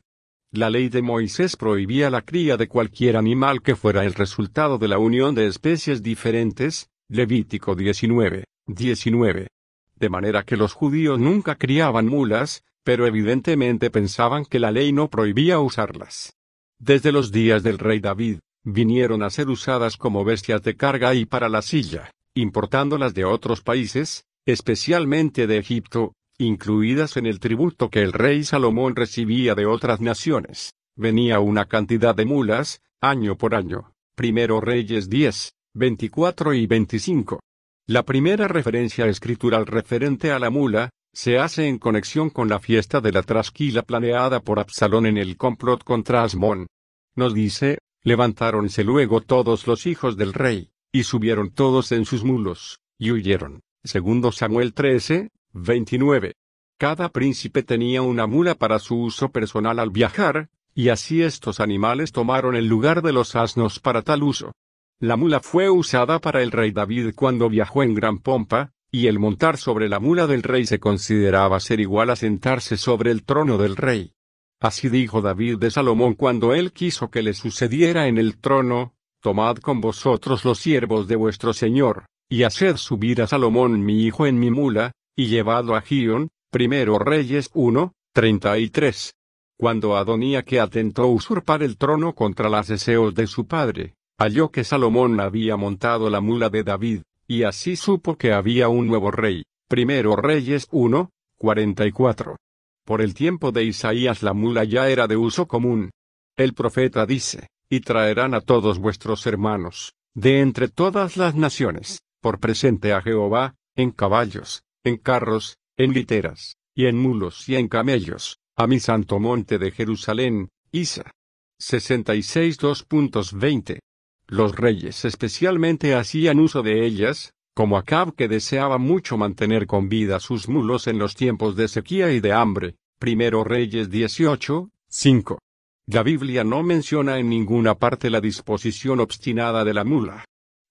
La 0.51 0.69
ley 0.69 0.89
de 0.89 1.01
Moisés 1.01 1.55
prohibía 1.57 2.09
la 2.09 2.21
cría 2.21 2.57
de 2.57 2.67
cualquier 2.67 3.17
animal 3.17 3.61
que 3.61 3.75
fuera 3.75 4.05
el 4.05 4.13
resultado 4.13 4.77
de 4.77 4.87
la 4.87 4.97
unión 4.97 5.35
de 5.35 5.47
especies 5.47 6.01
diferentes, 6.01 6.89
Levítico 7.09 7.75
19, 7.75 8.45
19 8.67 9.47
de 9.95 10.09
manera 10.09 10.43
que 10.43 10.57
los 10.57 10.73
judíos 10.73 11.19
nunca 11.19 11.55
criaban 11.55 12.07
mulas, 12.07 12.63
pero 12.83 13.07
evidentemente 13.07 13.89
pensaban 13.89 14.45
que 14.45 14.59
la 14.59 14.71
ley 14.71 14.91
no 14.91 15.09
prohibía 15.09 15.59
usarlas. 15.59 16.33
Desde 16.77 17.11
los 17.11 17.31
días 17.31 17.63
del 17.63 17.79
rey 17.79 17.99
David, 17.99 18.39
vinieron 18.63 19.23
a 19.23 19.29
ser 19.29 19.49
usadas 19.49 19.97
como 19.97 20.23
bestias 20.23 20.61
de 20.63 20.75
carga 20.75 21.15
y 21.15 21.25
para 21.25 21.49
la 21.49 21.61
silla, 21.61 22.11
importándolas 22.33 23.13
de 23.13 23.25
otros 23.25 23.61
países, 23.61 24.24
especialmente 24.45 25.47
de 25.47 25.57
Egipto, 25.57 26.13
incluidas 26.37 27.17
en 27.17 27.25
el 27.25 27.39
tributo 27.39 27.89
que 27.89 28.01
el 28.01 28.13
rey 28.13 28.43
Salomón 28.43 28.95
recibía 28.95 29.55
de 29.55 29.65
otras 29.65 30.01
naciones. 30.01 30.73
Venía 30.95 31.39
una 31.39 31.65
cantidad 31.65 32.15
de 32.15 32.25
mulas, 32.25 32.81
año 33.01 33.37
por 33.37 33.55
año. 33.55 33.93
Primero 34.15 34.61
Reyes 34.61 35.09
10, 35.09 35.53
24 35.73 36.53
y 36.53 36.67
25. 36.67 37.39
La 37.87 38.03
primera 38.03 38.47
referencia 38.47 39.05
escritural 39.07 39.65
referente 39.65 40.31
a 40.31 40.39
la 40.39 40.49
mula, 40.49 40.89
se 41.13 41.37
hace 41.37 41.67
en 41.67 41.79
conexión 41.79 42.29
con 42.29 42.49
la 42.49 42.59
fiesta 42.59 42.99
de 42.99 43.11
la 43.11 43.23
trasquila 43.23 43.83
planeada 43.83 44.41
por 44.41 44.59
Absalón 44.59 45.05
en 45.05 45.17
el 45.17 45.37
complot 45.37 45.83
contra 45.83 46.23
Asmón. 46.23 46.67
Nos 47.15 47.33
dice, 47.33 47.77
levantáronse 48.03 48.83
luego 48.83 49.21
todos 49.21 49.65
los 49.65 49.85
hijos 49.85 50.17
del 50.17 50.33
rey, 50.33 50.71
y 50.91 51.03
subieron 51.03 51.51
todos 51.51 51.93
en 51.93 52.05
sus 52.05 52.23
mulos, 52.25 52.79
y 52.97 53.11
huyeron. 53.11 53.61
Segundo 53.85 54.31
Samuel 54.31 54.73
13, 54.73 55.29
29. 55.53 56.33
Cada 56.79 57.09
príncipe 57.09 57.61
tenía 57.61 58.01
una 58.01 58.25
mula 58.25 58.55
para 58.55 58.79
su 58.79 58.99
uso 58.99 59.29
personal 59.29 59.77
al 59.77 59.91
viajar, 59.91 60.49
y 60.73 60.89
así 60.89 61.21
estos 61.21 61.59
animales 61.59 62.11
tomaron 62.11 62.55
el 62.55 62.65
lugar 62.65 63.03
de 63.03 63.13
los 63.13 63.35
asnos 63.35 63.79
para 63.79 64.01
tal 64.01 64.23
uso. 64.23 64.53
La 64.99 65.17
mula 65.17 65.39
fue 65.39 65.69
usada 65.69 66.17
para 66.19 66.41
el 66.41 66.49
rey 66.49 66.71
David 66.71 67.13
cuando 67.15 67.47
viajó 67.47 67.83
en 67.83 67.93
gran 67.93 68.17
pompa, 68.17 68.71
y 68.89 69.05
el 69.05 69.19
montar 69.19 69.57
sobre 69.57 69.87
la 69.87 69.99
mula 69.99 70.25
del 70.25 70.41
rey 70.41 70.65
se 70.65 70.79
consideraba 70.79 71.59
ser 71.59 71.79
igual 71.79 72.09
a 72.09 72.15
sentarse 72.15 72.77
sobre 72.77 73.11
el 73.11 73.23
trono 73.23 73.59
del 73.59 73.75
rey. 73.75 74.13
Así 74.59 74.89
dijo 74.89 75.21
David 75.21 75.59
de 75.59 75.69
Salomón 75.69 76.15
cuando 76.15 76.55
él 76.55 76.73
quiso 76.73 77.11
que 77.11 77.21
le 77.21 77.35
sucediera 77.35 78.07
en 78.07 78.17
el 78.17 78.39
trono, 78.39 78.95
Tomad 79.21 79.57
con 79.57 79.79
vosotros 79.79 80.43
los 80.43 80.57
siervos 80.57 81.07
de 81.07 81.15
vuestro 81.15 81.53
señor, 81.53 82.05
y 82.29 82.43
haced 82.43 82.77
subir 82.77 83.21
a 83.21 83.27
Salomón 83.27 83.83
mi 83.83 84.03
hijo 84.03 84.25
en 84.25 84.39
mi 84.39 84.51
mula, 84.51 84.91
y 85.15 85.27
llevadlo 85.27 85.75
a 85.75 85.81
Gion, 85.81 86.29
primero 86.49 86.99
Reyes 86.99 87.49
1, 87.53 87.93
33. 88.13 89.13
Cuando 89.57 89.95
Adonía 89.95 90.43
que 90.43 90.59
atentó 90.59 91.07
usurpar 91.07 91.63
el 91.63 91.77
trono 91.77 92.13
contra 92.13 92.49
los 92.49 92.67
deseos 92.67 93.15
de 93.15 93.27
su 93.27 93.47
padre, 93.47 93.93
halló 94.17 94.49
que 94.49 94.63
Salomón 94.63 95.19
había 95.19 95.55
montado 95.55 96.09
la 96.09 96.19
mula 96.19 96.49
de 96.49 96.63
David, 96.63 97.01
y 97.27 97.43
así 97.43 97.75
supo 97.75 98.17
que 98.17 98.33
había 98.33 98.67
un 98.69 98.87
nuevo 98.87 99.11
rey. 99.11 99.43
Primero 99.67 100.15
Reyes 100.15 100.67
1, 100.71 101.09
44. 101.37 102.37
Por 102.85 103.01
el 103.01 103.13
tiempo 103.13 103.51
de 103.51 103.63
Isaías 103.63 104.21
la 104.21 104.33
mula 104.33 104.63
ya 104.63 104.89
era 104.89 105.07
de 105.07 105.17
uso 105.17 105.47
común. 105.47 105.91
El 106.37 106.53
profeta 106.53 107.05
dice, 107.05 107.47
y 107.69 107.79
traerán 107.79 108.33
a 108.33 108.41
todos 108.41 108.77
vuestros 108.79 109.25
hermanos, 109.25 109.93
de 110.13 110.41
entre 110.41 110.67
todas 110.67 111.17
las 111.17 111.35
naciones, 111.35 112.01
por 112.25 112.39
presente 112.39 112.91
a 112.91 113.03
Jehová, 113.03 113.53
en 113.75 113.91
caballos, 113.91 114.63
en 114.83 114.97
carros, 114.97 115.59
en 115.77 115.93
literas, 115.93 116.55
y 116.73 116.87
en 116.87 116.97
mulos 116.97 117.47
y 117.47 117.55
en 117.55 117.67
camellos, 117.67 118.39
a 118.55 118.65
mi 118.65 118.79
santo 118.79 119.19
monte 119.19 119.59
de 119.59 119.69
Jerusalén, 119.69 120.49
Isa. 120.71 121.11
66 121.59 122.59
2.20. 122.59 123.77
Los 124.25 124.55
reyes 124.55 125.05
especialmente 125.05 125.93
hacían 125.93 126.39
uso 126.39 126.63
de 126.63 126.83
ellas, 126.83 127.31
como 127.53 127.77
Acab 127.77 128.15
que 128.15 128.27
deseaba 128.27 128.79
mucho 128.79 129.17
mantener 129.17 129.67
con 129.67 129.87
vida 129.87 130.19
sus 130.19 130.49
mulos 130.49 130.87
en 130.87 130.97
los 130.97 131.13
tiempos 131.13 131.55
de 131.55 131.67
sequía 131.67 132.11
y 132.11 132.21
de 132.21 132.33
hambre. 132.33 132.73
Primero 132.97 133.43
Reyes 133.43 133.91
18, 133.91 134.71
5. 134.87 135.37
La 135.85 136.01
Biblia 136.01 136.43
no 136.43 136.63
menciona 136.63 137.19
en 137.19 137.29
ninguna 137.29 137.75
parte 137.75 138.09
la 138.09 138.19
disposición 138.19 138.99
obstinada 138.99 139.63
de 139.63 139.75
la 139.75 139.83
mula. 139.83 140.25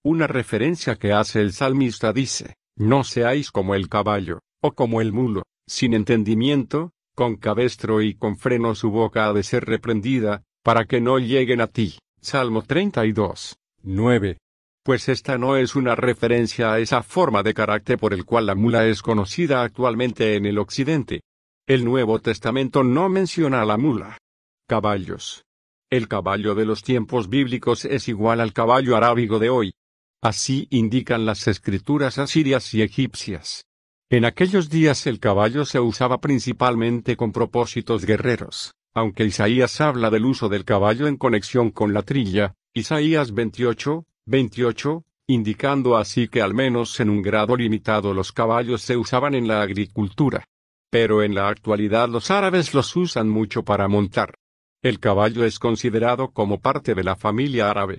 Una 0.05 0.27
referencia 0.27 0.97
que 0.97 1.13
hace 1.13 1.41
el 1.41 1.51
salmista 1.51 2.13
dice, 2.13 2.57
no 2.77 3.03
seáis 3.03 3.49
como 3.49 3.73
el 3.73 3.89
caballo, 3.89 4.41
o 4.61 4.73
como 4.73 5.01
el 5.01 5.11
mulo, 5.11 5.41
sin 5.65 5.95
entendimiento, 5.95 6.91
con 7.15 7.37
cabestro 7.37 8.03
y 8.03 8.13
con 8.13 8.37
freno 8.37 8.75
su 8.75 8.91
boca 8.91 9.25
ha 9.25 9.33
de 9.33 9.41
ser 9.41 9.65
reprendida, 9.65 10.43
para 10.63 10.85
que 10.85 11.01
no 11.01 11.17
lleguen 11.17 11.59
a 11.59 11.65
ti. 11.65 11.97
Salmo 12.21 12.61
32, 12.61 13.57
9. 13.81 14.37
Pues 14.83 15.09
esta 15.09 15.39
no 15.39 15.57
es 15.57 15.75
una 15.75 15.95
referencia 15.95 16.73
a 16.73 16.77
esa 16.77 17.01
forma 17.01 17.41
de 17.41 17.55
carácter 17.55 17.97
por 17.97 18.13
el 18.13 18.25
cual 18.25 18.45
la 18.45 18.53
mula 18.53 18.85
es 18.85 19.01
conocida 19.01 19.63
actualmente 19.63 20.35
en 20.35 20.45
el 20.45 20.59
occidente. 20.59 21.21
El 21.65 21.83
Nuevo 21.83 22.19
Testamento 22.19 22.83
no 22.83 23.09
menciona 23.09 23.63
a 23.63 23.65
la 23.65 23.77
mula. 23.77 24.19
Caballos. 24.67 25.45
El 25.89 26.07
caballo 26.07 26.53
de 26.53 26.65
los 26.65 26.83
tiempos 26.83 27.27
bíblicos 27.27 27.85
es 27.85 28.07
igual 28.07 28.39
al 28.39 28.53
caballo 28.53 28.95
arábigo 28.95 29.39
de 29.39 29.49
hoy. 29.49 29.73
Así 30.21 30.67
indican 30.71 31.25
las 31.25 31.47
escrituras 31.47 32.17
asirias 32.17 32.73
y 32.73 32.81
egipcias. 32.81 33.65
En 34.09 34.25
aquellos 34.25 34.69
días 34.69 35.07
el 35.07 35.19
caballo 35.19 35.65
se 35.65 35.79
usaba 35.79 36.19
principalmente 36.19 37.15
con 37.15 37.31
propósitos 37.31 38.05
guerreros 38.05 38.75
aunque 38.95 39.25
Isaías 39.25 39.81
habla 39.81 40.09
del 40.09 40.25
uso 40.25 40.47
del 40.47 40.63
caballo 40.63 41.07
en 41.07 41.17
conexión 41.17 41.69
con 41.69 41.93
la 41.93 42.01
trilla, 42.01 42.55
Isaías 42.73 43.33
28, 43.33 44.05
28, 44.25 45.03
indicando 45.27 45.97
así 45.97 46.29
que 46.29 46.41
al 46.41 46.53
menos 46.53 46.97
en 47.01 47.09
un 47.09 47.21
grado 47.21 47.57
limitado 47.57 48.13
los 48.13 48.31
caballos 48.31 48.81
se 48.81 48.95
usaban 48.95 49.35
en 49.35 49.49
la 49.49 49.61
agricultura. 49.61 50.45
Pero 50.89 51.23
en 51.23 51.35
la 51.35 51.49
actualidad 51.49 52.07
los 52.07 52.31
árabes 52.31 52.73
los 52.73 52.95
usan 52.95 53.27
mucho 53.27 53.63
para 53.63 53.89
montar. 53.89 54.35
El 54.81 55.01
caballo 55.01 55.43
es 55.43 55.59
considerado 55.59 56.31
como 56.31 56.61
parte 56.61 56.95
de 56.95 57.03
la 57.03 57.17
familia 57.17 57.69
árabe. 57.69 57.97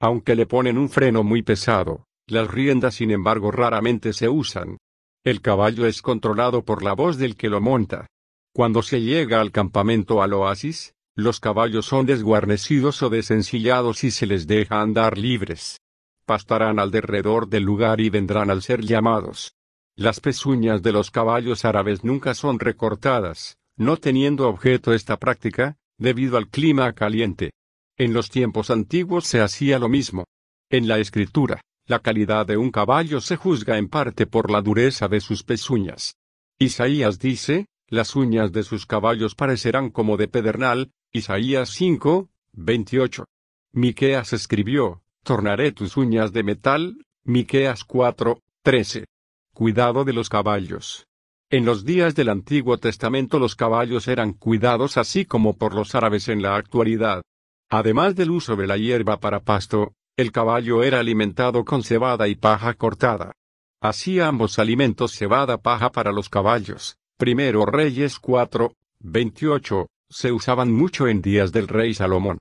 Aunque 0.00 0.36
le 0.36 0.46
ponen 0.46 0.78
un 0.78 0.88
freno 0.88 1.24
muy 1.24 1.42
pesado, 1.42 2.06
las 2.26 2.48
riendas 2.48 2.94
sin 2.94 3.10
embargo 3.10 3.50
raramente 3.50 4.12
se 4.12 4.28
usan. 4.28 4.78
El 5.24 5.40
caballo 5.40 5.86
es 5.86 6.02
controlado 6.02 6.64
por 6.64 6.82
la 6.82 6.92
voz 6.92 7.18
del 7.18 7.36
que 7.36 7.48
lo 7.48 7.60
monta. 7.60 8.06
Cuando 8.54 8.82
se 8.82 9.00
llega 9.00 9.40
al 9.40 9.50
campamento 9.50 10.22
al 10.22 10.32
oasis, 10.34 10.94
los 11.16 11.40
caballos 11.40 11.86
son 11.86 12.06
desguarnecidos 12.06 13.02
o 13.02 13.10
desencillados 13.10 14.04
y 14.04 14.12
se 14.12 14.26
les 14.26 14.46
deja 14.46 14.80
andar 14.80 15.18
libres. 15.18 15.80
Pastarán 16.24 16.78
alrededor 16.78 17.48
del 17.48 17.64
lugar 17.64 18.00
y 18.00 18.08
vendrán 18.08 18.50
al 18.50 18.62
ser 18.62 18.82
llamados. 18.82 19.54
Las 19.96 20.20
pezuñas 20.20 20.80
de 20.82 20.92
los 20.92 21.10
caballos 21.10 21.64
árabes 21.64 22.04
nunca 22.04 22.34
son 22.34 22.60
recortadas, 22.60 23.56
no 23.76 23.96
teniendo 23.96 24.48
objeto 24.48 24.92
esta 24.92 25.16
práctica, 25.16 25.76
debido 25.98 26.36
al 26.36 26.48
clima 26.48 26.92
caliente. 26.92 27.50
En 27.98 28.12
los 28.12 28.30
tiempos 28.30 28.70
antiguos 28.70 29.26
se 29.26 29.40
hacía 29.40 29.80
lo 29.80 29.88
mismo. 29.88 30.24
En 30.70 30.86
la 30.86 30.98
escritura, 30.98 31.60
la 31.84 31.98
calidad 31.98 32.46
de 32.46 32.56
un 32.56 32.70
caballo 32.70 33.20
se 33.20 33.34
juzga 33.34 33.76
en 33.76 33.88
parte 33.88 34.24
por 34.24 34.52
la 34.52 34.62
dureza 34.62 35.08
de 35.08 35.20
sus 35.20 35.42
pezuñas. 35.42 36.14
Isaías 36.60 37.18
dice, 37.18 37.66
las 37.88 38.14
uñas 38.14 38.52
de 38.52 38.62
sus 38.62 38.86
caballos 38.86 39.34
parecerán 39.34 39.90
como 39.90 40.16
de 40.16 40.28
pedernal, 40.28 40.92
Isaías 41.10 41.70
5, 41.70 42.28
28. 42.52 43.24
Miqueas 43.72 44.32
escribió, 44.32 45.02
tornaré 45.24 45.72
tus 45.72 45.96
uñas 45.96 46.32
de 46.32 46.44
metal, 46.44 47.04
Miqueas 47.24 47.82
4, 47.82 48.40
13. 48.62 49.06
Cuidado 49.52 50.04
de 50.04 50.12
los 50.12 50.28
caballos. 50.28 51.08
En 51.50 51.64
los 51.64 51.84
días 51.84 52.14
del 52.14 52.28
Antiguo 52.28 52.78
Testamento 52.78 53.40
los 53.40 53.56
caballos 53.56 54.06
eran 54.06 54.34
cuidados 54.34 54.98
así 54.98 55.24
como 55.24 55.56
por 55.56 55.74
los 55.74 55.96
árabes 55.96 56.28
en 56.28 56.42
la 56.42 56.54
actualidad. 56.54 57.22
Además 57.70 58.16
del 58.16 58.30
uso 58.30 58.56
de 58.56 58.66
la 58.66 58.78
hierba 58.78 59.20
para 59.20 59.40
pasto, 59.40 59.92
el 60.16 60.32
caballo 60.32 60.82
era 60.82 61.00
alimentado 61.00 61.64
con 61.64 61.82
cebada 61.82 62.26
y 62.26 62.34
paja 62.34 62.74
cortada. 62.74 63.32
Así 63.80 64.20
ambos 64.20 64.58
alimentos 64.58 65.12
cebada-paja 65.12 65.92
para 65.92 66.10
los 66.10 66.28
caballos. 66.28 66.96
Primero 67.18 67.66
Reyes 67.66 68.18
4, 68.18 68.72
28, 69.00 69.86
se 70.08 70.32
usaban 70.32 70.72
mucho 70.72 71.08
en 71.08 71.20
días 71.20 71.52
del 71.52 71.68
rey 71.68 71.92
Salomón. 71.94 72.38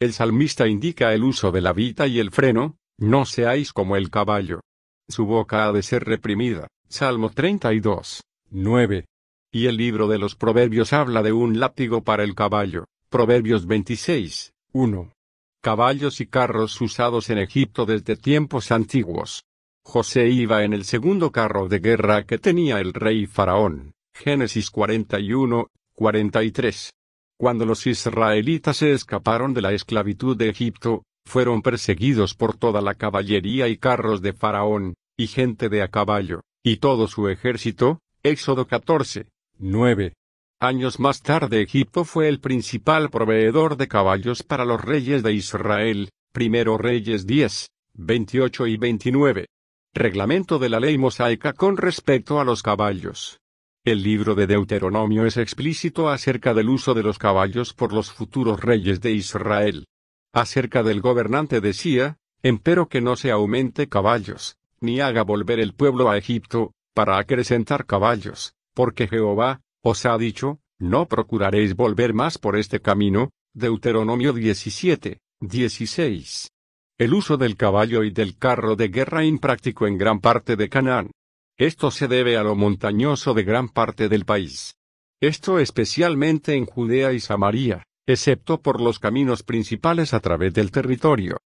El 0.00 0.14
salmista 0.14 0.66
indica 0.66 1.12
el 1.12 1.24
uso 1.24 1.52
de 1.52 1.60
la 1.60 1.74
vita 1.74 2.06
y 2.06 2.18
el 2.18 2.30
freno, 2.30 2.76
no 2.98 3.26
seáis 3.26 3.72
como 3.72 3.96
el 3.96 4.10
caballo. 4.10 4.60
Su 5.08 5.26
boca 5.26 5.66
ha 5.66 5.72
de 5.72 5.82
ser 5.82 6.04
reprimida. 6.04 6.68
Salmo 6.88 7.30
32, 7.30 8.22
9. 8.50 9.04
Y 9.52 9.66
el 9.66 9.76
libro 9.76 10.08
de 10.08 10.18
los 10.18 10.36
Proverbios 10.36 10.92
habla 10.92 11.22
de 11.22 11.32
un 11.32 11.60
látigo 11.60 12.02
para 12.02 12.24
el 12.24 12.34
caballo. 12.34 12.86
Proverbios 13.10 13.66
26, 13.66 14.52
1. 14.72 15.12
Caballos 15.60 16.20
y 16.20 16.26
carros 16.26 16.80
usados 16.80 17.28
en 17.30 17.38
Egipto 17.38 17.86
desde 17.86 18.14
tiempos 18.14 18.70
antiguos. 18.70 19.44
José 19.84 20.28
iba 20.28 20.62
en 20.62 20.72
el 20.72 20.84
segundo 20.84 21.32
carro 21.32 21.68
de 21.68 21.80
guerra 21.80 22.24
que 22.24 22.38
tenía 22.38 22.78
el 22.78 22.92
rey 22.92 23.26
Faraón. 23.26 23.94
Génesis 24.14 24.70
41, 24.70 25.66
43. 25.94 26.92
Cuando 27.36 27.66
los 27.66 27.84
israelitas 27.86 28.76
se 28.76 28.92
escaparon 28.92 29.54
de 29.54 29.62
la 29.62 29.72
esclavitud 29.72 30.36
de 30.36 30.50
Egipto, 30.50 31.02
fueron 31.26 31.62
perseguidos 31.62 32.34
por 32.34 32.56
toda 32.56 32.80
la 32.80 32.94
caballería 32.94 33.66
y 33.66 33.76
carros 33.76 34.22
de 34.22 34.34
Faraón, 34.34 34.94
y 35.16 35.26
gente 35.26 35.68
de 35.68 35.82
a 35.82 35.88
caballo, 35.88 36.42
y 36.62 36.76
todo 36.76 37.08
su 37.08 37.28
ejército. 37.28 37.98
Éxodo 38.22 38.66
14, 38.66 39.26
9. 39.58 40.12
Años 40.62 41.00
más 41.00 41.22
tarde 41.22 41.62
Egipto 41.62 42.04
fue 42.04 42.28
el 42.28 42.38
principal 42.38 43.08
proveedor 43.08 43.78
de 43.78 43.88
caballos 43.88 44.42
para 44.42 44.66
los 44.66 44.78
reyes 44.78 45.22
de 45.22 45.32
Israel, 45.32 46.10
primero 46.32 46.76
Reyes 46.76 47.26
10, 47.26 47.70
28 47.94 48.66
y 48.66 48.76
29. 48.76 49.46
Reglamento 49.94 50.58
de 50.58 50.68
la 50.68 50.78
ley 50.78 50.98
mosaica 50.98 51.54
con 51.54 51.78
respecto 51.78 52.40
a 52.40 52.44
los 52.44 52.62
caballos. 52.62 53.40
El 53.86 54.02
libro 54.02 54.34
de 54.34 54.46
Deuteronomio 54.46 55.24
es 55.24 55.38
explícito 55.38 56.10
acerca 56.10 56.52
del 56.52 56.68
uso 56.68 56.92
de 56.92 57.04
los 57.04 57.18
caballos 57.18 57.72
por 57.72 57.94
los 57.94 58.12
futuros 58.12 58.60
reyes 58.60 59.00
de 59.00 59.12
Israel. 59.12 59.86
Acerca 60.34 60.82
del 60.82 61.00
gobernante 61.00 61.62
decía, 61.62 62.18
empero 62.42 62.86
que 62.90 63.00
no 63.00 63.16
se 63.16 63.30
aumente 63.30 63.88
caballos, 63.88 64.58
ni 64.78 65.00
haga 65.00 65.22
volver 65.22 65.58
el 65.58 65.72
pueblo 65.72 66.10
a 66.10 66.18
Egipto, 66.18 66.74
para 66.92 67.16
acrecentar 67.16 67.86
caballos, 67.86 68.52
porque 68.74 69.08
Jehová, 69.08 69.62
os 69.82 70.06
ha 70.06 70.16
dicho, 70.18 70.60
no 70.78 71.06
procuraréis 71.06 71.74
volver 71.74 72.14
más 72.14 72.38
por 72.38 72.56
este 72.56 72.80
camino. 72.80 73.30
Deuteronomio 73.52 74.32
17, 74.32 75.18
16 75.40 76.50
el 77.00 77.14
uso 77.14 77.38
del 77.38 77.56
caballo 77.56 78.04
y 78.04 78.10
del 78.10 78.36
carro 78.36 78.76
de 78.76 78.88
guerra 78.88 79.24
impráctico 79.24 79.86
en 79.86 79.96
gran 79.96 80.20
parte 80.20 80.54
de 80.54 80.68
Canaán. 80.68 81.10
Esto 81.56 81.90
se 81.90 82.08
debe 82.08 82.36
a 82.36 82.42
lo 82.42 82.54
montañoso 82.56 83.32
de 83.32 83.42
gran 83.42 83.70
parte 83.70 84.10
del 84.10 84.26
país. 84.26 84.76
Esto 85.18 85.58
especialmente 85.58 86.52
en 86.56 86.66
Judea 86.66 87.14
y 87.14 87.20
Samaria, 87.20 87.84
excepto 88.06 88.60
por 88.60 88.82
los 88.82 88.98
caminos 88.98 89.42
principales 89.42 90.12
a 90.12 90.20
través 90.20 90.52
del 90.52 90.70
territorio. 90.70 91.38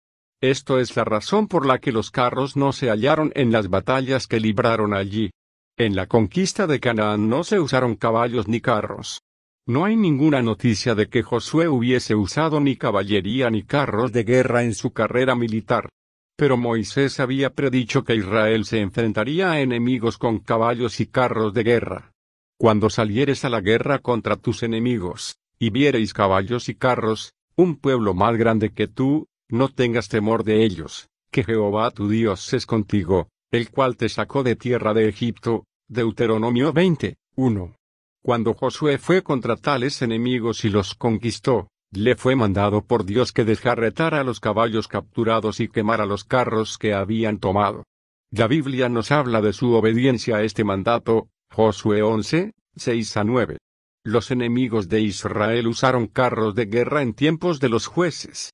Esto 0.42 0.80
es 0.80 0.96
la 0.96 1.04
razón 1.04 1.48
por 1.48 1.68
la 1.68 1.78
que 1.78 1.92
los 1.92 2.10
carros 2.10 2.58
no 2.58 2.74
se 2.74 2.90
hallaron 2.90 3.32
en 3.36 3.52
las 3.52 3.70
batallas 3.70 4.26
que 4.26 4.40
libraron 4.40 4.96
allí. 4.96 5.30
En 5.76 5.96
la 5.96 6.06
conquista 6.06 6.68
de 6.68 6.80
Canaán 6.80 7.30
no 7.30 7.44
se 7.44 7.60
usaron 7.60 7.96
caballos 7.96 8.48
ni 8.48 8.62
carros. 8.62 9.24
No 9.66 9.86
hay 9.86 9.96
ninguna 9.96 10.44
noticia 10.44 10.94
de 10.94 11.08
que 11.08 11.24
Josué 11.24 11.68
hubiese 11.68 12.14
usado 12.14 12.60
ni 12.60 12.76
caballería 12.76 13.50
ni 13.50 13.64
carros 13.64 14.12
de 14.12 14.24
guerra 14.24 14.62
en 14.64 14.76
su 14.76 14.94
carrera 14.94 15.34
militar. 15.34 15.90
Pero 16.38 16.58
Moisés 16.58 17.20
había 17.20 17.50
predicho 17.50 18.04
que 18.04 18.14
Israel 18.14 18.66
se 18.66 18.82
enfrentaría 18.82 19.52
a 19.52 19.62
enemigos 19.62 20.20
con 20.20 20.38
caballos 20.38 21.00
y 21.00 21.08
carros 21.08 21.56
de 21.56 21.64
guerra. 21.64 22.12
Cuando 22.60 22.92
salieres 22.92 23.44
a 23.44 23.50
la 23.50 23.62
guerra 23.62 23.98
contra 23.98 24.36
tus 24.36 24.62
enemigos, 24.62 25.38
y 25.58 25.72
viereis 25.72 26.14
caballos 26.14 26.70
y 26.70 26.76
carros, 26.76 27.34
un 27.56 27.78
pueblo 27.78 28.14
más 28.14 28.38
grande 28.38 28.70
que 28.70 28.88
tú, 28.88 29.26
no 29.50 29.70
tengas 29.70 30.08
temor 30.08 30.44
de 30.44 30.64
ellos, 30.64 31.08
que 31.32 31.44
Jehová 31.44 31.90
tu 31.90 32.10
Dios 32.10 32.54
es 32.54 32.68
contigo, 32.68 33.30
el 33.54 33.70
cual 33.70 33.98
te 33.98 34.10
sacó 34.10 34.42
de 34.42 34.56
tierra 34.56 34.96
de 34.96 35.08
Egipto. 35.08 35.66
Deuteronomio 35.88 36.74
20, 36.74 37.18
1. 37.36 37.76
Cuando 38.24 38.56
Josué 38.56 38.98
fue 38.98 39.22
contra 39.22 39.58
tales 39.58 40.02
enemigos 40.02 40.66
y 40.66 40.70
los 40.70 40.96
conquistó, 40.96 41.68
le 41.92 42.16
fue 42.16 42.36
mandado 42.36 42.84
por 42.84 43.06
Dios 43.06 43.32
que 43.32 43.46
desjarretara 43.46 44.22
a 44.22 44.24
los 44.24 44.40
caballos 44.40 44.88
capturados 44.88 45.60
y 45.60 45.68
quemara 45.68 46.08
los 46.08 46.24
carros 46.24 46.80
que 46.80 46.96
habían 46.96 47.38
tomado. 47.38 47.84
La 48.32 48.48
Biblia 48.48 48.90
nos 48.90 49.12
habla 49.12 49.40
de 49.40 49.54
su 49.54 49.72
obediencia 49.74 50.38
a 50.38 50.44
este 50.44 50.64
mandato, 50.64 51.28
Josué 51.52 52.02
11, 52.02 52.54
6 52.76 53.18
a 53.18 53.24
9. 53.24 53.58
Los 54.04 54.32
enemigos 54.32 54.90
de 54.90 55.02
Israel 55.02 55.68
usaron 55.68 56.08
carros 56.08 56.56
de 56.56 56.66
guerra 56.66 57.04
en 57.04 57.14
tiempos 57.14 57.60
de 57.60 57.70
los 57.70 57.86
jueces. 57.86 58.52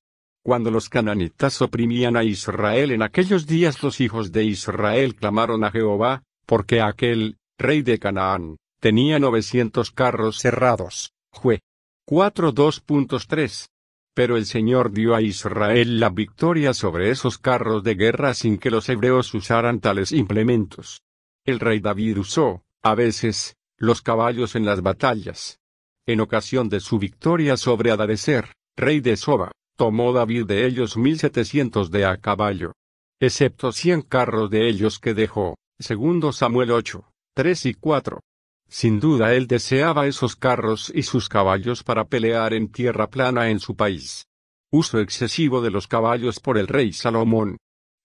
Cuando 0.49 0.71
los 0.71 0.89
cananitas 0.89 1.61
oprimían 1.61 2.17
a 2.17 2.23
Israel 2.23 2.89
en 2.89 3.03
aquellos 3.03 3.45
días 3.45 3.83
los 3.83 4.01
hijos 4.01 4.31
de 4.31 4.45
Israel 4.45 5.13
clamaron 5.13 5.63
a 5.63 5.69
Jehová, 5.69 6.23
porque 6.47 6.81
aquel, 6.81 7.37
rey 7.59 7.83
de 7.83 7.99
Canaán, 7.99 8.57
tenía 8.79 9.19
900 9.19 9.91
carros 9.91 10.39
cerrados. 10.39 11.13
Jue. 11.29 11.61
4.2.3. 12.07 13.67
Pero 14.15 14.37
el 14.37 14.47
Señor 14.47 14.91
dio 14.91 15.13
a 15.13 15.21
Israel 15.21 15.99
la 15.99 16.09
victoria 16.09 16.73
sobre 16.73 17.11
esos 17.11 17.37
carros 17.37 17.83
de 17.83 17.93
guerra 17.93 18.33
sin 18.33 18.57
que 18.57 18.71
los 18.71 18.89
hebreos 18.89 19.31
usaran 19.35 19.79
tales 19.79 20.11
implementos. 20.11 21.03
El 21.45 21.59
rey 21.59 21.79
David 21.79 22.17
usó, 22.17 22.63
a 22.81 22.95
veces, 22.95 23.55
los 23.77 24.01
caballos 24.01 24.55
en 24.55 24.65
las 24.65 24.81
batallas. 24.81 25.59
En 26.07 26.21
ocasión 26.21 26.69
de 26.69 26.79
su 26.79 26.97
victoria 26.97 27.55
sobre 27.55 27.91
Adarecer, 27.91 28.55
rey 28.75 28.99
de 28.99 29.15
Soba, 29.15 29.51
tomó 29.79 30.11
David 30.11 30.45
de 30.45 30.65
ellos 30.65 30.97
mil 30.97 31.17
setecientos 31.17 31.89
de 31.89 32.03
a 32.03 32.17
caballo. 32.17 32.73
Excepto 33.17 33.71
cien 33.71 34.01
carros 34.01 34.49
de 34.49 34.67
ellos 34.67 34.99
que 34.99 35.13
dejó, 35.13 35.55
segundo 35.79 36.33
Samuel 36.33 36.71
8, 36.71 37.09
3 37.33 37.65
y 37.67 37.73
4. 37.75 38.19
Sin 38.67 38.99
duda 38.99 39.33
él 39.33 39.47
deseaba 39.47 40.05
esos 40.05 40.35
carros 40.35 40.91
y 40.93 41.03
sus 41.03 41.29
caballos 41.29 41.81
para 41.83 42.03
pelear 42.03 42.53
en 42.53 42.69
tierra 42.69 43.09
plana 43.09 43.51
en 43.51 43.61
su 43.61 43.77
país. 43.77 44.25
Uso 44.69 44.99
excesivo 44.99 45.61
de 45.61 45.71
los 45.71 45.87
caballos 45.87 46.41
por 46.41 46.57
el 46.57 46.67
rey 46.67 46.91
Salomón. 46.91 47.55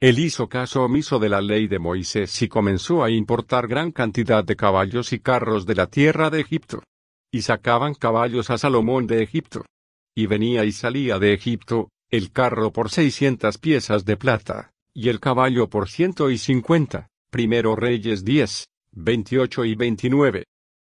Él 0.01 0.21
hizo 0.21 0.49
caso 0.49 0.85
omiso 0.85 1.19
de 1.19 1.29
la 1.29 1.41
ley 1.41 1.67
de 1.67 1.81
Moisés 1.81 2.41
y 2.41 2.47
comenzó 2.47 3.03
a 3.03 3.11
importar 3.11 3.67
gran 3.67 3.91
cantidad 3.91 4.45
de 4.45 4.55
caballos 4.55 5.13
y 5.13 5.19
carros 5.19 5.67
de 5.67 5.75
la 5.75 5.89
tierra 5.89 6.31
de 6.31 6.41
Egipto. 6.41 6.85
Y 7.33 7.43
sacaban 7.43 7.95
caballos 7.95 8.49
a 8.51 8.59
Salomón 8.59 9.09
de 9.09 9.25
Egipto. 9.25 9.65
Y 10.15 10.27
venía 10.27 10.65
y 10.65 10.73
salía 10.73 11.19
de 11.19 11.33
Egipto, 11.33 11.91
el 12.11 12.31
carro 12.31 12.73
por 12.73 12.91
seiscientas 12.91 13.59
piezas 13.59 14.05
de 14.05 14.17
plata, 14.17 14.71
y 14.95 15.09
el 15.09 15.21
caballo 15.21 15.69
por 15.69 15.89
ciento 15.89 16.31
y 16.31 16.39
cincuenta. 16.39 17.09
Primero 17.31 17.75
Reyes 17.75 18.25
10, 18.25 18.69
28 18.93 19.65
y 19.65 19.75
29 19.75 20.45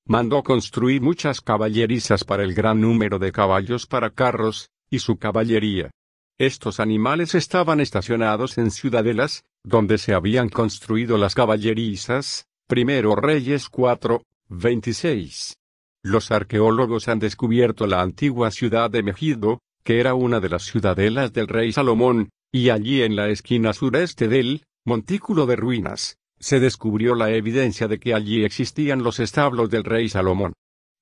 mandó 0.10 0.42
construir 0.42 1.02
muchas 1.02 1.40
caballerizas 1.40 2.24
para 2.24 2.42
el 2.44 2.56
gran 2.56 2.82
número 2.82 3.20
de 3.20 3.32
caballos 3.32 3.86
para 3.86 4.10
carros, 4.10 4.72
y 4.90 4.98
su 5.00 5.18
caballería. 5.18 5.92
Estos 6.40 6.80
animales 6.80 7.36
estaban 7.36 7.80
estacionados 7.80 8.58
en 8.58 8.72
ciudadelas, 8.72 9.44
donde 9.64 10.00
se 10.00 10.16
habían 10.16 10.50
construido 10.50 11.20
las 11.20 11.36
caballerizas, 11.36 12.48
primero 12.68 13.16
Reyes 13.16 13.70
4, 13.70 14.24
26. 14.48 15.59
Los 16.04 16.32
arqueólogos 16.32 17.10
han 17.10 17.20
descubierto 17.20 17.86
la 17.86 18.02
antigua 18.02 18.52
ciudad 18.52 18.90
de 18.90 19.04
Megido, 19.04 19.60
que 19.84 20.00
era 20.00 20.14
una 20.14 20.40
de 20.40 20.50
las 20.50 20.64
ciudadelas 20.64 21.34
del 21.34 21.48
rey 21.48 21.74
Salomón, 21.74 22.30
y 22.52 22.70
allí 22.70 23.02
en 23.02 23.16
la 23.16 23.30
esquina 23.30 23.74
sureste 23.74 24.28
del 24.28 24.64
montículo 24.86 25.46
de 25.46 25.58
ruinas, 25.58 26.18
se 26.40 26.60
descubrió 26.60 27.16
la 27.16 27.32
evidencia 27.32 27.88
de 27.88 28.00
que 28.00 28.14
allí 28.14 28.46
existían 28.46 29.04
los 29.04 29.20
establos 29.20 29.70
del 29.70 29.84
rey 29.84 30.08
Salomón. 30.08 30.54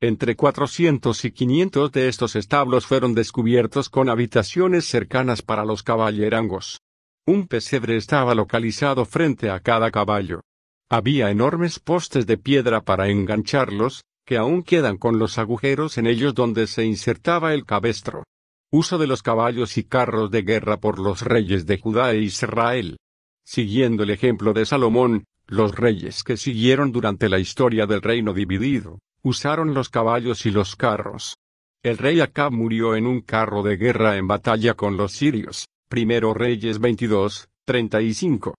Entre 0.01 0.35
400 0.35 1.25
y 1.25 1.31
500 1.31 1.91
de 1.91 2.07
estos 2.07 2.35
establos 2.35 2.85
fueron 2.85 3.13
descubiertos 3.13 3.89
con 3.89 4.09
habitaciones 4.09 4.85
cercanas 4.85 5.41
para 5.41 5.63
los 5.63 5.83
caballerangos. 5.83 6.81
Un 7.25 7.47
pesebre 7.47 7.97
estaba 7.97 8.35
localizado 8.35 9.05
frente 9.05 9.49
a 9.49 9.59
cada 9.59 9.91
caballo. 9.91 10.41
Había 10.89 11.29
enormes 11.29 11.79
postes 11.79 12.25
de 12.25 12.37
piedra 12.37 12.81
para 12.81 13.09
engancharlos, 13.09 14.03
que 14.27 14.35
aún 14.35 14.61
quedan 14.61 14.97
con 14.97 15.19
los 15.19 15.37
agujeros 15.37 15.97
en 15.97 16.05
ellos 16.05 16.35
donde 16.35 16.67
se 16.67 16.83
insertaba 16.83 17.53
el 17.53 17.63
cabestro. 17.63 18.23
Uso 18.69 18.97
de 18.97 19.07
los 19.07 19.23
caballos 19.23 19.77
y 19.77 19.85
carros 19.85 20.29
de 20.31 20.41
guerra 20.41 20.81
por 20.81 20.99
los 20.99 21.21
reyes 21.21 21.65
de 21.65 21.79
Judá 21.79 22.11
e 22.11 22.17
Israel. 22.19 22.97
Siguiendo 23.45 24.03
el 24.03 24.09
ejemplo 24.09 24.51
de 24.51 24.65
Salomón, 24.65 25.23
los 25.47 25.73
reyes 25.73 26.25
que 26.25 26.35
siguieron 26.35 26.91
durante 26.91 27.29
la 27.29 27.39
historia 27.39 27.85
del 27.85 28.01
reino 28.01 28.33
dividido, 28.33 28.99
usaron 29.21 29.73
los 29.73 29.87
caballos 29.87 30.45
y 30.45 30.51
los 30.51 30.75
carros. 30.75 31.37
El 31.81 31.97
rey 31.97 32.19
Acab 32.19 32.51
murió 32.51 32.97
en 32.97 33.07
un 33.07 33.21
carro 33.21 33.63
de 33.63 33.77
guerra 33.77 34.17
en 34.17 34.27
batalla 34.27 34.73
con 34.73 34.97
los 34.97 35.13
sirios. 35.13 35.67
Primero 35.87 36.33
Reyes 36.33 36.79
22, 36.79 37.47
35. 37.63 38.55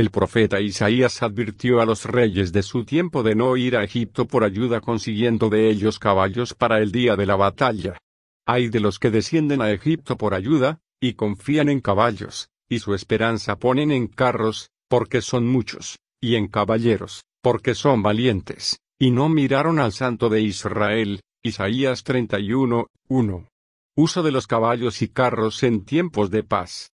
El 0.00 0.10
profeta 0.10 0.62
Isaías 0.62 1.22
advirtió 1.22 1.82
a 1.82 1.84
los 1.84 2.06
reyes 2.06 2.52
de 2.52 2.62
su 2.62 2.86
tiempo 2.86 3.22
de 3.22 3.34
no 3.34 3.58
ir 3.58 3.76
a 3.76 3.84
Egipto 3.84 4.26
por 4.26 4.44
ayuda 4.44 4.80
consiguiendo 4.80 5.50
de 5.50 5.68
ellos 5.68 5.98
caballos 5.98 6.54
para 6.54 6.78
el 6.78 6.90
día 6.90 7.16
de 7.16 7.26
la 7.26 7.36
batalla. 7.36 7.98
Hay 8.46 8.70
de 8.70 8.80
los 8.80 8.98
que 8.98 9.10
descienden 9.10 9.60
a 9.60 9.70
Egipto 9.70 10.16
por 10.16 10.32
ayuda, 10.32 10.80
y 11.02 11.12
confían 11.12 11.68
en 11.68 11.82
caballos, 11.82 12.48
y 12.66 12.78
su 12.78 12.94
esperanza 12.94 13.58
ponen 13.58 13.92
en 13.92 14.06
carros, 14.06 14.70
porque 14.88 15.20
son 15.20 15.46
muchos, 15.46 15.98
y 16.18 16.36
en 16.36 16.48
caballeros, 16.48 17.24
porque 17.42 17.74
son 17.74 18.02
valientes, 18.02 18.80
y 18.98 19.10
no 19.10 19.28
miraron 19.28 19.78
al 19.78 19.92
Santo 19.92 20.30
de 20.30 20.40
Israel. 20.40 21.20
Isaías 21.42 22.04
31, 22.04 22.86
1. 23.08 23.48
Uso 23.96 24.22
de 24.22 24.32
los 24.32 24.46
caballos 24.46 25.02
y 25.02 25.08
carros 25.08 25.62
en 25.62 25.84
tiempos 25.84 26.30
de 26.30 26.42
paz. 26.42 26.90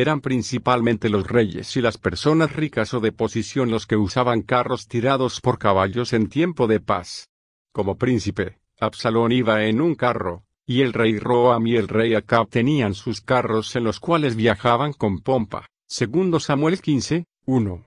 Eran 0.00 0.20
principalmente 0.20 1.08
los 1.08 1.26
reyes 1.26 1.76
y 1.76 1.80
las 1.80 1.98
personas 1.98 2.54
ricas 2.54 2.94
o 2.94 3.00
de 3.00 3.10
posición 3.10 3.72
los 3.72 3.84
que 3.84 3.96
usaban 3.96 4.42
carros 4.42 4.86
tirados 4.86 5.40
por 5.40 5.58
caballos 5.58 6.12
en 6.12 6.28
tiempo 6.28 6.68
de 6.68 6.78
paz. 6.78 7.30
Como 7.72 7.98
príncipe, 7.98 8.60
Absalón 8.78 9.32
iba 9.32 9.64
en 9.64 9.80
un 9.80 9.96
carro, 9.96 10.44
y 10.64 10.82
el 10.82 10.92
rey 10.92 11.18
Roam 11.18 11.66
y 11.66 11.74
el 11.74 11.88
rey 11.88 12.14
Acab 12.14 12.48
tenían 12.48 12.94
sus 12.94 13.20
carros 13.20 13.74
en 13.74 13.82
los 13.82 13.98
cuales 13.98 14.36
viajaban 14.36 14.92
con 14.92 15.18
pompa. 15.18 15.66
Segundo 15.88 16.38
Samuel 16.38 16.80
15, 16.80 17.24
1. 17.46 17.84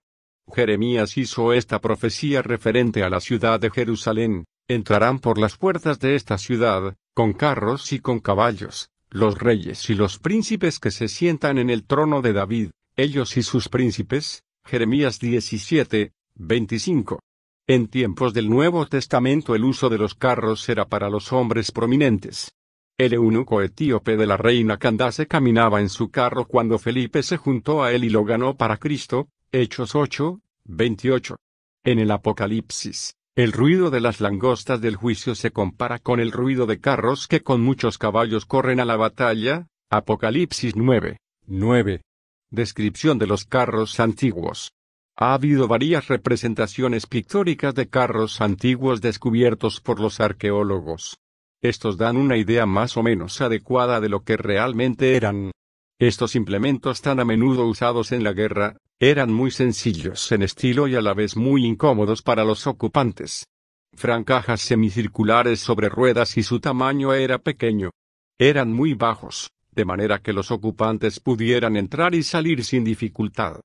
Jeremías 0.53 1.15
hizo 1.15 1.53
esta 1.53 1.79
profecía 1.79 2.41
referente 2.41 3.03
a 3.03 3.09
la 3.09 3.21
ciudad 3.21 3.57
de 3.57 3.71
Jerusalén, 3.71 4.43
entrarán 4.67 5.19
por 5.19 5.37
las 5.37 5.55
puertas 5.55 5.97
de 6.01 6.15
esta 6.15 6.37
ciudad, 6.37 6.93
con 7.13 7.31
carros 7.31 7.93
y 7.93 7.99
con 7.99 8.19
caballos, 8.19 8.89
los 9.11 9.37
reyes 9.37 9.89
y 9.89 9.95
los 9.95 10.19
príncipes 10.19 10.79
que 10.79 10.89
se 10.89 11.09
sientan 11.09 11.57
en 11.57 11.69
el 11.69 11.83
trono 11.83 12.21
de 12.21 12.31
David, 12.31 12.71
ellos 12.95 13.35
y 13.35 13.43
sus 13.43 13.67
príncipes, 13.67 14.43
Jeremías 14.65 15.19
17, 15.19 16.13
25. 16.35 17.19
En 17.67 17.87
tiempos 17.87 18.33
del 18.33 18.49
Nuevo 18.49 18.85
Testamento 18.87 19.53
el 19.53 19.65
uso 19.65 19.89
de 19.89 19.97
los 19.97 20.15
carros 20.15 20.67
era 20.69 20.87
para 20.87 21.09
los 21.09 21.33
hombres 21.33 21.71
prominentes. 21.71 22.53
El 22.97 23.13
eunuco 23.13 23.61
etíope 23.61 24.15
de 24.15 24.27
la 24.27 24.37
reina 24.37 24.77
Candace 24.77 25.27
caminaba 25.27 25.81
en 25.81 25.89
su 25.89 26.09
carro 26.09 26.45
cuando 26.45 26.79
Felipe 26.79 27.21
se 27.21 27.35
juntó 27.35 27.83
a 27.83 27.91
él 27.91 28.05
y 28.05 28.09
lo 28.09 28.23
ganó 28.23 28.55
para 28.55 28.77
Cristo, 28.77 29.27
Hechos 29.51 29.93
8, 29.93 30.39
28. 30.65 31.35
En 31.83 31.99
el 31.99 32.11
Apocalipsis, 32.11 33.15
el 33.35 33.53
ruido 33.53 33.89
de 33.91 34.01
las 34.01 34.19
langostas 34.19 34.81
del 34.81 34.97
juicio 34.97 35.35
se 35.35 35.51
compara 35.51 35.99
con 35.99 36.19
el 36.19 36.33
ruido 36.33 36.65
de 36.65 36.81
carros 36.81 37.27
que 37.29 37.41
con 37.41 37.61
muchos 37.61 37.97
caballos 37.97 38.45
corren 38.45 38.81
a 38.81 38.85
la 38.85 38.97
batalla. 38.97 39.67
Apocalipsis 39.89 40.75
9, 40.75 41.17
9. 41.47 42.01
Descripción 42.49 43.17
de 43.19 43.27
los 43.27 43.45
carros 43.45 44.01
antiguos. 44.01 44.71
Ha 45.15 45.33
habido 45.33 45.69
varias 45.69 46.09
representaciones 46.09 47.07
pictóricas 47.07 47.73
de 47.73 47.87
carros 47.87 48.41
antiguos 48.41 48.99
descubiertos 48.99 49.79
por 49.79 50.01
los 50.01 50.19
arqueólogos. 50.19 51.17
Estos 51.61 51.97
dan 51.97 52.17
una 52.17 52.35
idea 52.35 52.65
más 52.65 52.97
o 52.97 53.03
menos 53.03 53.39
adecuada 53.39 54.01
de 54.01 54.09
lo 54.09 54.23
que 54.23 54.35
realmente 54.35 55.15
eran. 55.15 55.51
Estos 55.99 56.35
implementos 56.35 57.01
tan 57.01 57.19
a 57.21 57.25
menudo 57.25 57.65
usados 57.65 58.11
en 58.11 58.23
la 58.23 58.33
guerra, 58.33 58.77
eran 59.03 59.33
muy 59.33 59.49
sencillos 59.49 60.31
en 60.31 60.43
estilo 60.43 60.87
y 60.87 60.93
a 60.93 61.01
la 61.01 61.15
vez 61.15 61.35
muy 61.35 61.65
incómodos 61.65 62.21
para 62.21 62.43
los 62.43 62.67
ocupantes. 62.67 63.47
Francajas 63.93 64.61
semicirculares 64.61 65.59
sobre 65.59 65.89
ruedas 65.89 66.37
y 66.37 66.43
su 66.43 66.59
tamaño 66.59 67.11
era 67.11 67.39
pequeño. 67.39 67.89
Eran 68.37 68.71
muy 68.71 68.93
bajos, 68.93 69.49
de 69.71 69.85
manera 69.85 70.19
que 70.19 70.33
los 70.33 70.51
ocupantes 70.51 71.19
pudieran 71.19 71.77
entrar 71.77 72.13
y 72.13 72.21
salir 72.21 72.63
sin 72.63 72.83
dificultad. 72.83 73.61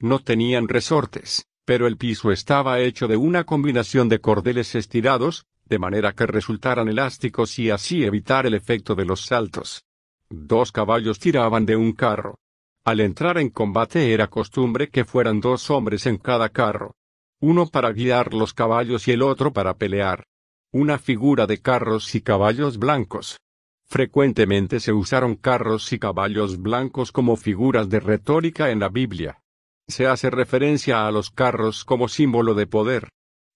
No 0.00 0.18
tenían 0.18 0.66
resortes, 0.66 1.46
pero 1.64 1.86
el 1.86 1.96
piso 1.96 2.32
estaba 2.32 2.80
hecho 2.80 3.06
de 3.06 3.16
una 3.16 3.44
combinación 3.44 4.08
de 4.08 4.20
cordeles 4.20 4.74
estirados, 4.74 5.44
de 5.66 5.78
manera 5.78 6.14
que 6.14 6.26
resultaran 6.26 6.88
elásticos 6.88 7.60
y 7.60 7.70
así 7.70 8.02
evitar 8.02 8.44
el 8.44 8.54
efecto 8.54 8.96
de 8.96 9.04
los 9.04 9.24
saltos. 9.24 9.84
Dos 10.28 10.72
caballos 10.72 11.20
tiraban 11.20 11.64
de 11.64 11.76
un 11.76 11.92
carro. 11.92 12.40
Al 12.84 13.00
entrar 13.00 13.36
en 13.38 13.50
combate 13.50 14.12
era 14.12 14.28
costumbre 14.28 14.88
que 14.88 15.04
fueran 15.04 15.40
dos 15.40 15.70
hombres 15.70 16.06
en 16.06 16.16
cada 16.16 16.48
carro. 16.48 16.94
Uno 17.40 17.66
para 17.66 17.92
guiar 17.92 18.32
los 18.32 18.54
caballos 18.54 19.06
y 19.08 19.12
el 19.12 19.22
otro 19.22 19.52
para 19.52 19.76
pelear. 19.76 20.24
Una 20.72 20.98
figura 20.98 21.46
de 21.46 21.60
carros 21.60 22.14
y 22.14 22.22
caballos 22.22 22.78
blancos. 22.78 23.38
Frecuentemente 23.86 24.80
se 24.80 24.92
usaron 24.92 25.34
carros 25.34 25.92
y 25.92 25.98
caballos 25.98 26.62
blancos 26.62 27.12
como 27.12 27.36
figuras 27.36 27.88
de 27.90 28.00
retórica 28.00 28.70
en 28.70 28.78
la 28.78 28.88
Biblia. 28.88 29.42
Se 29.88 30.06
hace 30.06 30.30
referencia 30.30 31.06
a 31.06 31.10
los 31.10 31.30
carros 31.30 31.84
como 31.84 32.08
símbolo 32.08 32.54
de 32.54 32.66
poder. 32.66 33.08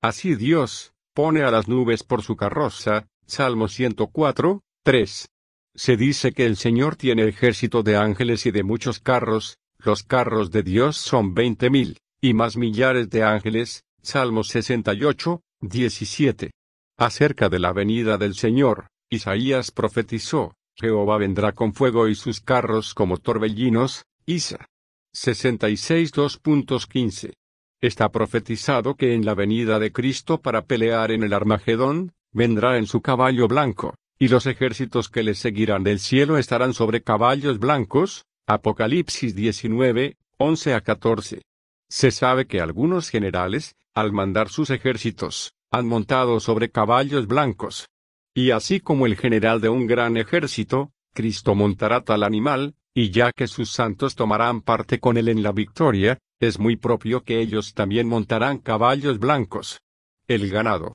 Así 0.02 0.34
Dios, 0.34 0.92
pone 1.14 1.44
a 1.44 1.50
las 1.50 1.68
nubes 1.68 2.02
por 2.02 2.22
su 2.22 2.36
carroza, 2.36 3.06
Salmo 3.26 3.68
104, 3.68 4.60
3. 4.82 5.28
Se 5.76 5.96
dice 5.96 6.32
que 6.32 6.46
el 6.46 6.56
Señor 6.56 6.94
tiene 6.94 7.26
ejército 7.26 7.82
de 7.82 7.96
ángeles 7.96 8.46
y 8.46 8.52
de 8.52 8.62
muchos 8.62 9.00
carros, 9.00 9.58
los 9.78 10.04
carros 10.04 10.52
de 10.52 10.62
Dios 10.62 10.96
son 10.96 11.34
veinte 11.34 11.68
mil, 11.68 11.98
y 12.20 12.32
más 12.32 12.56
millares 12.56 13.10
de 13.10 13.24
ángeles, 13.24 13.84
Salmo 14.00 14.44
68, 14.44 15.42
17. 15.60 16.52
Acerca 16.96 17.48
de 17.48 17.58
la 17.58 17.72
venida 17.72 18.18
del 18.18 18.34
Señor, 18.34 18.86
Isaías 19.10 19.72
profetizó, 19.72 20.54
Jehová 20.76 21.18
vendrá 21.18 21.52
con 21.52 21.74
fuego 21.74 22.06
y 22.08 22.14
sus 22.14 22.40
carros 22.40 22.94
como 22.94 23.16
torbellinos, 23.16 24.04
Isa. 24.26 24.66
66 25.12 26.12
2.15. 26.12 27.32
Está 27.80 28.10
profetizado 28.10 28.94
que 28.94 29.14
en 29.14 29.24
la 29.24 29.34
venida 29.34 29.78
de 29.78 29.92
Cristo 29.92 30.40
para 30.40 30.66
pelear 30.66 31.10
en 31.10 31.24
el 31.24 31.32
Armagedón, 31.32 32.12
vendrá 32.32 32.78
en 32.78 32.86
su 32.86 33.02
caballo 33.02 33.46
blanco, 33.46 33.94
y 34.18 34.28
los 34.28 34.46
ejércitos 34.46 35.08
que 35.08 35.22
le 35.22 35.34
seguirán 35.34 35.84
del 35.84 35.98
cielo 35.98 36.38
estarán 36.38 36.74
sobre 36.74 37.02
caballos 37.02 37.58
blancos. 37.58 38.24
Apocalipsis 38.46 39.34
19, 39.34 40.16
11 40.36 40.74
a 40.74 40.80
14. 40.82 41.42
Se 41.88 42.10
sabe 42.10 42.46
que 42.46 42.60
algunos 42.60 43.08
generales, 43.08 43.74
al 43.94 44.12
mandar 44.12 44.48
sus 44.48 44.70
ejércitos, 44.70 45.54
han 45.70 45.86
montado 45.86 46.40
sobre 46.40 46.70
caballos 46.70 47.26
blancos. 47.26 47.88
Y 48.34 48.50
así 48.50 48.80
como 48.80 49.06
el 49.06 49.16
general 49.16 49.60
de 49.60 49.68
un 49.68 49.86
gran 49.86 50.16
ejército, 50.16 50.92
Cristo 51.14 51.54
montará 51.54 52.02
tal 52.02 52.22
animal, 52.22 52.74
y 52.92 53.10
ya 53.10 53.32
que 53.32 53.46
sus 53.46 53.70
santos 53.70 54.14
tomarán 54.14 54.60
parte 54.60 55.00
con 55.00 55.16
él 55.16 55.28
en 55.28 55.42
la 55.42 55.52
victoria, 55.52 56.18
es 56.40 56.58
muy 56.58 56.76
propio 56.76 57.22
que 57.22 57.40
ellos 57.40 57.74
también 57.74 58.08
montarán 58.08 58.58
caballos 58.58 59.18
blancos. 59.18 59.80
El 60.26 60.50
ganado. 60.50 60.94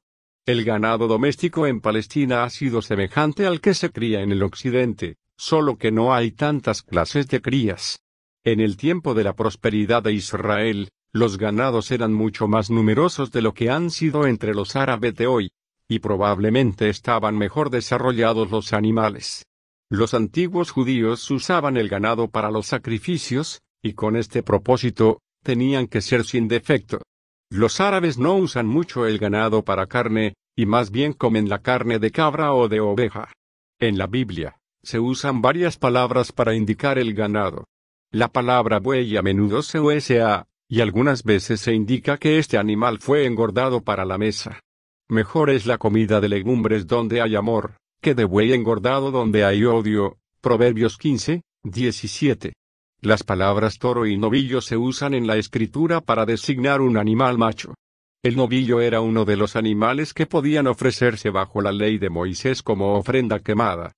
El 0.49 0.63
ganado 0.63 1.07
doméstico 1.07 1.67
en 1.67 1.79
Palestina 1.79 2.43
ha 2.43 2.49
sido 2.49 2.81
semejante 2.81 3.45
al 3.45 3.61
que 3.61 3.75
se 3.75 3.91
cría 3.91 4.21
en 4.21 4.31
el 4.31 4.41
occidente, 4.41 5.17
solo 5.37 5.77
que 5.77 5.91
no 5.91 6.11
hay 6.11 6.31
tantas 6.31 6.81
clases 6.81 7.27
de 7.27 7.39
crías. 7.39 7.99
En 8.43 8.59
el 8.59 8.75
tiempo 8.75 9.13
de 9.13 9.23
la 9.25 9.35
prosperidad 9.35 10.01
de 10.01 10.13
Israel, 10.13 10.89
los 11.13 11.37
ganados 11.37 11.91
eran 11.91 12.15
mucho 12.15 12.47
más 12.47 12.71
numerosos 12.71 13.31
de 13.31 13.43
lo 13.43 13.53
que 13.53 13.69
han 13.69 13.91
sido 13.91 14.25
entre 14.25 14.55
los 14.55 14.75
árabes 14.75 15.13
de 15.13 15.27
hoy, 15.27 15.51
y 15.87 15.99
probablemente 15.99 16.89
estaban 16.89 17.37
mejor 17.37 17.69
desarrollados 17.69 18.49
los 18.49 18.73
animales. 18.73 19.45
Los 19.87 20.15
antiguos 20.15 20.71
judíos 20.71 21.29
usaban 21.29 21.77
el 21.77 21.89
ganado 21.89 22.27
para 22.27 22.49
los 22.49 22.65
sacrificios, 22.65 23.61
y 23.83 23.93
con 23.93 24.15
este 24.15 24.41
propósito, 24.41 25.21
tenían 25.43 25.85
que 25.85 26.01
ser 26.01 26.25
sin 26.25 26.47
defecto. 26.47 27.03
Los 27.51 27.79
árabes 27.79 28.17
no 28.17 28.35
usan 28.35 28.67
mucho 28.67 29.07
el 29.07 29.17
ganado 29.17 29.63
para 29.63 29.87
carne, 29.87 30.35
y 30.60 30.66
más 30.66 30.91
bien 30.91 31.14
comen 31.14 31.47
la 31.47 31.60
carne 31.60 31.99
de 31.99 32.12
cabra 32.12 32.53
o 32.53 32.68
de 32.68 32.82
oveja. 32.82 33.32
En 33.80 33.97
la 33.97 34.07
Biblia, 34.07 34.60
se 34.84 34.99
usan 34.99 35.41
varias 35.41 35.78
palabras 35.78 36.34
para 36.34 36.53
indicar 36.53 36.99
el 36.99 37.14
ganado. 37.14 37.64
La 38.12 38.28
palabra 38.28 38.80
buey 38.80 39.16
a 39.16 39.22
menudo 39.22 39.62
se 39.62 39.80
usa, 39.80 40.47
y 40.68 40.82
algunas 40.82 41.24
veces 41.24 41.62
se 41.62 41.74
indica 41.74 42.18
que 42.18 42.39
este 42.39 42.57
animal 42.57 42.99
fue 42.99 43.26
engordado 43.26 43.80
para 43.86 44.03
la 44.03 44.18
mesa. 44.18 44.60
Mejor 45.07 45.49
es 45.49 45.66
la 45.66 45.78
comida 45.78 46.20
de 46.20 46.28
legumbres 46.28 46.88
donde 46.88 47.22
hay 47.22 47.38
amor, 47.38 47.78
que 48.01 48.14
de 48.14 48.26
buey 48.26 48.51
engordado 48.51 49.12
donde 49.12 49.45
hay 49.45 49.64
odio. 49.64 50.18
Proverbios 50.41 50.97
15, 50.97 51.41
17. 51.64 52.51
Las 52.99 53.24
palabras 53.24 53.80
toro 53.80 54.05
y 54.05 54.18
novillo 54.18 54.60
se 54.60 54.76
usan 54.76 55.14
en 55.14 55.26
la 55.26 55.38
escritura 55.38 56.01
para 56.01 56.26
designar 56.26 56.82
un 56.82 56.97
animal 56.97 57.38
macho. 57.38 57.76
El 58.22 58.36
novillo 58.36 58.82
era 58.82 58.99
uno 58.99 59.24
de 59.24 59.38
los 59.38 59.55
animales 59.55 60.13
que 60.13 60.26
podían 60.26 60.67
ofrecerse 60.67 61.30
bajo 61.30 61.61
la 61.61 61.72
ley 61.72 61.97
de 61.97 62.09
Moisés 62.09 62.61
como 62.61 62.95
ofrenda 62.97 63.39
quemada. 63.39 63.93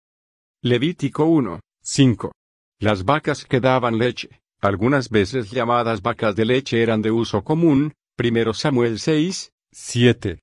Levítico 0.61 1.25
1, 1.25 1.59
5. 1.81 2.31
Las 2.77 3.03
vacas 3.03 3.45
que 3.45 3.59
daban 3.59 3.97
leche, 3.97 4.29
algunas 4.59 5.09
veces 5.09 5.49
llamadas 5.49 6.03
vacas 6.03 6.35
de 6.35 6.45
leche 6.45 6.83
eran 6.83 7.01
de 7.01 7.09
uso 7.09 7.43
común, 7.43 7.93
1 8.19 8.53
Samuel 8.53 8.99
6, 8.99 9.53
7. 9.71 10.39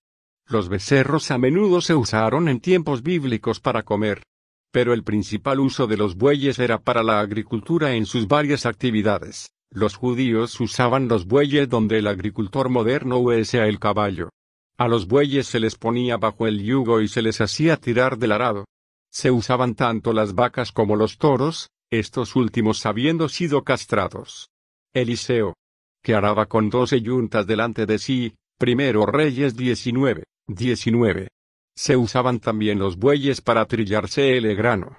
Los 0.49 0.69
becerros 0.69 1.31
a 1.31 1.39
menudo 1.39 1.81
se 1.81 1.95
usaron 1.95 2.49
en 2.49 2.59
tiempos 2.59 3.05
bíblicos 3.05 3.61
para 3.61 3.85
comer. 3.85 4.25
Pero 4.73 4.93
el 4.93 5.05
principal 5.05 5.61
uso 5.61 5.87
de 5.87 5.97
los 5.97 6.17
bueyes 6.17 6.59
era 6.59 6.79
para 6.79 7.05
la 7.05 7.21
agricultura 7.21 7.95
en 7.95 8.07
sus 8.07 8.27
varias 8.27 8.67
actividades. 8.67 9.53
Los 9.71 9.97
judíos 9.97 10.59
usaban 10.61 11.09
los 11.09 11.27
bueyes 11.27 11.69
donde 11.69 11.99
el 11.99 12.07
agricultor 12.07 12.71
moderno 12.71 13.19
usa 13.19 13.67
el 13.67 13.79
caballo. 13.79 14.31
A 14.79 14.89
los 14.89 15.07
bueyes 15.07 15.47
se 15.47 15.61
les 15.61 15.77
ponía 15.77 16.17
bajo 16.17 16.47
el 16.47 16.63
yugo 16.63 17.01
y 17.01 17.09
se 17.09 17.21
les 17.21 17.41
hacía 17.41 17.77
tirar 17.77 18.17
del 18.17 18.33
arado. 18.33 18.65
Se 19.11 19.31
usaban 19.31 19.75
tanto 19.75 20.13
las 20.13 20.35
vacas 20.35 20.73
como 20.73 20.97
los 20.97 21.19
toros, 21.19 21.69
estos 21.91 22.37
últimos 22.37 22.87
habiendo 22.87 23.29
sido 23.29 23.65
castrados. 23.65 24.49
Eliseo, 24.95 25.55
que 26.03 26.15
araba 26.15 26.47
con 26.47 26.71
doce 26.71 27.01
yuntas 27.01 27.47
delante 27.47 27.87
de 27.87 27.99
sí, 27.99 28.35
primero 28.59 29.05
Reyes 29.05 29.57
19, 29.57 30.25
19. 30.47 31.29
Se 31.77 31.97
usaban 31.97 32.41
también 32.41 32.79
los 32.79 32.97
bueyes 32.97 33.41
para 33.41 33.67
trillarse 33.67 34.37
el 34.37 34.55
grano. 34.57 34.99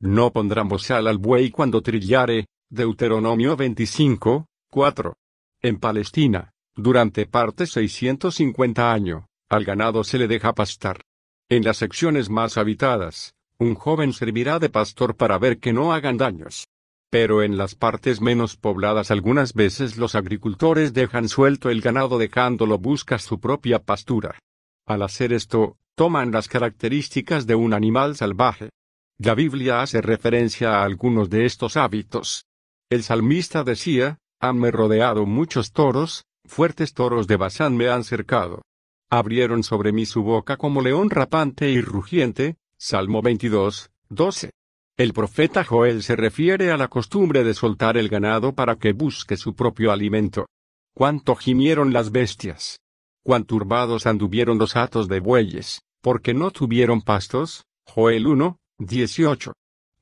No 0.00 0.30
pondrán 0.30 0.68
bozal 0.68 1.06
al 1.06 1.18
buey 1.18 1.50
cuando 1.50 1.82
trillare, 1.82 2.46
Deuteronomio 2.72 3.56
25, 3.56 4.46
4. 4.70 5.16
En 5.60 5.80
Palestina, 5.80 6.52
durante 6.76 7.26
parte 7.26 7.66
650 7.66 8.92
años, 8.92 9.24
al 9.48 9.64
ganado 9.64 10.04
se 10.04 10.18
le 10.18 10.28
deja 10.28 10.52
pastar. 10.52 11.02
En 11.48 11.64
las 11.64 11.78
secciones 11.78 12.30
más 12.30 12.56
habitadas, 12.56 13.34
un 13.58 13.74
joven 13.74 14.12
servirá 14.12 14.60
de 14.60 14.68
pastor 14.68 15.16
para 15.16 15.36
ver 15.36 15.58
que 15.58 15.72
no 15.72 15.92
hagan 15.92 16.16
daños. 16.16 16.68
Pero 17.10 17.42
en 17.42 17.58
las 17.58 17.74
partes 17.74 18.20
menos 18.20 18.56
pobladas 18.56 19.10
algunas 19.10 19.52
veces 19.52 19.96
los 19.96 20.14
agricultores 20.14 20.94
dejan 20.94 21.28
suelto 21.28 21.70
el 21.70 21.80
ganado 21.80 22.18
dejándolo 22.18 22.78
buscar 22.78 23.20
su 23.20 23.40
propia 23.40 23.80
pastura. 23.80 24.38
Al 24.86 25.02
hacer 25.02 25.32
esto, 25.32 25.76
toman 25.96 26.30
las 26.30 26.46
características 26.46 27.48
de 27.48 27.56
un 27.56 27.74
animal 27.74 28.14
salvaje. 28.14 28.70
La 29.18 29.34
Biblia 29.34 29.82
hace 29.82 30.00
referencia 30.00 30.76
a 30.76 30.84
algunos 30.84 31.30
de 31.30 31.46
estos 31.46 31.76
hábitos. 31.76 32.46
El 32.90 33.04
salmista 33.04 33.62
decía, 33.62 34.18
hanme 34.40 34.72
rodeado 34.72 35.24
muchos 35.24 35.70
toros, 35.70 36.24
fuertes 36.44 36.92
toros 36.92 37.28
de 37.28 37.36
Basán 37.36 37.76
me 37.76 37.88
han 37.88 38.02
cercado. 38.02 38.62
Abrieron 39.08 39.62
sobre 39.62 39.92
mí 39.92 40.06
su 40.06 40.24
boca 40.24 40.56
como 40.56 40.82
león 40.82 41.08
rapante 41.08 41.70
y 41.70 41.80
rugiente. 41.80 42.56
Salmo 42.76 43.22
22, 43.22 43.90
12. 44.08 44.50
El 44.96 45.12
profeta 45.12 45.62
Joel 45.62 46.02
se 46.02 46.16
refiere 46.16 46.72
a 46.72 46.76
la 46.76 46.88
costumbre 46.88 47.44
de 47.44 47.54
soltar 47.54 47.96
el 47.96 48.08
ganado 48.08 48.54
para 48.54 48.74
que 48.74 48.92
busque 48.92 49.36
su 49.36 49.54
propio 49.54 49.92
alimento. 49.92 50.46
Cuánto 50.92 51.36
gimieron 51.36 51.92
las 51.92 52.10
bestias. 52.10 52.80
Cuán 53.22 53.44
turbados 53.44 54.06
anduvieron 54.06 54.58
los 54.58 54.74
atos 54.74 55.06
de 55.06 55.20
bueyes, 55.20 55.82
porque 56.00 56.34
no 56.34 56.50
tuvieron 56.50 57.02
pastos. 57.02 57.64
Joel 57.86 58.26
1, 58.26 58.56
18. 58.78 59.52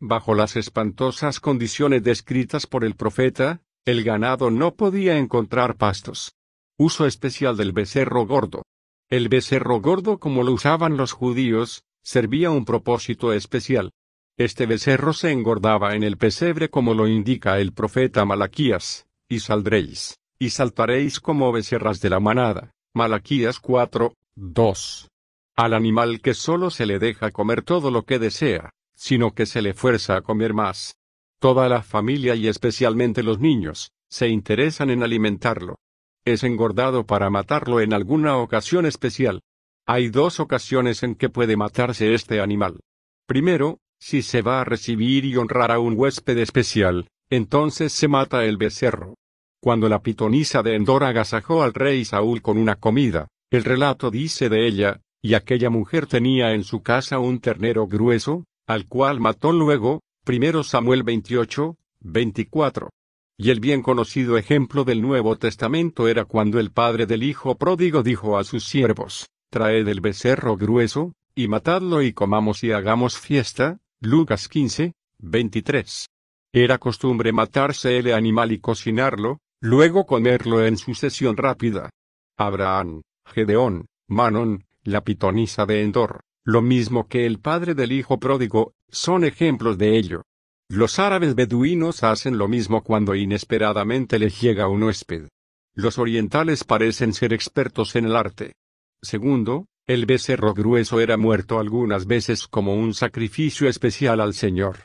Bajo 0.01 0.35
las 0.35 0.55
espantosas 0.55 1.41
condiciones 1.41 2.05
descritas 2.05 2.69
por 2.69 2.85
el 2.85 2.95
profeta, 2.95 3.63
el 3.85 4.05
ganado 4.05 4.51
no 4.51 4.75
podía 4.75 5.19
encontrar 5.19 5.77
pastos. 5.77 6.37
Uso 6.79 7.05
especial 7.05 7.57
del 7.57 7.73
becerro 7.73 8.25
gordo. 8.25 8.63
El 9.11 9.29
becerro 9.29 9.81
gordo 9.81 10.19
como 10.19 10.45
lo 10.45 10.53
usaban 10.53 10.97
los 10.97 11.13
judíos, 11.13 11.83
servía 12.05 12.51
un 12.51 12.65
propósito 12.65 13.33
especial. 13.33 13.91
Este 14.37 14.67
becerro 14.67 15.13
se 15.13 15.33
engordaba 15.33 15.97
en 15.97 16.05
el 16.05 16.17
pesebre 16.17 16.71
como 16.71 16.95
lo 16.95 17.09
indica 17.09 17.59
el 17.59 17.73
profeta 17.73 18.25
Malaquías, 18.25 19.09
y 19.29 19.41
saldréis, 19.41 20.17
y 20.39 20.51
saltaréis 20.51 21.19
como 21.19 21.51
becerras 21.51 22.01
de 22.01 22.11
la 22.11 22.21
manada. 22.21 22.71
Malaquías 22.95 23.59
4, 23.59 24.15
2. 24.37 25.09
Al 25.57 25.75
animal 25.75 26.21
que 26.21 26.35
solo 26.35 26.71
se 26.71 26.87
le 26.87 27.01
deja 27.01 27.33
comer 27.33 27.63
todo 27.63 27.91
lo 27.91 28.05
que 28.05 28.21
desea, 28.21 28.71
sino 28.99 29.33
que 29.33 29.47
se 29.47 29.63
le 29.63 29.75
fuerza 29.75 30.17
a 30.17 30.23
comer 30.23 30.53
más. 30.53 30.97
Toda 31.39 31.69
la 31.69 31.83
familia 31.83 32.35
y 32.35 32.49
especialmente 32.49 33.23
los 33.23 33.39
niños, 33.39 33.93
se 34.11 34.29
interesan 34.29 34.91
en 34.91 35.05
alimentarlo. 35.05 35.77
Es 36.25 36.43
engordado 36.43 37.07
para 37.07 37.31
matarlo 37.31 37.81
en 37.81 37.95
alguna 37.95 38.37
ocasión 38.37 38.87
especial. 38.87 39.41
Hay 39.87 40.09
dos 40.09 40.41
ocasiones 40.41 41.05
en 41.05 41.15
que 41.15 41.29
puede 41.29 41.57
matarse 41.57 42.13
este 42.13 42.41
animal. 42.41 42.81
Primero, 43.27 43.79
si 44.01 44.23
se 44.23 44.43
va 44.43 44.61
a 44.61 44.65
recibir 44.65 45.25
y 45.25 45.37
honrar 45.37 45.71
a 45.71 45.79
un 45.79 45.95
huésped 45.97 46.37
especial, 46.39 47.07
entonces 47.31 47.93
se 47.93 48.09
mata 48.09 48.45
el 48.45 48.57
becerro. 48.57 49.15
Cuando 49.61 49.89
la 49.89 50.03
pitonisa 50.03 50.63
de 50.63 50.75
Endor 50.75 51.05
agasajó 51.05 51.63
al 51.63 51.73
rey 51.73 52.05
Saúl 52.05 52.43
con 52.43 52.59
una 52.59 52.77
comida, 52.77 53.29
el 53.51 53.65
relato 53.65 54.11
dice 54.11 54.49
de 54.49 54.67
ella, 54.67 55.01
y 55.23 55.35
aquella 55.35 55.71
mujer 55.71 56.07
tenía 56.07 56.53
en 56.53 56.65
su 56.65 56.83
casa 56.83 57.21
un 57.21 57.41
ternero 57.41 57.87
grueso, 57.87 58.45
al 58.69 58.87
cual 58.87 59.19
mató 59.19 59.51
luego, 59.51 60.03
primero 60.25 60.63
Samuel 60.63 61.03
28, 61.03 61.77
24. 62.01 62.91
Y 63.39 63.51
el 63.51 63.61
bien 63.61 63.83
conocido 63.83 64.37
ejemplo 64.37 64.85
del 64.85 65.01
Nuevo 65.01 65.37
Testamento 65.37 66.07
era 66.07 66.27
cuando 66.27 66.61
el 66.61 66.71
padre 66.71 67.07
del 67.07 67.23
hijo 67.23 67.57
pródigo 67.57 68.03
dijo 68.03 68.37
a 68.37 68.45
sus 68.45 68.65
siervos, 68.65 69.31
Traed 69.51 69.89
el 69.89 70.03
becerro 70.03 70.59
grueso, 70.59 71.15
y 71.35 71.49
matadlo 71.49 72.03
y 72.03 72.13
comamos 72.13 72.63
y 72.63 72.73
hagamos 72.73 73.19
fiesta, 73.19 73.79
Lucas 74.01 74.49
15, 74.49 74.93
23. 75.19 76.07
Era 76.53 76.77
costumbre 76.77 77.33
matarse 77.33 77.97
el 77.97 78.13
animal 78.13 78.53
y 78.53 78.59
cocinarlo, 78.59 79.39
luego 79.63 80.05
comerlo 80.05 80.67
en 80.67 80.77
sucesión 80.77 81.39
rápida. 81.39 81.89
Abraham, 82.37 83.01
Gedeón, 83.25 83.87
Manon, 84.09 84.67
la 84.83 85.03
pitonisa 85.03 85.65
de 85.65 85.83
Endor, 85.83 86.21
lo 86.49 86.63
mismo 86.63 87.09
que 87.09 87.27
el 87.27 87.41
padre 87.41 87.75
del 87.75 87.93
hijo 87.93 88.19
pródigo, 88.19 88.73
son 88.89 89.23
ejemplos 89.25 89.77
de 89.77 89.99
ello. 89.99 90.23
Los 90.71 90.99
árabes 90.99 91.35
beduinos 91.35 92.03
hacen 92.03 92.39
lo 92.39 92.49
mismo 92.49 92.83
cuando 92.83 93.15
inesperadamente 93.15 94.19
les 94.19 94.41
llega 94.41 94.67
un 94.67 94.85
huésped. 94.85 95.29
Los 95.75 95.99
orientales 95.99 96.65
parecen 96.65 97.13
ser 97.13 97.35
expertos 97.35 97.97
en 97.97 98.07
el 98.07 98.17
arte. 98.17 98.55
Segundo, 99.03 99.67
el 99.87 100.07
becerro 100.07 100.55
grueso 100.55 101.01
era 101.01 101.19
muerto 101.19 101.59
algunas 101.59 102.07
veces 102.07 102.49
como 102.49 102.75
un 102.77 102.95
sacrificio 102.95 103.69
especial 103.69 104.19
al 104.19 104.33
Señor. 104.33 104.79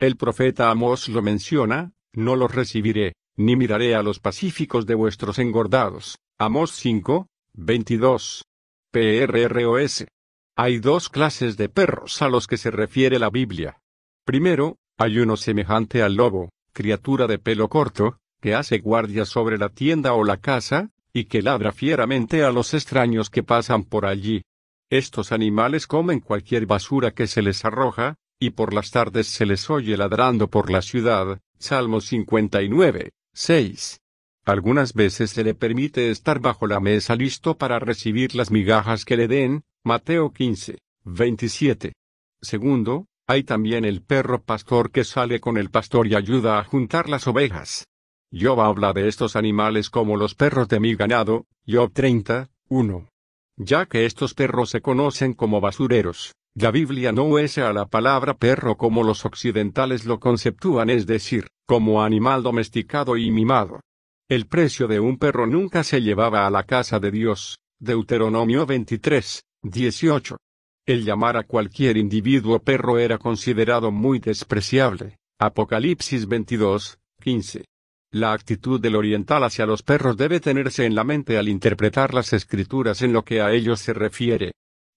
El 0.00 0.16
profeta 0.16 0.70
Amós 0.70 1.10
lo 1.10 1.20
menciona, 1.20 1.92
no 2.14 2.36
los 2.36 2.54
recibiré, 2.54 3.12
ni 3.36 3.54
miraré 3.54 3.94
a 3.94 4.02
los 4.02 4.18
pacíficos 4.18 4.86
de 4.86 4.94
vuestros 4.94 5.38
engordados. 5.38 6.16
Amós 6.38 6.70
5, 6.70 7.26
22. 7.52 8.46
PRROS. 8.90 10.06
Hay 10.54 10.80
dos 10.80 11.08
clases 11.08 11.56
de 11.56 11.70
perros 11.70 12.20
a 12.20 12.28
los 12.28 12.46
que 12.46 12.58
se 12.58 12.70
refiere 12.70 13.18
la 13.18 13.30
Biblia. 13.30 13.80
Primero, 14.26 14.76
hay 14.98 15.18
uno 15.18 15.38
semejante 15.38 16.02
al 16.02 16.16
lobo, 16.16 16.50
criatura 16.74 17.26
de 17.26 17.38
pelo 17.38 17.68
corto, 17.68 18.18
que 18.40 18.54
hace 18.54 18.78
guardia 18.78 19.24
sobre 19.24 19.56
la 19.56 19.70
tienda 19.70 20.12
o 20.12 20.24
la 20.24 20.36
casa, 20.36 20.90
y 21.14 21.24
que 21.24 21.40
ladra 21.40 21.72
fieramente 21.72 22.44
a 22.44 22.52
los 22.52 22.74
extraños 22.74 23.30
que 23.30 23.42
pasan 23.42 23.84
por 23.84 24.04
allí. 24.04 24.42
Estos 24.90 25.32
animales 25.32 25.86
comen 25.86 26.20
cualquier 26.20 26.66
basura 26.66 27.12
que 27.12 27.26
se 27.26 27.40
les 27.40 27.64
arroja, 27.64 28.16
y 28.38 28.50
por 28.50 28.74
las 28.74 28.90
tardes 28.90 29.28
se 29.28 29.46
les 29.46 29.70
oye 29.70 29.96
ladrando 29.96 30.48
por 30.48 30.70
la 30.70 30.82
ciudad. 30.82 31.40
Salmo 31.58 32.02
59, 32.02 33.12
6. 33.32 34.00
Algunas 34.44 34.92
veces 34.92 35.30
se 35.30 35.44
le 35.44 35.54
permite 35.54 36.10
estar 36.10 36.40
bajo 36.40 36.66
la 36.66 36.80
mesa 36.80 37.16
listo 37.16 37.56
para 37.56 37.78
recibir 37.78 38.34
las 38.34 38.50
migajas 38.50 39.04
que 39.04 39.16
le 39.16 39.28
den, 39.28 39.62
Mateo 39.84 40.30
15, 40.30 40.78
27. 41.06 41.92
Segundo, 42.40 43.06
hay 43.26 43.42
también 43.42 43.84
el 43.84 44.00
perro 44.00 44.40
pastor 44.40 44.92
que 44.92 45.02
sale 45.02 45.40
con 45.40 45.56
el 45.56 45.70
pastor 45.70 46.06
y 46.06 46.14
ayuda 46.14 46.60
a 46.60 46.64
juntar 46.64 47.08
las 47.08 47.26
ovejas. 47.26 47.84
Job 48.32 48.60
habla 48.60 48.92
de 48.92 49.08
estos 49.08 49.34
animales 49.34 49.90
como 49.90 50.16
los 50.16 50.36
perros 50.36 50.68
de 50.68 50.78
mi 50.78 50.94
ganado, 50.94 51.46
Job 51.66 51.90
30, 51.92 52.48
1. 52.68 53.08
Ya 53.56 53.86
que 53.86 54.06
estos 54.06 54.34
perros 54.34 54.70
se 54.70 54.82
conocen 54.82 55.34
como 55.34 55.60
basureros, 55.60 56.32
la 56.54 56.70
Biblia 56.70 57.10
no 57.10 57.24
usa 57.24 57.68
a 57.68 57.72
la 57.72 57.86
palabra 57.86 58.34
perro 58.34 58.76
como 58.76 59.02
los 59.02 59.24
occidentales 59.24 60.04
lo 60.04 60.20
conceptúan, 60.20 60.90
es 60.90 61.08
decir, 61.08 61.48
como 61.66 62.04
animal 62.04 62.44
domesticado 62.44 63.16
y 63.16 63.32
mimado. 63.32 63.80
El 64.28 64.46
precio 64.46 64.86
de 64.86 65.00
un 65.00 65.18
perro 65.18 65.48
nunca 65.48 65.82
se 65.82 66.02
llevaba 66.02 66.46
a 66.46 66.50
la 66.50 66.62
casa 66.62 67.00
de 67.00 67.10
Dios. 67.10 67.58
Deuteronomio 67.80 68.64
23, 68.64 69.42
18. 69.64 70.38
El 70.84 71.04
llamar 71.04 71.36
a 71.36 71.44
cualquier 71.44 71.96
individuo 71.96 72.58
perro 72.58 72.98
era 72.98 73.18
considerado 73.18 73.92
muy 73.92 74.18
despreciable. 74.18 75.18
Apocalipsis 75.38 76.26
22, 76.26 76.98
15. 77.20 77.64
La 78.10 78.32
actitud 78.32 78.80
del 78.80 78.96
oriental 78.96 79.44
hacia 79.44 79.64
los 79.64 79.84
perros 79.84 80.16
debe 80.16 80.40
tenerse 80.40 80.84
en 80.84 80.96
la 80.96 81.04
mente 81.04 81.38
al 81.38 81.48
interpretar 81.48 82.12
las 82.12 82.32
escrituras 82.32 83.02
en 83.02 83.12
lo 83.12 83.24
que 83.24 83.40
a 83.40 83.52
ellos 83.52 83.78
se 83.78 83.92
refiere. 83.92 84.50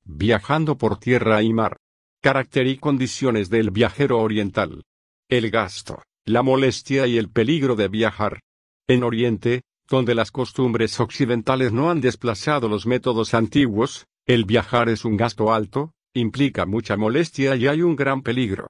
Viajando 0.04 0.80
por 0.80 0.98
tierra 0.98 1.44
y 1.44 1.54
mar. 1.54 1.78
Carácter 2.20 2.66
y 2.66 2.78
condiciones 2.78 3.52
del 3.52 3.70
viajero 3.70 4.20
oriental. 4.20 4.82
El 5.30 5.52
gasto, 5.52 6.02
la 6.26 6.42
molestia 6.42 7.06
y 7.06 7.20
el 7.20 7.30
peligro 7.30 7.76
de 7.76 7.88
viajar. 7.88 8.40
En 8.88 9.04
Oriente, 9.04 9.62
donde 9.88 10.16
las 10.16 10.32
costumbres 10.32 11.00
occidentales 11.00 11.72
no 11.72 11.92
han 11.92 12.02
desplazado 12.02 12.68
los 12.68 12.88
métodos 12.88 13.36
antiguos, 13.36 14.08
el 14.26 14.46
viajar 14.46 14.90
es 14.90 15.06
un 15.06 15.18
gasto 15.18 15.54
alto, 15.54 15.94
implica 16.14 16.66
mucha 16.66 16.98
molestia 16.98 17.56
y 17.56 17.68
hay 17.68 17.84
un 17.84 17.96
gran 17.96 18.24
peligro. 18.24 18.68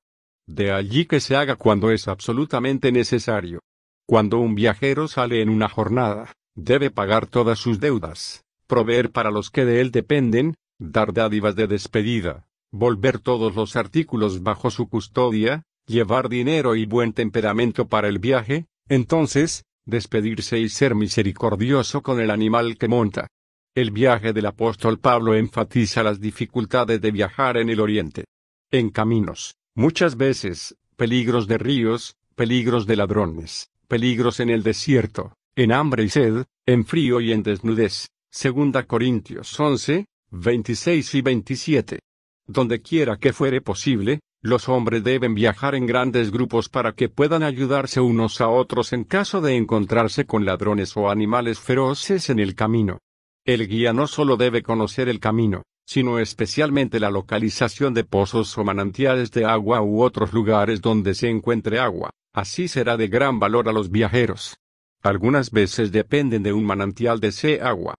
De 0.48 0.72
allí 0.72 1.06
que 1.06 1.22
se 1.22 1.36
haga 1.36 1.56
cuando 1.56 1.92
es 1.92 2.08
absolutamente 2.08 2.92
necesario. 2.92 3.62
Cuando 4.06 4.40
un 4.40 4.54
viajero 4.54 5.08
sale 5.08 5.42
en 5.42 5.50
una 5.50 5.70
jornada, 5.70 6.34
debe 6.56 6.92
pagar 6.92 7.26
todas 7.26 7.58
sus 7.58 7.80
deudas, 7.80 8.44
proveer 8.68 9.12
para 9.12 9.32
los 9.32 9.50
que 9.50 9.66
de 9.66 9.82
él 9.82 9.92
dependen, 9.92 10.56
dar 10.78 11.14
dádivas 11.14 11.56
de 11.56 11.68
despedida, 11.68 12.46
volver 12.72 13.20
todos 13.20 13.56
los 13.56 13.76
artículos 13.78 14.44
bajo 14.44 14.70
su 14.70 14.90
custodia, 14.90 15.64
llevar 15.88 16.30
dinero 16.30 16.76
y 16.76 16.86
buen 16.86 17.14
temperamento 17.14 17.88
para 17.88 18.10
el 18.10 18.20
viaje, 18.20 18.66
entonces, 18.90 19.64
despedirse 19.86 20.60
y 20.60 20.68
ser 20.70 20.96
misericordioso 20.96 22.02
con 22.02 22.20
el 22.20 22.30
animal 22.30 22.78
que 22.78 22.88
monta. 22.88 23.28
El 23.76 23.92
viaje 23.92 24.32
del 24.32 24.46
apóstol 24.46 25.00
Pablo 25.00 25.36
enfatiza 25.36 26.02
las 26.02 26.22
dificultades 26.22 27.02
de 27.02 27.12
viajar 27.12 27.58
en 27.58 27.70
el 27.70 27.82
Oriente. 27.82 28.24
En 28.72 28.90
caminos, 28.90 29.58
muchas 29.76 30.16
veces, 30.16 30.78
peligros 30.96 31.46
de 31.46 31.58
ríos, 31.58 32.16
peligros 32.36 32.88
de 32.88 32.96
ladrones, 32.96 33.70
peligros 33.90 34.40
en 34.40 34.50
el 34.50 34.64
desierto, 34.64 35.34
en 35.58 35.74
hambre 35.74 36.06
y 36.06 36.10
sed, 36.10 36.46
en 36.66 36.86
frío 36.86 37.20
y 37.20 37.34
en 37.34 37.44
desnudez. 37.44 38.08
Segunda 38.32 38.84
Corintios 38.84 39.60
11, 39.60 40.06
26 40.32 41.16
y 41.16 41.22
27. 41.22 42.00
Donde 42.48 42.82
quiera 42.82 43.18
que 43.18 43.34
fuere 43.34 43.60
posible, 43.60 44.22
los 44.42 44.70
hombres 44.70 45.04
deben 45.04 45.36
viajar 45.36 45.76
en 45.76 45.86
grandes 45.86 46.32
grupos 46.32 46.70
para 46.70 46.94
que 46.94 47.10
puedan 47.10 47.44
ayudarse 47.44 48.00
unos 48.00 48.40
a 48.40 48.48
otros 48.48 48.94
en 48.94 49.04
caso 49.04 49.42
de 49.42 49.58
encontrarse 49.58 50.26
con 50.26 50.46
ladrones 50.46 50.96
o 50.96 51.10
animales 51.10 51.60
feroces 51.60 52.30
en 52.30 52.40
el 52.40 52.56
camino. 52.56 53.00
El 53.46 53.68
guía 53.68 53.94
no 53.94 54.08
solo 54.08 54.38
debe 54.38 54.64
conocer 54.64 55.08
el 55.08 55.20
camino, 55.20 55.62
sino 55.86 56.18
especialmente 56.18 57.00
la 57.00 57.12
localización 57.12 57.94
de 57.94 58.04
pozos 58.04 58.58
o 58.58 58.64
manantiales 58.64 59.30
de 59.32 59.46
agua 59.46 59.84
u 59.84 60.02
otros 60.02 60.34
lugares 60.34 60.82
donde 60.82 61.14
se 61.14 61.30
encuentre 61.30 61.80
agua. 61.80 62.10
Así 62.34 62.68
será 62.68 62.98
de 62.98 63.08
gran 63.08 63.40
valor 63.40 63.70
a 63.70 63.72
los 63.72 63.92
viajeros. 63.92 64.58
Algunas 65.04 65.52
veces 65.52 65.92
dependen 65.92 66.42
de 66.42 66.54
un 66.54 66.66
manantial 66.66 67.20
de 67.20 67.28
ese 67.28 67.62
agua. 67.62 67.94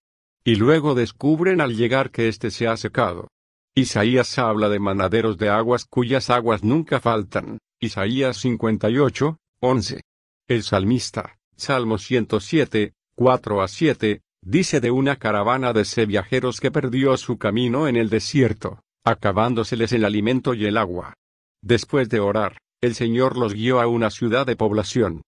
Y 0.44 0.56
luego 0.56 0.96
descubren 0.96 1.60
al 1.60 1.76
llegar 1.76 2.10
que 2.10 2.26
éste 2.26 2.50
se 2.50 2.66
ha 2.66 2.76
secado. 2.76 3.28
Isaías 3.72 4.38
habla 4.38 4.68
de 4.68 4.80
manaderos 4.80 5.38
de 5.38 5.48
aguas 5.48 5.84
cuyas 5.84 6.28
aguas 6.28 6.64
nunca 6.64 6.98
faltan. 6.98 7.58
Isaías 7.78 8.38
58, 8.38 9.38
11. 9.60 10.00
El 10.48 10.62
salmista, 10.64 11.38
Salmo 11.56 11.98
107, 11.98 12.94
4 13.14 13.62
a 13.62 13.68
7, 13.68 14.22
dice 14.46 14.80
de 14.80 14.92
una 14.92 15.16
caravana 15.16 15.72
de 15.72 15.84
C 15.84 16.06
viajeros 16.06 16.60
que 16.60 16.70
perdió 16.70 17.16
su 17.16 17.36
camino 17.36 17.88
en 17.88 17.96
el 17.96 18.08
desierto, 18.08 18.80
acabándoseles 19.04 19.92
el 19.92 20.04
alimento 20.04 20.54
y 20.54 20.66
el 20.66 20.76
agua. 20.76 21.14
Después 21.62 22.08
de 22.08 22.20
orar, 22.20 22.58
el 22.80 22.94
Señor 22.94 23.36
los 23.36 23.54
guió 23.54 23.80
a 23.80 23.88
una 23.88 24.08
ciudad 24.08 24.46
de 24.46 24.54
población. 24.54 25.22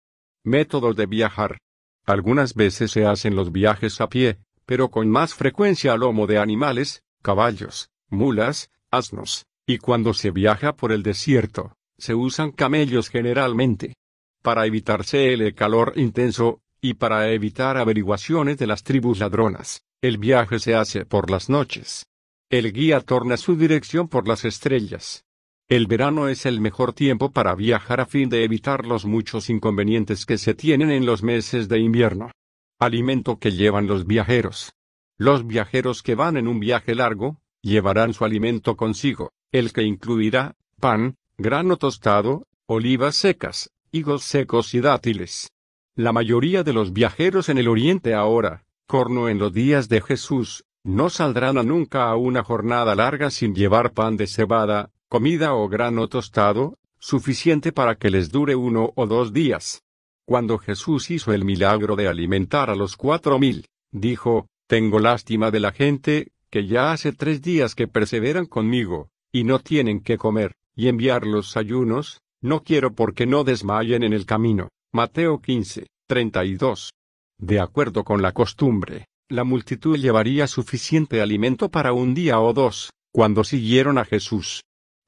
Métodos 0.45 0.95
de 0.95 1.07
viajar. 1.07 1.59
Algunas 2.07 2.55
veces 2.55 2.93
se 2.93 3.07
hacen 3.07 3.35
los 3.35 3.51
viajes 3.51 4.01
a 4.01 4.09
pie, 4.09 4.39
pero 4.65 4.89
con 4.89 5.11
más 5.11 5.35
frecuencia 5.35 5.95
a 5.95 5.97
lomo 5.97 6.29
de 6.29 6.39
animales, 6.39 7.03
caballos, 7.21 7.91
mulas, 8.09 8.71
asnos, 8.93 9.47
y 9.67 9.79
cuando 9.79 10.15
se 10.15 10.31
viaja 10.31 10.77
por 10.77 10.93
el 10.93 11.03
desierto, 11.03 11.73
se 11.99 12.15
usan 12.15 12.53
camellos 12.53 13.09
generalmente. 13.09 13.97
Para 14.43 14.65
evitarse 14.67 15.33
el 15.33 15.55
calor 15.57 15.95
intenso, 15.97 16.61
y 16.81 16.95
para 16.95 17.31
evitar 17.31 17.77
averiguaciones 17.77 18.59
de 18.59 18.67
las 18.67 18.83
tribus 18.83 19.19
ladronas, 19.19 19.83
el 20.01 20.19
viaje 20.19 20.59
se 20.59 20.75
hace 20.75 21.05
por 21.05 21.31
las 21.31 21.49
noches. 21.49 22.07
El 22.51 22.73
guía 22.73 23.01
torna 23.01 23.37
su 23.37 23.57
dirección 23.57 24.09
por 24.09 24.29
las 24.29 24.45
estrellas. 24.45 25.25
El 25.69 25.87
verano 25.87 26.29
es 26.29 26.47
el 26.47 26.61
mejor 26.61 26.95
tiempo 26.95 27.31
para 27.31 27.55
viajar 27.55 28.01
a 28.01 28.07
fin 28.07 28.31
de 28.31 28.43
evitar 28.43 28.87
los 28.87 29.05
muchos 29.05 29.51
inconvenientes 29.51 30.25
que 30.25 30.39
se 30.39 30.55
tienen 30.55 30.91
en 30.91 31.05
los 31.05 31.23
meses 31.23 31.69
de 31.69 31.79
invierno. 31.79 32.31
Alimento 32.79 33.39
que 33.39 33.53
llevan 33.53 33.87
los 33.87 34.07
viajeros. 34.07 34.73
Los 35.19 35.47
viajeros 35.47 36.03
que 36.03 36.15
van 36.15 36.37
en 36.37 36.49
un 36.49 36.61
viaje 36.61 36.95
largo, 36.95 37.41
llevarán 37.61 38.15
su 38.15 38.25
alimento 38.25 38.77
consigo, 38.77 39.33
el 39.53 39.73
que 39.73 39.83
incluirá 39.83 40.55
pan, 40.81 41.17
grano 41.37 41.77
tostado, 41.77 42.47
olivas 42.67 43.17
secas, 43.17 43.71
higos 43.91 44.23
secos 44.23 44.73
y 44.75 44.81
dátiles. 44.81 45.51
La 45.99 46.13
mayoría 46.13 46.63
de 46.63 46.73
los 46.73 46.93
viajeros 46.93 47.49
en 47.49 47.59
el 47.59 47.67
Oriente 47.67 48.15
ahora, 48.15 48.65
corno 48.87 49.29
en 49.29 49.41
los 49.41 49.53
días 49.53 49.89
de 49.89 50.01
Jesús, 50.01 50.65
no 50.85 51.11
saldrán 51.11 51.59
a 51.59 51.65
nunca 51.65 52.09
a 52.09 52.15
una 52.15 52.45
jornada 52.45 52.95
larga 52.95 53.31
sin 53.31 53.53
llevar 53.53 53.95
pan 53.95 54.17
de 54.17 54.29
cebada, 54.29 54.93
comida 55.09 55.55
o 55.55 55.69
grano 55.69 56.07
tostado, 56.07 56.79
suficiente 57.01 57.73
para 57.73 57.97
que 57.97 58.11
les 58.11 58.31
dure 58.31 58.55
uno 58.55 58.93
o 58.95 59.09
dos 59.09 59.33
días. 59.33 59.83
Cuando 60.25 60.59
Jesús 60.59 61.11
hizo 61.11 61.33
el 61.33 61.45
milagro 61.45 61.97
de 61.97 62.07
alimentar 62.07 62.71
a 62.71 62.77
los 62.77 62.97
cuatro 62.97 63.41
mil, 63.41 63.67
dijo, 63.91 64.47
Tengo 64.69 65.01
lástima 65.01 65.51
de 65.51 65.59
la 65.59 65.73
gente, 65.73 66.31
que 66.49 66.69
ya 66.69 66.93
hace 66.93 67.13
tres 67.13 67.43
días 67.43 67.75
que 67.75 67.89
perseveran 67.89 68.47
conmigo, 68.47 69.09
y 69.33 69.43
no 69.43 69.59
tienen 69.59 69.99
que 70.05 70.17
comer, 70.17 70.55
y 70.77 70.87
enviar 70.87 71.27
los 71.27 71.57
ayunos, 71.57 72.23
no 72.41 72.63
quiero 72.63 72.95
porque 72.95 73.27
no 73.27 73.43
desmayen 73.43 74.05
en 74.05 74.13
el 74.13 74.27
camino. 74.27 74.69
Mateo 74.95 75.43
15, 75.43 75.87
32. 76.09 76.93
De 77.39 77.61
acuerdo 77.61 78.05
con 78.05 78.23
la 78.23 78.33
costumbre, 78.33 79.05
la 79.29 79.45
multitud 79.45 79.99
llevaría 79.99 80.47
suficiente 80.47 81.21
alimento 81.21 81.69
para 81.69 81.93
un 81.93 82.15
día 82.15 82.41
o 82.41 82.55
dos, 82.55 82.91
cuando 83.13 83.45
siguieron 83.45 83.99
a 83.99 84.07
Jesús. 84.07 84.63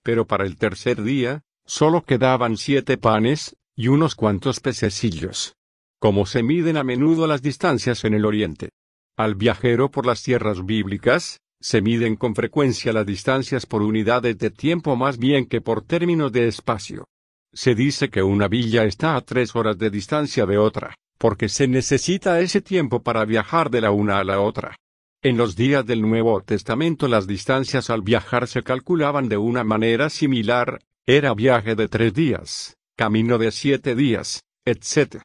Pero 0.04 0.26
para 0.26 0.44
el 0.44 0.58
tercer 0.58 1.02
día, 1.02 1.40
solo 1.64 2.02
quedaban 2.02 2.58
siete 2.58 2.98
panes, 2.98 3.56
y 3.74 3.88
unos 3.88 4.16
cuantos 4.16 4.60
pececillos. 4.60 5.54
Como 5.98 6.26
se 6.26 6.42
miden 6.42 6.76
a 6.76 6.84
menudo 6.84 7.26
las 7.26 7.40
distancias 7.40 8.04
en 8.04 8.12
el 8.12 8.26
Oriente. 8.26 8.68
Al 9.16 9.34
viajero 9.34 9.90
por 9.90 10.04
las 10.04 10.22
tierras 10.22 10.66
bíblicas, 10.66 11.38
se 11.58 11.80
miden 11.80 12.16
con 12.16 12.34
frecuencia 12.34 12.92
las 12.92 13.06
distancias 13.06 13.64
por 13.64 13.80
unidades 13.80 14.36
de 14.36 14.50
tiempo 14.50 14.94
más 14.94 15.16
bien 15.16 15.46
que 15.46 15.62
por 15.62 15.80
términos 15.80 16.32
de 16.32 16.48
espacio. 16.48 17.06
Se 17.52 17.74
dice 17.74 18.10
que 18.10 18.22
una 18.22 18.46
villa 18.46 18.84
está 18.84 19.16
a 19.16 19.20
tres 19.22 19.56
horas 19.56 19.76
de 19.76 19.90
distancia 19.90 20.46
de 20.46 20.56
otra, 20.56 20.94
porque 21.18 21.48
se 21.48 21.66
necesita 21.66 22.40
ese 22.40 22.60
tiempo 22.60 23.02
para 23.02 23.24
viajar 23.24 23.70
de 23.70 23.80
la 23.80 23.90
una 23.90 24.18
a 24.18 24.24
la 24.24 24.40
otra. 24.40 24.76
En 25.22 25.36
los 25.36 25.56
días 25.56 25.84
del 25.84 26.00
Nuevo 26.00 26.40
Testamento 26.42 27.08
las 27.08 27.26
distancias 27.26 27.90
al 27.90 28.02
viajar 28.02 28.46
se 28.46 28.62
calculaban 28.62 29.28
de 29.28 29.36
una 29.36 29.64
manera 29.64 30.08
similar, 30.10 30.80
era 31.06 31.34
viaje 31.34 31.74
de 31.74 31.88
tres 31.88 32.14
días, 32.14 32.76
camino 32.96 33.36
de 33.36 33.50
siete 33.50 33.94
días, 33.94 34.44
etc. 34.64 35.22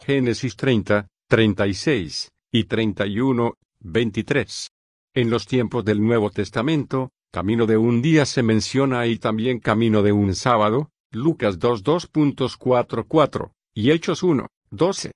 Génesis 0.00 0.56
30, 0.56 1.08
36 1.28 2.30
y 2.52 2.64
31, 2.64 3.54
23. 3.80 4.70
En 5.14 5.28
los 5.28 5.46
tiempos 5.46 5.84
del 5.84 6.00
Nuevo 6.00 6.30
Testamento, 6.30 7.10
camino 7.32 7.66
de 7.66 7.76
un 7.76 8.00
día 8.00 8.24
se 8.24 8.42
menciona 8.42 9.06
y 9.06 9.18
también 9.18 9.58
camino 9.58 10.02
de 10.02 10.12
un 10.12 10.34
sábado, 10.34 10.90
Lucas 11.10 11.58
2 11.58 11.84
2.44, 11.84 13.52
y 13.72 13.92
Hechos 13.92 14.22
1, 14.22 14.46
12. 14.70 15.12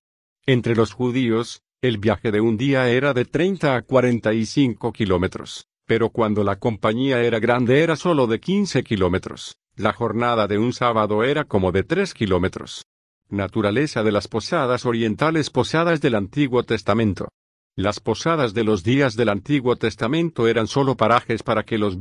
Entre 0.47 0.74
los 0.74 0.95
judíos, 0.95 1.61
el 1.82 1.99
viaje 1.99 2.32
de 2.32 2.40
un 2.40 2.57
día 2.57 2.88
era 2.88 3.12
de 3.12 3.26
30 3.26 3.76
a 3.76 3.82
45 3.82 4.90
kilómetros, 4.93 5.66
pero 5.86 6.09
cuando 6.09 6.45
la 6.45 6.57
compañía 6.57 7.22
era 7.22 7.40
grande 7.40 7.82
era 7.82 7.97
solo 7.97 8.26
de 8.26 8.40
15 8.40 8.82
kilómetros. 8.82 9.59
La 9.76 9.93
jornada 9.93 10.47
de 10.47 10.57
un 10.57 10.72
sábado 10.72 11.24
era 11.24 11.45
como 11.45 11.72
de 11.72 11.82
3 11.82 12.14
kilómetros. 12.14 12.86
Naturaleza 13.28 14.03
de 14.03 14.12
las 14.12 14.28
posadas 14.28 14.86
orientales 14.86 15.51
Posadas 15.51 16.01
del 16.01 16.14
Antiguo 16.14 16.62
Testamento. 16.62 17.28
Las 17.76 18.01
posadas 18.01 18.55
de 18.55 18.64
los 18.64 18.82
días 18.82 19.14
del 19.14 19.28
Antiguo 19.28 19.76
Testamento 19.76 20.49
eran 20.49 20.68
solo 20.68 20.97
parajes 20.97 21.43
para 21.43 21.64
que 21.64 21.76
los 21.76 21.99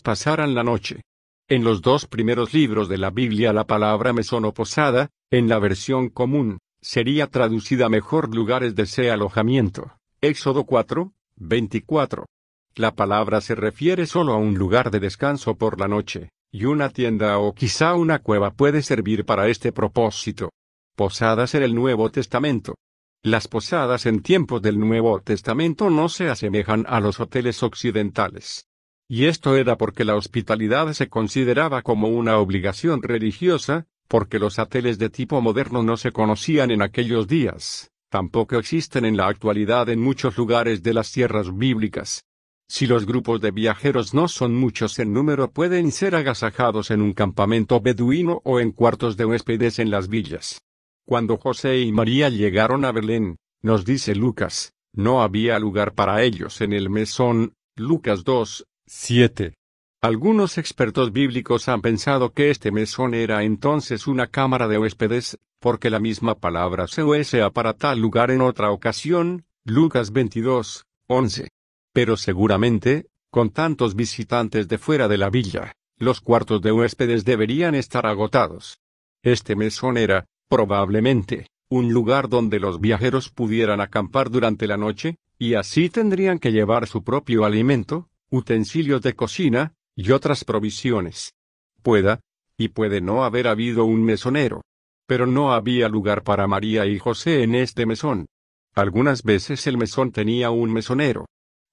pasaran 0.00 0.54
la 0.54 0.62
noche. 0.62 1.02
En 1.48 1.62
los 1.62 1.80
dos 1.80 2.06
primeros 2.06 2.52
libros 2.54 2.88
de 2.88 2.98
la 2.98 3.10
Biblia 3.10 3.52
la 3.52 3.68
palabra 3.68 4.12
mesón 4.12 4.44
o 4.46 4.52
posada, 4.52 5.10
en 5.30 5.48
la 5.48 5.60
versión 5.60 6.08
común, 6.08 6.58
sería 6.80 7.28
traducida 7.28 7.88
mejor 7.88 8.34
lugares 8.34 8.74
de 8.74 8.82
ese 8.82 9.12
alojamiento. 9.12 9.92
Éxodo 10.20 10.64
4, 10.64 11.12
24. 11.36 12.26
La 12.74 12.96
palabra 12.96 13.40
se 13.40 13.54
refiere 13.54 14.06
solo 14.06 14.32
a 14.32 14.38
un 14.38 14.58
lugar 14.58 14.90
de 14.90 14.98
descanso 14.98 15.54
por 15.54 15.78
la 15.78 15.86
noche, 15.86 16.30
y 16.50 16.64
una 16.64 16.90
tienda 16.90 17.38
o 17.38 17.54
quizá 17.54 17.94
una 17.94 18.18
cueva 18.18 18.50
puede 18.50 18.82
servir 18.82 19.24
para 19.24 19.46
este 19.46 19.70
propósito. 19.70 20.50
Posadas 20.96 21.54
en 21.54 21.62
el 21.62 21.76
Nuevo 21.76 22.10
Testamento. 22.10 22.74
Las 23.22 23.46
posadas 23.46 24.06
en 24.06 24.20
tiempos 24.20 24.62
del 24.62 24.80
Nuevo 24.80 25.20
Testamento 25.20 25.90
no 25.90 26.08
se 26.08 26.28
asemejan 26.28 26.86
a 26.88 26.98
los 26.98 27.20
hoteles 27.20 27.62
occidentales. 27.62 28.66
Y 29.08 29.26
esto 29.26 29.56
era 29.56 29.76
porque 29.76 30.04
la 30.04 30.16
hospitalidad 30.16 30.92
se 30.92 31.08
consideraba 31.08 31.82
como 31.82 32.08
una 32.08 32.38
obligación 32.38 33.02
religiosa, 33.02 33.86
porque 34.08 34.38
los 34.38 34.58
ateles 34.58 34.98
de 34.98 35.10
tipo 35.10 35.40
moderno 35.40 35.82
no 35.82 35.96
se 35.96 36.12
conocían 36.12 36.70
en 36.70 36.82
aquellos 36.82 37.28
días, 37.28 37.92
tampoco 38.10 38.58
existen 38.58 39.04
en 39.04 39.16
la 39.16 39.28
actualidad 39.28 39.88
en 39.88 40.00
muchos 40.00 40.36
lugares 40.36 40.82
de 40.82 40.94
las 40.94 41.12
tierras 41.12 41.56
bíblicas. 41.56 42.24
Si 42.68 42.88
los 42.88 43.06
grupos 43.06 43.40
de 43.40 43.52
viajeros 43.52 44.12
no 44.12 44.26
son 44.26 44.56
muchos 44.56 44.98
en 44.98 45.12
número 45.12 45.52
pueden 45.52 45.92
ser 45.92 46.16
agasajados 46.16 46.90
en 46.90 47.00
un 47.00 47.12
campamento 47.12 47.80
beduino 47.80 48.42
o 48.44 48.58
en 48.58 48.72
cuartos 48.72 49.16
de 49.16 49.24
huéspedes 49.24 49.78
en 49.78 49.90
las 49.90 50.08
villas. 50.08 50.62
Cuando 51.04 51.36
José 51.36 51.78
y 51.78 51.92
María 51.92 52.28
llegaron 52.28 52.84
a 52.84 52.90
Belén, 52.90 53.36
nos 53.62 53.84
dice 53.84 54.16
Lucas, 54.16 54.72
no 54.92 55.22
había 55.22 55.60
lugar 55.60 55.94
para 55.94 56.24
ellos 56.24 56.60
en 56.60 56.72
el 56.72 56.90
mesón, 56.90 57.54
Lucas 57.76 58.24
2, 58.24 58.66
7. 58.88 59.54
Algunos 60.00 60.58
expertos 60.58 61.12
bíblicos 61.12 61.68
han 61.68 61.82
pensado 61.82 62.32
que 62.32 62.50
este 62.50 62.70
mesón 62.70 63.14
era 63.14 63.42
entonces 63.42 64.06
una 64.06 64.28
cámara 64.28 64.68
de 64.68 64.78
huéspedes, 64.78 65.38
porque 65.58 65.90
la 65.90 65.98
misma 65.98 66.36
palabra 66.36 66.86
se 66.86 67.02
usa 67.02 67.50
para 67.50 67.72
tal 67.72 67.98
lugar 67.98 68.30
en 68.30 68.40
otra 68.40 68.70
ocasión, 68.70 69.44
Lucas 69.64 70.12
22, 70.12 70.86
11. 71.08 71.48
Pero 71.92 72.16
seguramente, 72.16 73.06
con 73.30 73.50
tantos 73.50 73.96
visitantes 73.96 74.68
de 74.68 74.78
fuera 74.78 75.08
de 75.08 75.18
la 75.18 75.30
villa, 75.30 75.72
los 75.98 76.20
cuartos 76.20 76.62
de 76.62 76.70
huéspedes 76.70 77.24
deberían 77.24 77.74
estar 77.74 78.06
agotados. 78.06 78.78
Este 79.24 79.56
mesón 79.56 79.96
era, 79.96 80.26
probablemente, 80.48 81.48
un 81.68 81.92
lugar 81.92 82.28
donde 82.28 82.60
los 82.60 82.80
viajeros 82.80 83.30
pudieran 83.30 83.80
acampar 83.80 84.30
durante 84.30 84.68
la 84.68 84.76
noche, 84.76 85.16
y 85.40 85.54
así 85.54 85.88
tendrían 85.88 86.38
que 86.38 86.52
llevar 86.52 86.86
su 86.86 87.02
propio 87.02 87.44
alimento, 87.44 88.08
utensilios 88.30 89.02
de 89.02 89.14
cocina, 89.14 89.74
y 89.94 90.10
otras 90.10 90.44
provisiones. 90.44 91.34
Pueda, 91.82 92.20
y 92.58 92.68
puede 92.68 93.00
no 93.00 93.24
haber 93.24 93.48
habido 93.48 93.84
un 93.84 94.04
mesonero. 94.04 94.62
Pero 95.06 95.26
no 95.26 95.52
había 95.52 95.88
lugar 95.88 96.22
para 96.22 96.46
María 96.46 96.86
y 96.86 96.98
José 96.98 97.42
en 97.42 97.54
este 97.54 97.86
mesón. 97.86 98.26
Algunas 98.74 99.22
veces 99.22 99.66
el 99.66 99.78
mesón 99.78 100.12
tenía 100.12 100.50
un 100.50 100.72
mesonero, 100.72 101.26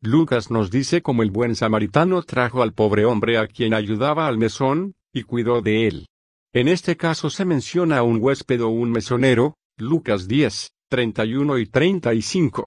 Lucas 0.06 0.51
nos 0.51 0.70
dice 0.70 1.01
cómo 1.01 1.24
el 1.24 1.32
buen 1.32 1.56
samaritano 1.56 2.24
trajo 2.24 2.62
al 2.62 2.74
pobre 2.74 3.06
hombre 3.06 3.38
a 3.38 3.47
quien 3.47 3.74
ayudaba 3.74 4.28
al 4.28 4.38
mesón, 4.38 4.95
y 5.14 5.24
cuidó 5.24 5.62
de 5.62 5.88
él. 5.88 6.08
En 6.51 6.68
este 6.68 6.97
caso 6.97 7.30
se 7.30 7.45
menciona 7.45 7.99
a 7.99 8.04
un 8.04 8.18
huésped 8.22 8.62
o 8.62 8.68
un 8.68 8.91
mesonero, 8.91 9.56
Lucas 9.78 10.28
10, 10.28 10.74
31 10.89 11.58
y 11.58 11.68
35. 11.68 12.66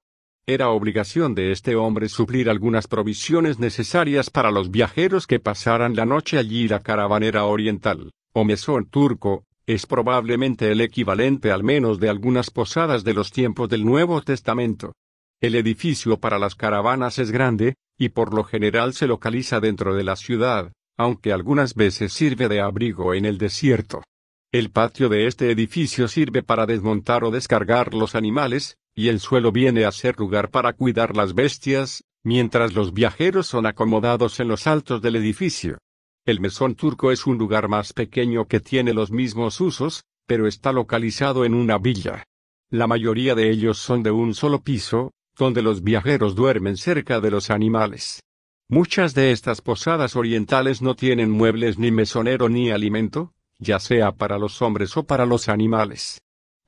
Era 0.49 0.71
obligación 0.71 1.35
de 1.35 1.51
este 1.51 1.75
hombre 1.75 2.09
suplir 2.09 2.49
algunas 2.49 2.87
provisiones 2.87 3.59
necesarias 3.59 4.31
para 4.31 4.53
los 4.53 4.71
viajeros 4.71 5.27
que 5.27 5.41
pasaran 5.41 5.97
la 5.97 6.07
noche 6.07 6.39
allí. 6.39 6.69
La 6.69 6.79
caravanera 6.79 7.47
oriental, 7.47 8.13
o 8.33 8.45
mesón 8.45 8.89
turco, 8.89 9.43
es 9.67 9.87
probablemente 9.87 10.71
el 10.71 10.83
equivalente 10.83 11.51
al 11.51 11.65
menos 11.65 11.99
de 11.99 12.09
algunas 12.09 12.51
posadas 12.51 13.03
de 13.03 13.13
los 13.13 13.33
tiempos 13.33 13.69
del 13.69 13.85
Nuevo 13.85 14.23
Testamento. 14.23 14.93
El 15.41 15.57
edificio 15.57 16.21
para 16.21 16.39
las 16.39 16.55
caravanas 16.55 17.19
es 17.19 17.33
grande, 17.33 17.75
y 17.99 18.11
por 18.11 18.33
lo 18.33 18.45
general 18.45 18.95
se 18.95 19.09
localiza 19.09 19.59
dentro 19.59 19.97
de 19.97 20.05
la 20.05 20.15
ciudad, 20.15 20.71
aunque 20.97 21.33
algunas 21.33 21.75
veces 21.75 22.13
sirve 22.13 22.49
de 22.49 22.61
abrigo 22.61 23.15
en 23.15 23.25
el 23.25 23.37
desierto. 23.37 24.05
El 24.53 24.71
patio 24.71 25.09
de 25.09 25.27
este 25.27 25.51
edificio 25.51 26.07
sirve 26.07 26.45
para 26.45 26.67
desmontar 26.67 27.25
o 27.25 27.33
descargar 27.33 27.95
los 27.95 28.15
animales, 28.15 28.77
y 28.99 29.09
el 29.09 29.21
suelo 29.21 29.53
viene 29.53 29.85
a 29.85 29.93
ser 29.93 30.19
lugar 30.19 30.51
para 30.51 30.73
cuidar 30.73 31.15
las 31.15 31.35
bestias, 31.35 32.03
mientras 32.25 32.73
los 32.73 32.95
viajeros 32.95 33.47
son 33.47 33.67
acomodados 33.67 34.41
en 34.41 34.49
los 34.49 34.67
altos 34.67 35.03
del 35.03 35.17
edificio. 35.17 35.77
El 36.25 36.41
mesón 36.41 36.75
turco 36.75 37.13
es 37.13 37.27
un 37.27 37.37
lugar 37.37 37.69
más 37.69 37.93
pequeño 37.93 38.47
que 38.47 38.59
tiene 38.59 38.95
los 38.95 39.13
mismos 39.13 39.61
usos, 39.61 40.05
pero 40.27 40.49
está 40.49 40.73
localizado 40.73 41.45
en 41.45 41.53
una 41.53 41.77
villa. 41.77 42.25
La 42.71 42.87
mayoría 42.87 43.35
de 43.35 43.51
ellos 43.51 43.79
son 43.79 44.03
de 44.03 44.11
un 44.11 44.35
solo 44.35 44.63
piso, 44.63 45.13
donde 45.39 45.61
los 45.61 45.85
viajeros 45.85 46.35
duermen 46.35 46.79
cerca 46.79 47.21
de 47.21 47.31
los 47.31 47.51
animales. 47.51 48.23
Muchas 48.69 49.15
de 49.15 49.31
estas 49.31 49.61
posadas 49.61 50.17
orientales 50.17 50.81
no 50.81 50.97
tienen 50.97 51.31
muebles 51.31 51.79
ni 51.79 51.91
mesonero 51.91 52.49
ni 52.49 52.71
alimento, 52.71 53.35
ya 53.59 53.79
sea 53.79 54.13
para 54.13 54.39
los 54.39 54.63
hombres 54.63 54.97
o 54.97 55.05
para 55.05 55.27
los 55.27 55.49
animales. 55.49 56.19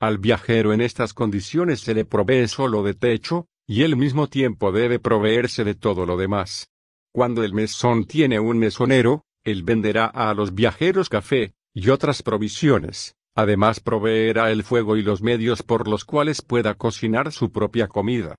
Al 0.01 0.17
viajero 0.17 0.71
en 0.71 0.79
estas 0.79 1.13
condiciones 1.13 1.81
se 1.81 1.93
le 1.93 2.05
provee 2.05 2.47
solo 2.47 2.83
de 2.83 2.93
techo, 2.93 3.47
y 3.67 3.83
al 3.83 3.97
mismo 3.97 4.27
tiempo 4.27 4.71
debe 4.71 4.97
proveerse 4.97 5.65
de 5.65 5.75
todo 5.75 6.05
lo 6.05 6.15
demás. 6.15 6.69
Cuando 7.11 7.43
el 7.43 7.53
mesón 7.53 8.05
tiene 8.05 8.39
un 8.39 8.59
mesonero, 8.59 9.25
él 9.43 9.63
venderá 9.63 10.05
a 10.05 10.33
los 10.33 10.55
viajeros 10.55 11.09
café, 11.09 11.53
y 11.73 11.89
otras 11.89 12.23
provisiones, 12.23 13.15
además 13.35 13.81
proveerá 13.81 14.51
el 14.51 14.63
fuego 14.63 14.95
y 14.95 15.01
los 15.01 15.21
medios 15.21 15.63
por 15.63 15.89
los 15.89 16.05
cuales 16.05 16.41
pueda 16.41 16.75
cocinar 16.75 17.33
su 17.33 17.51
propia 17.51 17.89
comida. 17.89 18.35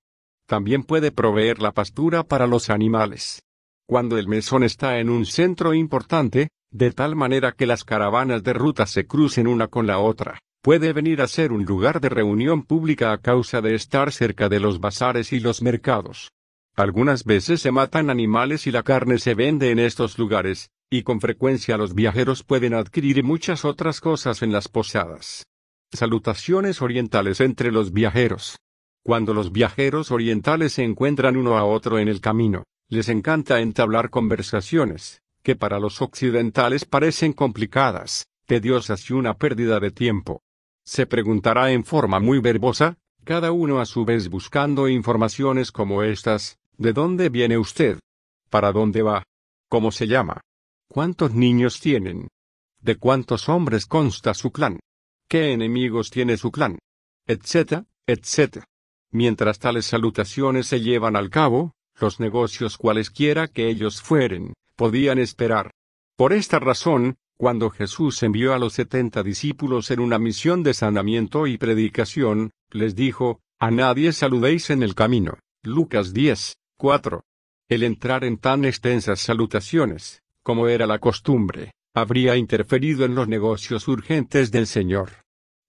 También 0.47 0.83
puede 0.83 1.11
proveer 1.11 1.61
la 1.61 1.73
pastura 1.73 2.23
para 2.23 2.47
los 2.47 2.71
animales. 2.71 3.43
Cuando 3.87 4.17
el 4.17 4.27
mesón 4.27 4.63
está 4.63 4.97
en 4.99 5.11
un 5.11 5.27
centro 5.27 5.75
importante, 5.75 6.49
de 6.71 6.91
tal 6.91 7.15
manera 7.15 7.51
que 7.51 7.67
las 7.67 7.83
caravanas 7.83 8.41
de 8.41 8.53
ruta 8.53 8.87
se 8.87 9.05
crucen 9.05 9.47
una 9.47 9.67
con 9.67 9.85
la 9.85 9.99
otra, 9.99 10.39
puede 10.61 10.93
venir 10.93 11.21
a 11.21 11.27
ser 11.27 11.51
un 11.51 11.65
lugar 11.65 11.99
de 12.01 12.09
reunión 12.09 12.63
pública 12.63 13.11
a 13.11 13.17
causa 13.17 13.61
de 13.61 13.73
estar 13.73 14.11
cerca 14.11 14.47
de 14.47 14.59
los 14.59 14.79
bazares 14.79 15.33
y 15.33 15.39
los 15.39 15.61
mercados. 15.61 16.31
Algunas 16.75 17.25
veces 17.25 17.61
se 17.61 17.71
matan 17.71 18.09
animales 18.09 18.67
y 18.67 18.71
la 18.71 18.83
carne 18.83 19.17
se 19.17 19.33
vende 19.33 19.71
en 19.71 19.79
estos 19.79 20.17
lugares, 20.19 20.69
y 20.89 21.03
con 21.03 21.19
frecuencia 21.19 21.77
los 21.77 21.95
viajeros 21.95 22.43
pueden 22.43 22.75
adquirir 22.75 23.23
muchas 23.23 23.65
otras 23.65 23.99
cosas 23.99 24.41
en 24.41 24.51
las 24.51 24.67
posadas. 24.67 25.45
Salutaciones 25.91 26.81
orientales 26.81 27.41
entre 27.41 27.71
los 27.71 27.91
viajeros. 27.91 28.57
Cuando 29.03 29.33
los 29.33 29.51
viajeros 29.51 30.11
orientales 30.11 30.73
se 30.73 30.83
encuentran 30.83 31.37
uno 31.37 31.57
a 31.57 31.65
otro 31.65 31.97
en 31.97 32.07
el 32.07 32.21
camino, 32.21 32.63
les 32.87 33.09
encanta 33.09 33.61
entablar 33.61 34.09
conversaciones, 34.09 35.21
que 35.43 35.55
para 35.55 35.79
los 35.79 36.01
occidentales 36.01 36.85
parecen 36.85 37.33
complicadas, 37.33 38.27
tediosas 38.45 39.09
y 39.09 39.13
una 39.13 39.33
pérdida 39.33 39.79
de 39.79 39.91
tiempo. 39.91 40.43
Se 40.93 41.05
preguntará 41.05 41.71
en 41.71 41.85
forma 41.85 42.19
muy 42.19 42.39
verbosa, 42.39 42.97
cada 43.23 43.53
uno 43.53 43.79
a 43.79 43.85
su 43.85 44.03
vez 44.03 44.27
buscando 44.27 44.89
informaciones 44.89 45.71
como 45.71 46.03
estas, 46.03 46.59
¿de 46.77 46.91
dónde 46.91 47.29
viene 47.29 47.57
usted? 47.57 47.97
¿Para 48.49 48.73
dónde 48.73 49.01
va? 49.01 49.23
¿Cómo 49.69 49.93
se 49.93 50.05
llama? 50.07 50.41
¿Cuántos 50.89 51.33
niños 51.33 51.79
tienen? 51.79 52.27
¿De 52.81 52.97
cuántos 52.97 53.47
hombres 53.47 53.85
consta 53.85 54.33
su 54.33 54.51
clan? 54.51 54.81
¿Qué 55.29 55.53
enemigos 55.53 56.09
tiene 56.09 56.35
su 56.35 56.51
clan? 56.51 56.77
Etcétera, 57.25 57.85
etcétera. 58.05 58.65
Mientras 59.11 59.59
tales 59.59 59.85
salutaciones 59.85 60.67
se 60.67 60.81
llevan 60.81 61.15
al 61.15 61.29
cabo, 61.29 61.71
los 62.01 62.19
negocios 62.19 62.77
cualesquiera 62.77 63.47
que 63.47 63.69
ellos 63.69 64.01
fueren, 64.01 64.51
podían 64.75 65.19
esperar. 65.19 65.71
Por 66.17 66.33
esta 66.33 66.59
razón, 66.59 67.15
cuando 67.41 67.71
Jesús 67.71 68.21
envió 68.21 68.53
a 68.53 68.59
los 68.59 68.73
setenta 68.73 69.23
discípulos 69.23 69.89
en 69.89 69.99
una 69.99 70.19
misión 70.19 70.61
de 70.61 70.75
sanamiento 70.75 71.47
y 71.47 71.57
predicación, 71.57 72.51
les 72.69 72.95
dijo, 72.95 73.41
A 73.57 73.71
nadie 73.71 74.13
saludéis 74.13 74.69
en 74.69 74.83
el 74.83 74.93
camino. 74.93 75.39
Lucas 75.63 76.13
10, 76.13 76.59
4. 76.77 77.23
El 77.67 77.81
entrar 77.81 78.25
en 78.25 78.37
tan 78.37 78.63
extensas 78.63 79.21
salutaciones, 79.21 80.21
como 80.43 80.67
era 80.67 80.85
la 80.85 80.99
costumbre, 80.99 81.71
habría 81.95 82.35
interferido 82.35 83.05
en 83.05 83.15
los 83.15 83.27
negocios 83.27 83.87
urgentes 83.87 84.51
del 84.51 84.67
Señor. 84.67 85.09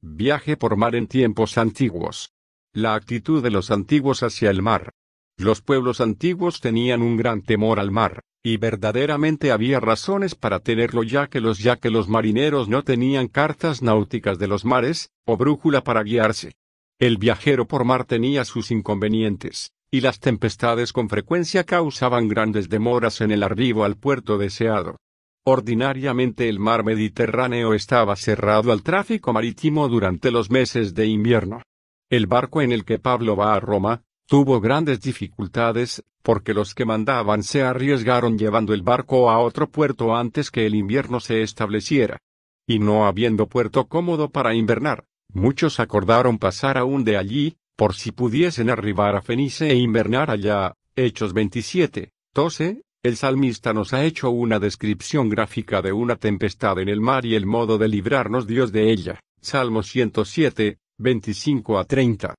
Viaje 0.02 0.58
por 0.58 0.76
mar 0.76 0.94
en 0.94 1.06
tiempos 1.06 1.56
antiguos. 1.56 2.34
La 2.74 2.94
actitud 2.94 3.42
de 3.42 3.50
los 3.50 3.70
antiguos 3.70 4.22
hacia 4.22 4.50
el 4.50 4.60
mar. 4.60 4.90
Los 5.38 5.62
pueblos 5.62 6.02
antiguos 6.02 6.60
tenían 6.60 7.00
un 7.00 7.16
gran 7.16 7.40
temor 7.40 7.80
al 7.80 7.90
mar, 7.90 8.20
y 8.42 8.56
verdaderamente 8.56 9.52
había 9.52 9.78
razones 9.78 10.34
para 10.34 10.60
tenerlo 10.60 11.04
ya 11.04 11.28
que 11.28 11.40
los 11.40 11.58
ya 11.60 11.76
que 11.76 11.90
los 11.90 12.08
marineros 12.08 12.68
no 12.68 12.82
tenían 12.82 13.28
cartas 13.28 13.82
náuticas 13.82 14.38
de 14.38 14.48
los 14.48 14.64
mares, 14.64 15.10
o 15.24 15.36
brújula 15.36 15.84
para 15.84 16.02
guiarse. 16.02 16.56
El 16.98 17.18
viajero 17.18 17.66
por 17.66 17.84
mar 17.84 18.04
tenía 18.04 18.44
sus 18.44 18.70
inconvenientes, 18.70 19.72
y 19.90 20.00
las 20.00 20.18
tempestades 20.18 20.92
con 20.92 21.08
frecuencia 21.08 21.64
causaban 21.64 22.28
grandes 22.28 22.68
demoras 22.68 23.20
en 23.20 23.30
el 23.30 23.42
arribo 23.42 23.84
al 23.84 23.96
puerto 23.96 24.38
deseado. 24.38 24.96
Ordinariamente 25.44 26.48
el 26.48 26.58
mar 26.58 26.84
Mediterráneo 26.84 27.74
estaba 27.74 28.14
cerrado 28.16 28.72
al 28.72 28.82
tráfico 28.82 29.32
marítimo 29.32 29.88
durante 29.88 30.30
los 30.30 30.50
meses 30.50 30.94
de 30.94 31.06
invierno. 31.06 31.62
El 32.10 32.26
barco 32.26 32.62
en 32.62 32.72
el 32.72 32.84
que 32.84 32.98
Pablo 32.98 33.36
va 33.36 33.54
a 33.54 33.60
Roma, 33.60 34.02
tuvo 34.26 34.60
grandes 34.60 35.00
dificultades, 35.00 36.02
porque 36.22 36.54
los 36.54 36.74
que 36.74 36.84
mandaban 36.84 37.42
se 37.42 37.62
arriesgaron 37.62 38.38
llevando 38.38 38.74
el 38.74 38.82
barco 38.82 39.30
a 39.30 39.38
otro 39.38 39.68
puerto 39.68 40.14
antes 40.14 40.50
que 40.50 40.66
el 40.66 40.74
invierno 40.74 41.20
se 41.20 41.42
estableciera. 41.42 42.18
Y 42.66 42.78
no 42.78 43.06
habiendo 43.06 43.48
puerto 43.48 43.88
cómodo 43.88 44.30
para 44.30 44.54
invernar, 44.54 45.04
muchos 45.32 45.80
acordaron 45.80 46.38
pasar 46.38 46.78
aún 46.78 47.04
de 47.04 47.16
allí, 47.16 47.56
por 47.76 47.94
si 47.94 48.12
pudiesen 48.12 48.70
arribar 48.70 49.16
a 49.16 49.22
Fenice 49.22 49.70
e 49.70 49.74
invernar 49.74 50.30
allá. 50.30 50.74
Hechos 50.94 51.32
27, 51.32 52.10
12, 52.34 52.82
El 53.02 53.16
salmista 53.16 53.72
nos 53.72 53.92
ha 53.92 54.04
hecho 54.04 54.30
una 54.30 54.60
descripción 54.60 55.28
gráfica 55.28 55.82
de 55.82 55.92
una 55.92 56.16
tempestad 56.16 56.78
en 56.78 56.88
el 56.88 57.00
mar 57.00 57.26
y 57.26 57.34
el 57.34 57.46
modo 57.46 57.78
de 57.78 57.88
librarnos 57.88 58.46
Dios 58.46 58.70
de 58.70 58.92
ella. 58.92 59.20
Salmo 59.40 59.82
107, 59.82 60.78
25 60.98 61.78
a 61.78 61.84
30. 61.84 62.34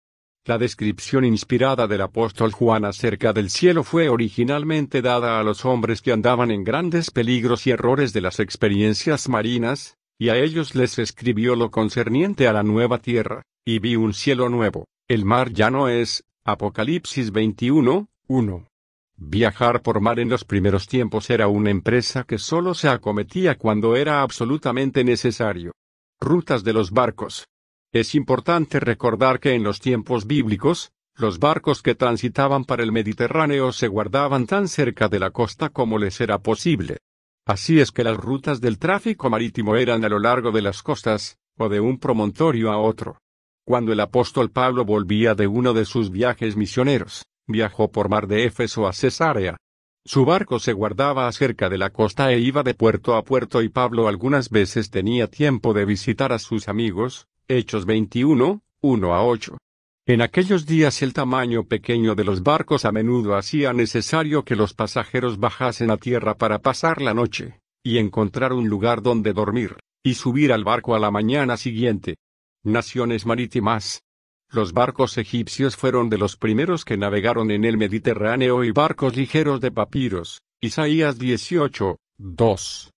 La 0.46 0.58
descripción 0.58 1.24
inspirada 1.24 1.88
del 1.88 2.02
apóstol 2.02 2.52
Juan 2.52 2.84
acerca 2.84 3.32
del 3.32 3.50
cielo 3.50 3.86
fue 3.86 4.10
originalmente 4.10 5.02
dada 5.02 5.40
a 5.40 5.44
los 5.44 5.64
hombres 5.64 6.02
que 6.02 6.12
andaban 6.12 6.52
en 6.52 6.66
grandes 6.66 7.12
peligros 7.12 7.66
y 7.66 7.72
errores 7.72 8.12
de 8.12 8.20
las 8.20 8.42
experiencias 8.42 9.30
marinas, 9.30 9.96
y 10.20 10.28
a 10.28 10.36
ellos 10.36 10.76
les 10.76 11.00
escribió 11.00 11.56
lo 11.56 11.72
concerniente 11.72 12.50
a 12.50 12.54
la 12.54 12.62
nueva 12.62 12.98
tierra, 12.98 13.44
y 13.64 13.80
vi 13.80 13.96
un 13.96 14.14
cielo 14.14 14.50
nuevo, 14.50 14.84
el 15.08 15.24
mar 15.24 15.54
ya 15.54 15.72
no 15.72 15.88
es, 15.88 16.26
Apocalipsis 16.44 17.32
21, 17.32 18.10
1. 18.28 18.68
Viajar 19.16 19.82
por 19.82 20.02
mar 20.02 20.20
en 20.20 20.28
los 20.28 20.44
primeros 20.44 20.88
tiempos 20.88 21.30
era 21.30 21.48
una 21.48 21.70
empresa 21.70 22.26
que 22.26 22.38
solo 22.38 22.74
se 22.74 22.90
acometía 22.90 23.58
cuando 23.58 23.96
era 23.96 24.22
absolutamente 24.22 25.06
necesario. 25.06 25.72
Rutas 26.20 26.66
de 26.66 26.74
los 26.74 26.92
barcos. 26.92 27.46
Es 27.94 28.16
importante 28.16 28.80
recordar 28.80 29.40
que 29.40 29.54
en 29.54 29.62
los 29.62 29.80
tiempos 29.80 30.26
bíblicos, 30.26 30.92
los 31.16 31.38
barcos 31.38 31.84
que 31.84 31.94
transitaban 31.94 32.66
para 32.66 32.82
el 32.82 32.92
Mediterráneo 32.92 33.72
se 33.72 33.88
guardaban 33.88 34.48
tan 34.48 34.68
cerca 34.68 35.10
de 35.10 35.20
la 35.20 35.30
costa 35.30 35.70
como 35.70 36.00
les 36.00 36.20
era 36.20 36.40
posible. 36.40 36.98
Así 37.46 37.80
es 37.80 37.92
que 37.92 38.04
las 38.04 38.18
rutas 38.18 38.62
del 38.62 38.80
tráfico 38.80 39.30
marítimo 39.30 39.76
eran 39.76 40.04
a 40.04 40.10
lo 40.10 40.18
largo 40.18 40.52
de 40.52 40.64
las 40.64 40.82
costas, 40.82 41.38
o 41.56 41.70
de 41.70 41.82
un 41.82 42.00
promontorio 42.00 42.72
a 42.72 42.80
otro. 42.80 43.20
Cuando 43.64 43.94
el 43.94 44.00
apóstol 44.00 44.50
Pablo 44.50 44.86
volvía 44.86 45.36
de 45.36 45.46
uno 45.46 45.74
de 45.74 45.86
sus 45.86 46.10
viajes 46.10 46.58
misioneros, 46.58 47.28
viajó 47.46 47.92
por 47.92 48.10
mar 48.10 48.26
de 48.26 48.46
Éfeso 48.46 48.88
a 48.88 48.94
Cesarea. 48.94 49.58
Su 50.04 50.26
barco 50.26 50.58
se 50.58 50.74
guardaba 50.74 51.32
cerca 51.32 51.70
de 51.70 51.78
la 51.78 51.92
costa 51.92 52.32
e 52.34 52.40
iba 52.40 52.64
de 52.64 52.74
puerto 52.74 53.16
a 53.16 53.24
puerto 53.24 53.62
y 53.62 53.70
Pablo 53.70 54.08
algunas 54.08 54.50
veces 54.50 54.90
tenía 54.90 55.28
tiempo 55.28 55.76
de 55.76 55.86
visitar 55.86 56.34
a 56.34 56.40
sus 56.40 56.68
amigos, 56.68 57.28
Hechos 57.48 57.86
21, 57.86 58.62
1 58.82 59.14
a 59.14 59.24
8. 59.26 59.58
En 60.06 60.22
aquellos 60.22 60.66
días 60.66 61.02
el 61.02 61.12
tamaño 61.12 61.66
pequeño 61.66 62.16
de 62.16 62.24
los 62.24 62.42
barcos 62.42 62.86
a 62.86 62.92
menudo 62.92 63.36
hacía 63.36 63.74
necesario 63.74 64.44
que 64.44 64.56
los 64.56 64.74
pasajeros 64.74 65.40
bajasen 65.40 65.92
a 65.92 65.98
tierra 65.98 66.36
para 66.36 66.60
pasar 66.60 67.02
la 67.02 67.14
noche, 67.14 67.60
y 67.84 67.98
encontrar 67.98 68.54
un 68.54 68.70
lugar 68.70 69.02
donde 69.02 69.34
dormir, 69.34 69.76
y 70.04 70.14
subir 70.14 70.54
al 70.54 70.64
barco 70.64 70.96
a 70.96 71.00
la 71.00 71.12
mañana 71.12 71.58
siguiente. 71.58 72.16
Naciones 72.64 73.26
marítimas, 73.26 74.04
los 74.50 74.72
barcos 74.72 75.18
egipcios 75.18 75.76
fueron 75.76 76.10
de 76.10 76.20
los 76.20 76.38
primeros 76.38 76.86
que 76.86 76.96
navegaron 76.96 77.52
en 77.52 77.66
el 77.66 77.76
Mediterráneo 77.76 78.64
y 78.64 78.72
barcos 78.72 79.18
ligeros 79.18 79.60
de 79.60 79.72
papiros. 79.72 80.42
Isaías 80.62 81.20
18, 81.20 81.98
2. 82.20 82.93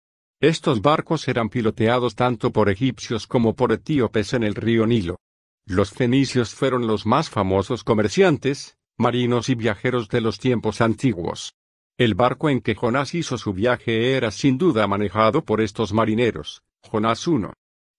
Estos 0.45 0.83
barcos 0.83 1.27
eran 1.27 1.49
piloteados 1.49 2.13
tanto 2.13 2.51
por 2.51 2.69
egipcios 2.69 3.25
como 3.25 3.55
por 3.55 3.71
etíopes 3.71 4.33
en 4.33 4.43
el 4.43 4.53
río 4.53 4.85
Nilo. 4.85 5.17
Los 5.65 5.89
fenicios 5.89 6.53
fueron 6.53 6.85
los 6.85 7.07
más 7.07 7.31
famosos 7.31 7.83
comerciantes, 7.83 8.77
marinos 8.95 9.49
y 9.49 9.55
viajeros 9.55 10.07
de 10.07 10.21
los 10.21 10.37
tiempos 10.37 10.81
antiguos. 10.81 11.55
El 11.97 12.13
barco 12.13 12.47
en 12.51 12.61
que 12.61 12.75
Jonás 12.75 13.15
hizo 13.15 13.39
su 13.39 13.53
viaje 13.53 14.15
era 14.15 14.29
sin 14.29 14.59
duda 14.59 14.85
manejado 14.85 15.43
por 15.43 15.61
estos 15.61 15.93
marineros. 15.93 16.61
Jonás 16.83 17.25
1. 17.25 17.51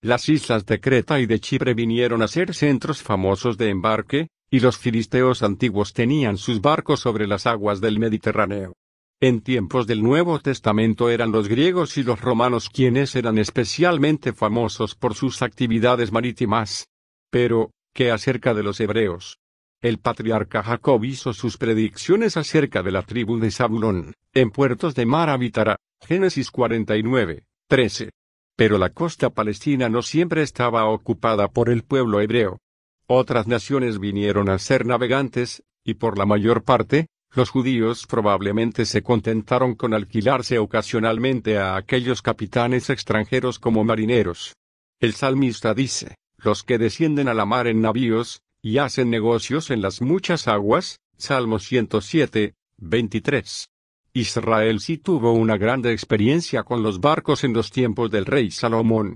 Las 0.02 0.28
islas 0.28 0.64
de 0.66 0.78
Creta 0.78 1.18
y 1.18 1.26
de 1.26 1.40
Chipre 1.40 1.74
vinieron 1.74 2.22
a 2.22 2.28
ser 2.28 2.54
centros 2.54 3.02
famosos 3.02 3.58
de 3.58 3.70
embarque, 3.70 4.28
y 4.52 4.60
los 4.60 4.78
filisteos 4.78 5.42
antiguos 5.42 5.92
tenían 5.92 6.38
sus 6.38 6.60
barcos 6.60 7.00
sobre 7.00 7.26
las 7.26 7.44
aguas 7.48 7.80
del 7.80 7.98
Mediterráneo. 7.98 8.74
En 9.20 9.40
tiempos 9.40 9.86
del 9.86 10.02
Nuevo 10.02 10.38
Testamento 10.40 11.08
eran 11.08 11.32
los 11.32 11.48
griegos 11.48 11.96
y 11.96 12.02
los 12.02 12.20
romanos 12.20 12.68
quienes 12.68 13.16
eran 13.16 13.38
especialmente 13.38 14.32
famosos 14.32 14.94
por 14.94 15.14
sus 15.14 15.42
actividades 15.42 16.12
marítimas. 16.12 16.88
Pero, 17.30 17.70
¿qué 17.94 18.10
acerca 18.10 18.52
de 18.52 18.62
los 18.62 18.78
hebreos? 18.80 19.38
El 19.80 19.98
patriarca 19.98 20.62
Jacob 20.62 21.04
hizo 21.04 21.32
sus 21.32 21.56
predicciones 21.56 22.36
acerca 22.36 22.82
de 22.82 22.92
la 22.92 23.02
tribu 23.02 23.38
de 23.38 23.50
Zabulón, 23.50 24.12
en 24.34 24.50
puertos 24.50 24.94
de 24.94 25.06
mar 25.06 25.30
habitará. 25.30 25.76
Génesis 26.02 26.50
49, 26.50 27.44
13 27.68 28.10
pero 28.56 28.78
la 28.78 28.88
costa 28.88 29.30
palestina 29.30 29.90
no 29.90 30.00
siempre 30.00 30.42
estaba 30.42 30.88
ocupada 30.88 31.48
por 31.48 31.68
el 31.68 31.84
pueblo 31.84 32.20
hebreo. 32.20 32.58
Otras 33.06 33.46
naciones 33.46 34.00
vinieron 34.00 34.48
a 34.48 34.58
ser 34.58 34.86
navegantes, 34.86 35.62
y 35.84 35.94
por 35.94 36.18
la 36.18 36.24
mayor 36.24 36.64
parte, 36.64 37.06
los 37.36 37.50
judíos 37.50 38.06
probablemente 38.06 38.86
se 38.86 39.02
contentaron 39.02 39.74
con 39.74 39.92
alquilarse 39.92 40.58
ocasionalmente 40.58 41.58
a 41.58 41.76
aquellos 41.76 42.22
capitanes 42.22 42.88
extranjeros 42.88 43.58
como 43.58 43.84
marineros. 43.84 44.54
El 45.00 45.12
salmista 45.12 45.74
dice, 45.74 46.14
los 46.38 46.62
que 46.62 46.78
descienden 46.78 47.28
a 47.28 47.34
la 47.34 47.44
mar 47.44 47.66
en 47.66 47.82
navíos, 47.82 48.40
y 48.62 48.78
hacen 48.78 49.10
negocios 49.10 49.70
en 49.70 49.82
las 49.82 50.00
muchas 50.00 50.48
aguas, 50.48 50.98
Salmo 51.18 51.58
107, 51.58 52.54
23. 52.78 53.68
Israel 54.14 54.80
sí 54.80 54.96
tuvo 54.96 55.32
una 55.32 55.58
grande 55.58 55.92
experiencia 55.92 56.62
con 56.62 56.82
los 56.82 57.00
barcos 57.00 57.44
en 57.44 57.52
los 57.52 57.70
tiempos 57.70 58.10
del 58.10 58.24
rey 58.24 58.50
Salomón. 58.50 59.14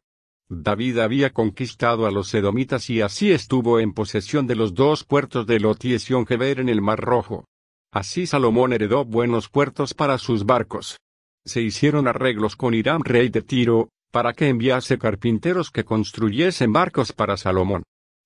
David 0.51 0.99
había 0.99 1.31
conquistado 1.31 2.07
a 2.07 2.11
los 2.11 2.35
edomitas 2.35 2.91
y 2.91 3.01
así 3.01 3.33
estuvo 3.33 3.81
en 3.81 3.95
posesión 3.95 4.47
de 4.47 4.57
los 4.57 4.75
dos 4.75 5.05
puertos 5.05 5.47
de 5.47 5.59
Lot 5.59 5.87
y 5.87 5.95
en 5.95 6.69
el 6.69 6.83
Mar 6.83 7.01
Rojo. 7.01 7.47
Así 7.93 8.27
Salomón 8.27 8.73
heredó 8.73 9.05
buenos 9.05 9.49
puertos 9.49 9.95
para 9.95 10.19
sus 10.19 10.45
barcos. 10.45 10.99
Se 11.45 11.61
hicieron 11.61 12.07
arreglos 12.07 12.55
con 12.55 12.73
Hiram 12.75 13.03
rey 13.03 13.31
de 13.31 13.43
Tiro, 13.43 13.89
para 14.13 14.33
que 14.33 14.49
enviase 14.49 14.99
carpinteros 14.99 15.71
que 15.71 15.85
construyesen 15.85 16.73
barcos 16.73 17.13
para 17.13 17.37
Salomón. 17.37 17.83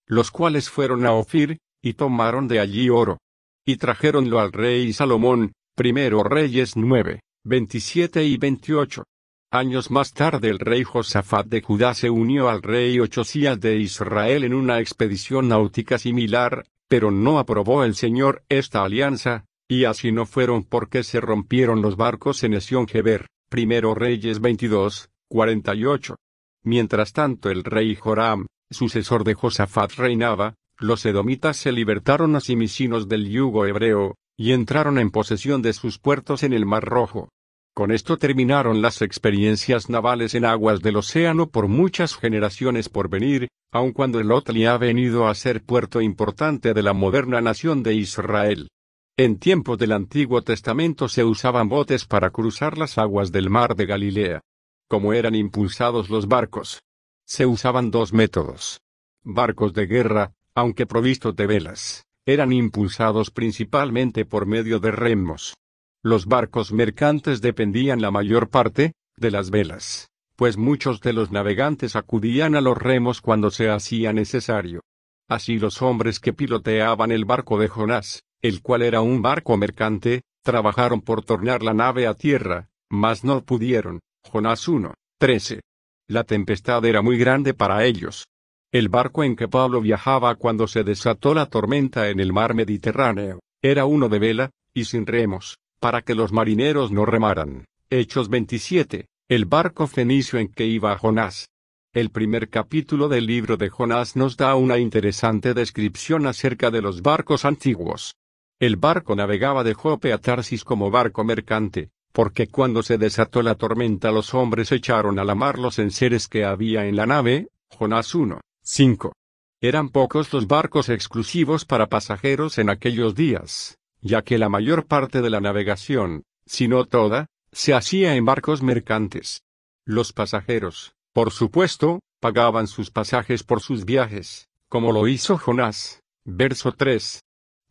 Los 0.07 0.31
cuales 0.31 0.69
fueron 0.69 1.07
a 1.07 1.13
Ofir, 1.13 1.59
y 1.83 1.95
tomaron 1.95 2.47
de 2.47 2.61
allí 2.61 2.91
oro. 2.91 3.19
Y 3.67 3.77
trajeronlo 3.77 4.39
al 4.39 4.53
rey 4.53 4.93
Salomón, 4.93 5.53
Primero 5.75 6.23
Reyes 6.23 6.77
9, 6.77 7.21
27 7.45 8.25
y 8.25 8.37
28. 8.37 9.05
Años 9.51 9.91
más 9.91 10.13
tarde 10.13 10.51
el 10.51 10.59
rey 10.59 10.85
Josafat 10.85 11.47
de 11.47 11.63
Judá 11.63 11.95
se 11.95 12.11
unió 12.11 12.51
al 12.51 12.61
rey 12.61 13.01
Ochosías 13.01 13.59
de 13.61 13.77
Israel 13.77 14.45
en 14.45 14.53
una 14.53 14.81
expedición 14.81 15.49
náutica 15.49 15.97
similar, 15.97 16.67
pero 16.89 17.11
no 17.11 17.39
aprobó 17.39 17.85
el 17.85 17.95
Señor 17.95 18.45
esta 18.49 18.85
alianza, 18.85 19.47
y 19.69 19.85
así 19.85 20.13
no 20.13 20.27
fueron 20.27 20.65
porque 20.65 21.03
se 21.03 21.21
rompieron 21.21 21.83
los 21.83 21.97
barcos 21.97 22.45
en 22.45 22.55
Esión 22.55 22.87
Geber. 22.87 23.27
Primero 23.49 23.95
Reyes 23.95 24.41
22, 24.41 25.11
48. 25.29 26.17
Mientras 26.65 27.13
tanto 27.13 27.51
el 27.51 27.63
rey 27.65 27.95
Joram, 27.95 28.47
sucesor 28.71 29.25
de 29.25 29.35
Josafat 29.35 29.93
reinaba, 29.93 30.55
los 30.79 31.07
edomitas 31.07 31.57
se 31.57 31.73
libertaron 31.73 32.35
a 32.37 32.41
sí 32.41 32.57
del 32.57 33.29
yugo 33.29 33.67
hebreo, 33.67 34.17
y 34.37 34.53
entraron 34.53 34.99
en 34.99 35.11
posesión 35.11 35.63
de 35.63 35.73
sus 35.73 35.99
puertos 35.99 36.43
en 36.43 36.53
el 36.53 36.67
Mar 36.67 36.85
Rojo. 36.85 37.29
Con 37.75 37.91
esto 37.91 38.17
terminaron 38.17 38.83
las 38.83 39.03
experiencias 39.03 39.89
navales 39.89 40.35
en 40.35 40.45
aguas 40.45 40.81
del 40.81 40.97
océano 40.97 41.49
por 41.49 41.69
muchas 41.69 42.17
generaciones 42.17 42.89
por 42.89 43.09
venir, 43.09 43.49
aun 43.73 43.93
cuando 43.93 44.21
el 44.21 44.31
Otli 44.31 44.65
ha 44.67 44.79
venido 44.79 45.27
a 45.27 45.35
ser 45.35 45.63
puerto 45.63 46.01
importante 46.01 46.73
de 46.73 46.83
la 46.83 46.93
moderna 46.93 47.41
nación 47.41 47.83
de 47.83 47.95
Israel. 47.95 48.69
En 49.17 49.39
tiempos 49.39 49.79
del 49.79 49.93
Antiguo 49.93 50.43
Testamento 50.43 51.09
se 51.09 51.23
usaban 51.23 51.69
botes 51.69 52.05
para 52.05 52.31
cruzar 52.31 52.77
las 52.77 52.99
aguas 52.99 53.31
del 53.31 53.49
mar 53.49 53.77
de 53.77 53.87
Galilea. 53.87 54.41
Como 54.89 55.13
eran 55.13 55.37
impulsados 55.37 56.11
los 56.11 56.27
barcos, 56.27 56.83
se 57.25 57.47
usaban 57.47 57.93
dos 57.93 58.13
métodos. 58.13 58.81
Barcos 59.23 59.73
de 59.73 59.87
guerra, 59.87 60.33
aunque 60.53 60.87
provistos 60.87 61.37
de 61.37 61.47
velas, 61.47 62.07
eran 62.27 62.53
impulsados 62.53 63.31
principalmente 63.31 64.25
por 64.25 64.47
medio 64.47 64.81
de 64.81 64.91
remos. 64.91 65.55
Los 66.03 66.27
barcos 66.27 66.73
mercantes 66.73 67.41
dependían 67.41 68.03
la 68.03 68.11
mayor 68.11 68.51
parte, 68.51 68.95
de 69.17 69.31
las 69.31 69.51
velas, 69.51 70.09
pues 70.35 70.57
muchos 70.57 71.01
de 71.01 71.13
los 71.13 71.31
navegantes 71.31 71.95
acudían 71.95 72.57
a 72.57 72.61
los 72.61 72.77
remos 72.77 73.21
cuando 73.21 73.53
se 73.53 73.71
hacía 73.71 74.13
necesario. 74.13 74.81
Así 75.29 75.61
los 75.61 75.83
hombres 75.83 76.19
que 76.19 76.33
piloteaban 76.33 77.13
el 77.13 77.25
barco 77.25 77.61
de 77.61 77.69
Jonás, 77.69 78.25
el 78.45 78.61
cual 78.61 78.83
era 78.83 79.01
un 79.01 79.23
barco 79.23 79.57
mercante, 79.57 80.21
trabajaron 80.43 81.01
por 81.01 81.25
tornar 81.25 81.63
la 81.63 81.73
nave 81.73 82.07
a 82.07 82.13
tierra, 82.13 82.69
mas 82.91 83.25
no 83.25 83.43
pudieron. 83.43 84.01
Jonás 84.23 84.69
1, 84.69 84.93
13. 85.19 85.63
La 86.09 86.25
tempestad 86.25 86.85
era 86.85 87.01
muy 87.01 87.17
grande 87.17 87.55
para 87.55 87.87
ellos, 87.87 88.27
el 88.71 88.91
barco 88.91 89.25
en 89.25 89.35
que 89.35 89.49
Pablo 89.49 89.81
viajaba 89.81 90.35
cuando 90.35 90.67
se 90.67 90.85
desató 90.85 91.33
la 91.33 91.47
tormenta 91.47 92.11
en 92.11 92.21
el 92.21 92.35
mar 92.35 92.53
Mediterráneo, 92.53 93.41
era 93.63 93.87
uno 93.87 94.11
de 94.11 94.19
vela, 94.19 94.51
y 94.75 94.85
sin 94.85 95.07
remos, 95.07 95.57
para 95.81 96.03
que 96.03 96.15
los 96.15 96.31
marineros 96.31 96.93
no 96.93 97.07
remaran. 97.07 97.65
Hechos 97.89 98.29
27, 98.29 99.07
el 99.31 99.47
barco 99.47 99.87
fenicio 99.87 100.39
en 100.39 100.49
que 100.49 100.67
iba 100.67 100.99
Jonás. 100.99 101.49
El 101.95 102.11
primer 102.11 102.51
capítulo 102.51 103.09
del 103.09 103.25
libro 103.25 103.57
de 103.57 103.71
Jonás 103.71 104.17
nos 104.17 104.37
da 104.37 104.55
una 104.55 104.77
interesante 104.77 105.55
descripción 105.55 106.27
acerca 106.27 106.71
de 106.71 106.83
los 106.83 107.01
barcos 107.01 107.47
antiguos. 107.47 108.17
El 108.61 108.77
barco 108.77 109.17
navegaba 109.17 109.65
de 109.65 109.75
Jope 109.75 110.13
a 110.13 110.19
Tarsis 110.19 110.63
como 110.63 110.91
barco 110.91 111.25
mercante, 111.25 111.91
porque 112.13 112.47
cuando 112.47 112.85
se 112.85 112.99
desató 112.99 113.43
la 113.43 113.57
tormenta 113.57 114.13
los 114.13 114.33
hombres 114.33 114.71
echaron 114.71 115.19
a 115.19 115.25
la 115.25 115.35
mar 115.35 115.59
los 115.59 115.81
enseres 115.81 116.29
que 116.29 116.45
había 116.45 116.87
en 116.87 116.95
la 116.95 117.07
nave, 117.07 117.49
Jonás 117.69 118.15
1, 118.15 118.41
5. 118.63 119.13
Eran 119.61 119.89
pocos 119.89 120.33
los 120.33 120.47
barcos 120.47 120.89
exclusivos 120.89 121.65
para 121.65 121.89
pasajeros 121.89 122.59
en 122.59 122.71
aquellos 122.71 123.17
días, 123.17 123.77
ya 124.01 124.23
que 124.23 124.39
la 124.39 124.49
mayor 124.49 124.87
parte 124.87 125.21
de 125.21 125.31
la 125.31 125.41
navegación, 125.41 126.23
si 126.47 126.69
no 126.69 126.85
toda, 126.85 127.27
se 127.51 127.75
hacía 127.75 128.15
en 128.15 128.25
barcos 128.25 128.63
mercantes. 128.63 129.43
Los 129.85 130.13
pasajeros, 130.13 130.95
por 131.13 131.33
supuesto, 131.33 132.01
pagaban 132.21 132.69
sus 132.69 132.93
pasajes 132.93 133.43
por 133.43 133.61
sus 133.61 133.85
viajes, 133.85 134.49
como 134.69 134.93
lo 134.93 135.09
hizo 135.09 135.39
Jonás. 135.39 136.03
Verso 136.25 136.73
3. 136.73 137.24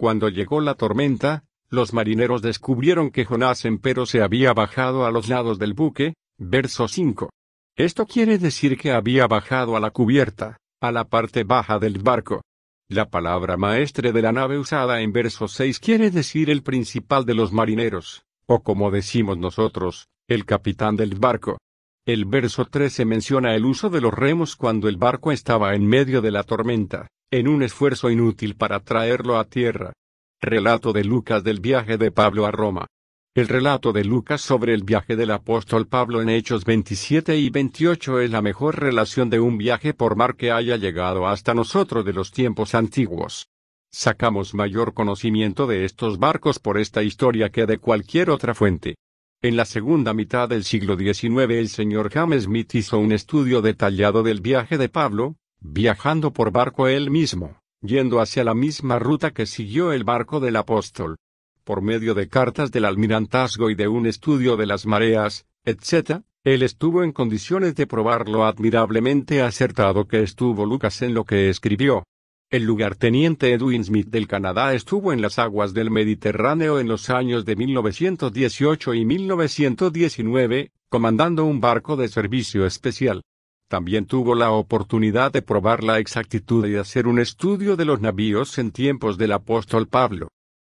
Cuando 0.04 0.28
llegó 0.28 0.60
la 0.60 0.76
tormenta, 0.76 1.46
los 1.70 1.94
marineros 1.94 2.42
descubrieron 2.42 3.10
que 3.10 3.24
Jonás 3.24 3.64
empero 3.64 4.06
se 4.06 4.22
había 4.22 4.52
bajado 4.52 5.06
a 5.06 5.12
los 5.12 5.30
lados 5.30 5.60
del 5.60 5.74
buque. 5.74 6.14
Verso 6.38 6.90
5. 6.90 7.30
Esto 7.78 8.06
quiere 8.06 8.38
decir 8.38 8.78
que 8.78 8.92
había 8.92 9.28
bajado 9.28 9.78
a 9.78 9.80
la 9.80 9.92
cubierta, 9.92 10.58
a 10.82 10.92
la 10.92 11.06
parte 11.06 11.46
baja 11.46 11.80
del 11.80 12.00
barco. 12.00 12.42
La 12.90 13.10
palabra 13.10 13.56
maestre 13.56 14.12
de 14.12 14.22
la 14.22 14.34
nave 14.34 14.60
usada 14.60 15.00
en 15.00 15.14
verso 15.14 15.48
6 15.48 15.80
quiere 15.80 16.12
decir 16.12 16.50
el 16.50 16.64
principal 16.64 17.26
de 17.26 17.36
los 17.36 17.54
marineros, 17.54 18.26
o 18.46 18.62
como 18.62 18.92
decimos 18.92 19.38
nosotros, 19.38 20.10
el 20.28 20.44
capitán 20.44 20.98
del 20.98 21.16
barco. 21.16 21.60
El 22.06 22.26
verso 22.26 22.66
13 22.66 23.06
menciona 23.06 23.56
el 23.56 23.64
uso 23.64 23.90
de 23.90 24.02
los 24.02 24.14
remos 24.14 24.58
cuando 24.58 24.90
el 24.90 24.98
barco 24.98 25.32
estaba 25.32 25.74
en 25.74 25.88
medio 25.88 26.22
de 26.22 26.32
la 26.32 26.44
tormenta, 26.44 27.08
en 27.32 27.48
un 27.48 27.64
esfuerzo 27.64 28.10
inútil 28.10 28.58
para 28.58 28.82
traerlo 28.82 29.38
a 29.38 29.46
tierra. 29.46 29.94
Relato 30.42 30.92
de 30.92 31.06
Lucas 31.06 31.46
del 31.46 31.62
viaje 31.62 31.98
de 31.98 32.12
Pablo 32.12 32.46
a 32.46 32.52
Roma. 32.52 32.88
El 33.34 33.48
relato 33.48 33.94
de 33.94 34.04
Lucas 34.04 34.42
sobre 34.42 34.74
el 34.74 34.84
viaje 34.84 35.16
del 35.16 35.32
apóstol 35.32 35.88
Pablo 35.88 36.22
en 36.22 36.28
Hechos 36.28 36.66
27 36.66 37.38
y 37.38 37.50
28 37.50 38.20
es 38.20 38.32
la 38.32 38.42
mejor 38.42 38.82
relación 38.82 39.30
de 39.30 39.40
un 39.40 39.58
viaje 39.58 39.94
por 39.94 40.18
mar 40.18 40.36
que 40.36 40.52
haya 40.52 40.76
llegado 40.76 41.26
hasta 41.26 41.54
nosotros 41.54 42.04
de 42.04 42.12
los 42.12 42.32
tiempos 42.32 42.76
antiguos. 42.76 43.48
Sacamos 43.94 44.54
mayor 44.54 44.94
conocimiento 44.94 45.68
de 45.68 45.86
estos 45.86 46.20
barcos 46.20 46.60
por 46.60 46.78
esta 46.78 47.02
historia 47.02 47.50
que 47.50 47.66
de 47.66 47.78
cualquier 47.78 48.30
otra 48.30 48.54
fuente. 48.54 48.96
En 49.44 49.58
la 49.58 49.66
segunda 49.66 50.14
mitad 50.14 50.48
del 50.48 50.64
siglo 50.64 50.98
XIX 50.98 51.50
el 51.50 51.68
señor 51.68 52.10
James 52.10 52.44
Smith 52.44 52.76
hizo 52.76 52.98
un 52.98 53.12
estudio 53.12 53.62
detallado 53.62 54.24
del 54.24 54.40
viaje 54.40 54.78
de 54.78 54.88
Pablo, 54.88 55.36
viajando 55.60 56.32
por 56.32 56.54
barco 56.54 56.88
él 56.88 57.12
mismo, 57.12 57.60
yendo 57.82 58.22
hacia 58.22 58.46
la 58.46 58.54
misma 58.54 59.00
ruta 59.00 59.32
que 59.32 59.46
siguió 59.46 59.92
el 59.92 60.06
barco 60.06 60.40
del 60.40 60.56
apóstol. 60.56 61.18
Por 61.66 61.82
medio 61.82 62.14
de 62.14 62.30
cartas 62.30 62.72
del 62.72 62.86
almirantazgo 62.86 63.70
y 63.70 63.76
de 63.76 63.90
un 63.90 64.06
estudio 64.06 64.56
de 64.56 64.66
las 64.66 64.86
mareas, 64.86 65.46
etc., 65.66 66.22
él 66.46 66.64
estuvo 66.64 67.04
en 67.04 67.12
condiciones 67.12 67.76
de 67.76 67.86
probar 67.86 68.30
lo 68.30 68.46
admirablemente 68.46 69.42
acertado 69.42 70.08
que 70.08 70.24
estuvo 70.24 70.66
Lucas 70.66 71.02
en 71.02 71.14
lo 71.14 71.26
que 71.26 71.50
escribió. 71.50 72.06
El 72.54 72.66
lugarteniente 72.66 73.52
Edwin 73.52 73.84
Smith 73.84 74.10
del 74.10 74.28
Canadá 74.28 74.76
estuvo 74.76 75.12
en 75.12 75.24
las 75.24 75.40
aguas 75.40 75.74
del 75.74 75.90
Mediterráneo 75.90 76.80
en 76.80 76.88
los 76.88 77.10
años 77.10 77.46
de 77.46 77.56
1918 77.56 78.94
y 78.94 79.06
1919, 79.06 80.72
comandando 80.88 81.46
un 81.46 81.60
barco 81.60 81.96
de 81.96 82.10
servicio 82.10 82.68
especial. 82.68 83.24
También 83.68 84.06
tuvo 84.06 84.36
la 84.36 84.52
oportunidad 84.52 85.32
de 85.32 85.42
probar 85.42 85.84
la 85.84 85.98
exactitud 85.98 86.68
y 86.68 86.76
hacer 86.76 87.08
un 87.08 87.18
estudio 87.18 87.76
de 87.76 87.86
los 87.86 88.02
navíos 88.02 88.60
en 88.60 88.70
tiempos 88.70 89.18
del 89.18 89.32
apóstol 89.32 89.88
Pablo. 89.88 90.28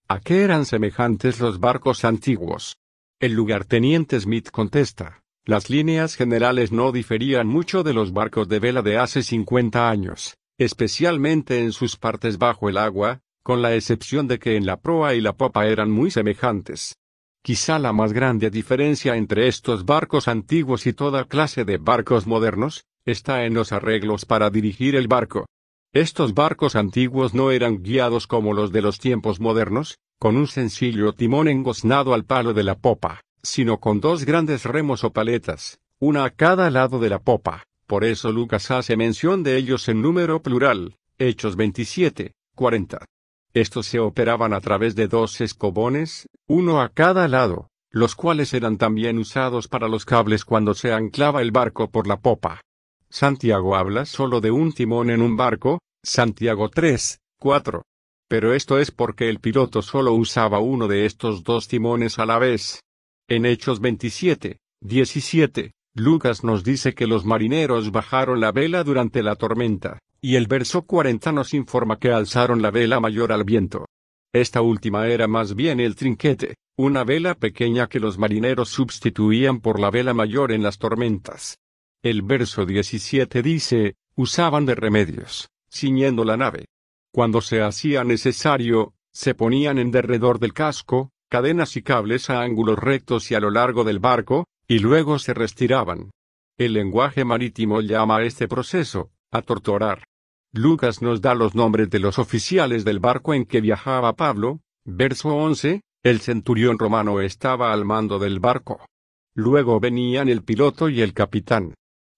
¿A 0.09 0.21
qué 0.21 0.41
eran 0.41 0.65
semejantes 0.65 1.39
los 1.39 1.61
barcos 1.61 2.07
antiguos? 2.07 2.79
El 3.21 3.35
lugarteniente 3.35 4.19
Smith 4.19 4.49
contesta, 4.51 5.21
las 5.45 5.69
líneas 5.69 6.15
generales 6.15 6.73
no 6.73 6.93
diferían 6.93 7.47
mucho 7.47 7.83
de 7.83 7.93
los 7.93 8.15
barcos 8.15 8.49
de 8.49 8.59
vela 8.59 8.81
de 8.81 8.97
hace 8.97 9.23
50 9.23 9.91
años 9.91 10.35
especialmente 10.59 11.61
en 11.61 11.73
sus 11.73 11.97
partes 11.97 12.39
bajo 12.39 12.69
el 12.69 12.77
agua, 12.77 13.21
con 13.43 13.61
la 13.63 13.75
excepción 13.75 14.27
de 14.29 14.39
que 14.39 14.57
en 14.57 14.67
la 14.67 14.81
proa 14.81 15.15
y 15.15 15.21
la 15.21 15.35
popa 15.35 15.67
eran 15.67 15.91
muy 15.91 16.11
semejantes. 16.11 16.97
Quizá 17.43 17.79
la 17.79 17.93
más 17.93 18.13
grande 18.13 18.51
diferencia 18.51 19.17
entre 19.17 19.49
estos 19.49 19.85
barcos 19.85 20.29
antiguos 20.29 20.87
y 20.87 20.95
toda 20.95 21.25
clase 21.25 21.65
de 21.65 21.77
barcos 21.77 22.27
modernos, 22.27 22.85
está 23.05 23.45
en 23.45 23.53
los 23.53 23.73
arreglos 23.73 24.25
para 24.25 24.49
dirigir 24.49 24.97
el 24.97 25.09
barco. 25.09 25.47
Estos 25.93 26.33
barcos 26.33 26.75
antiguos 26.75 27.35
no 27.35 27.51
eran 27.51 27.83
guiados 27.83 28.27
como 28.27 28.55
los 28.55 28.73
de 28.73 28.81
los 28.81 28.99
tiempos 28.99 29.41
modernos, 29.41 29.99
con 30.19 30.37
un 30.37 30.47
sencillo 30.47 31.13
timón 31.13 31.49
engoznado 31.49 32.15
al 32.15 32.25
palo 32.25 32.55
de 32.55 32.65
la 32.65 32.77
popa, 32.77 33.21
sino 33.43 33.79
con 33.79 34.01
dos 34.01 34.25
grandes 34.25 34.65
remos 34.65 35.05
o 35.05 35.13
paletas, 35.13 35.79
una 36.01 36.25
a 36.25 36.31
cada 36.31 36.71
lado 36.71 36.99
de 36.99 37.11
la 37.11 37.19
popa, 37.19 37.65
por 37.87 38.05
eso 38.05 38.33
Lucas 38.33 38.71
hace 38.71 38.97
mención 38.97 39.43
de 39.43 39.57
ellos 39.57 39.89
en 39.89 40.03
número 40.03 40.43
plural, 40.43 40.97
Hechos 41.19 41.57
27, 41.57 42.35
40. 42.55 43.05
Estos 43.53 43.87
se 43.87 44.01
operaban 44.01 44.53
a 44.53 44.61
través 44.61 44.97
de 44.97 45.07
dos 45.07 45.41
escobones, 45.41 46.29
uno 46.49 46.81
a 46.81 46.89
cada 46.89 47.29
lado, 47.29 47.69
los 47.91 48.17
cuales 48.17 48.53
eran 48.55 48.79
también 48.79 49.19
usados 49.19 49.69
para 49.69 49.87
los 49.87 50.05
cables 50.05 50.45
cuando 50.45 50.75
se 50.75 50.93
anclaba 50.93 51.43
el 51.43 51.53
barco 51.53 51.91
por 51.91 52.09
la 52.09 52.19
popa. 52.19 52.61
Santiago 53.09 53.77
habla 53.77 54.07
solo 54.07 54.41
de 54.41 54.51
un 54.51 54.73
timón 54.73 55.11
en 55.11 55.23
un 55.23 55.37
barco, 55.37 55.79
Santiago 56.03 56.69
3, 56.69 57.21
4. 57.39 57.85
Pero 58.29 58.55
esto 58.55 58.81
es 58.81 58.91
porque 58.91 59.29
el 59.29 59.39
piloto 59.39 59.83
solo 59.83 60.13
usaba 60.15 60.59
uno 60.59 60.89
de 60.89 61.07
estos 61.07 61.45
dos 61.45 61.69
timones 61.69 62.19
a 62.19 62.27
la 62.27 62.41
vez. 62.41 62.81
En 63.29 63.47
Hechos 63.47 63.81
27, 63.81 64.59
17, 64.81 65.73
Lucas 65.97 66.43
nos 66.43 66.65
dice 66.65 66.93
que 66.93 67.07
los 67.07 67.25
marineros 67.25 67.93
bajaron 67.93 68.41
la 68.41 68.51
vela 68.51 68.83
durante 68.83 69.23
la 69.23 69.37
tormenta, 69.37 70.01
y 70.21 70.35
el 70.35 70.49
verso 70.49 70.83
40 70.83 71.31
nos 71.31 71.55
informa 71.55 72.01
que 72.01 72.11
alzaron 72.11 72.63
la 72.63 72.73
vela 72.73 72.99
mayor 72.99 73.31
al 73.31 73.45
viento. 73.45 73.87
Esta 74.33 74.61
última 74.61 75.07
era 75.07 75.29
más 75.29 75.55
bien 75.55 75.79
el 75.79 75.95
trinquete, 75.95 76.57
una 76.77 77.05
vela 77.05 77.37
pequeña 77.37 77.87
que 77.87 78.01
los 78.01 78.19
marineros 78.19 78.71
sustituían 78.71 79.61
por 79.61 79.79
la 79.79 79.91
vela 79.91 80.15
mayor 80.15 80.51
en 80.51 80.65
las 80.65 80.79
tormentas. 80.79 81.59
El 82.03 82.23
verso 82.23 82.67
17 82.67 83.41
dice, 83.43 83.95
usaban 84.17 84.67
de 84.67 84.75
remedios, 84.75 85.49
ciñendo 85.71 86.25
la 86.25 86.37
nave. 86.37 86.65
Cuando 87.13 87.41
se 87.41 87.63
hacía 87.63 88.03
necesario, 88.03 88.95
se 89.13 89.37
ponían 89.37 89.79
en 89.79 89.93
derredor 89.93 90.41
del 90.41 90.53
casco, 90.55 91.13
cadenas 91.29 91.77
y 91.77 91.83
cables 91.83 92.31
a 92.31 92.43
ángulos 92.43 92.81
rectos 92.81 93.31
y 93.31 93.37
a 93.37 93.41
lo 93.41 93.51
largo 93.51 93.85
del 93.85 94.01
barco, 94.01 94.49
y 94.67 94.79
luego 94.79 95.19
se 95.19 95.35
retiraban. 95.35 96.11
El 96.57 96.75
lenguaje 96.75 97.25
marítimo 97.25 97.81
llama 97.81 98.19
a 98.19 98.23
este 98.23 98.49
proceso, 98.49 99.11
a 99.31 99.43
torturar. 99.43 100.05
Lucas 100.53 101.03
nos 101.03 101.21
da 101.21 101.35
los 101.35 101.55
nombres 101.55 101.91
de 101.91 101.99
los 101.99 102.19
oficiales 102.19 102.85
del 102.85 103.01
barco 103.01 103.35
en 103.35 103.45
que 103.45 103.61
viajaba 103.61 104.15
Pablo, 104.15 104.61
verso 104.85 105.31
11, 105.35 105.81
el 106.05 106.21
centurión 106.21 106.79
romano 106.79 107.21
estaba 107.21 107.73
al 107.73 107.85
mando 107.85 108.19
del 108.19 108.39
barco. 108.39 108.87
Luego 109.35 109.81
venían 109.81 110.29
el 110.29 110.45
piloto 110.45 110.89
y 110.89 111.01
el 111.01 111.13
capitán. 111.13 111.75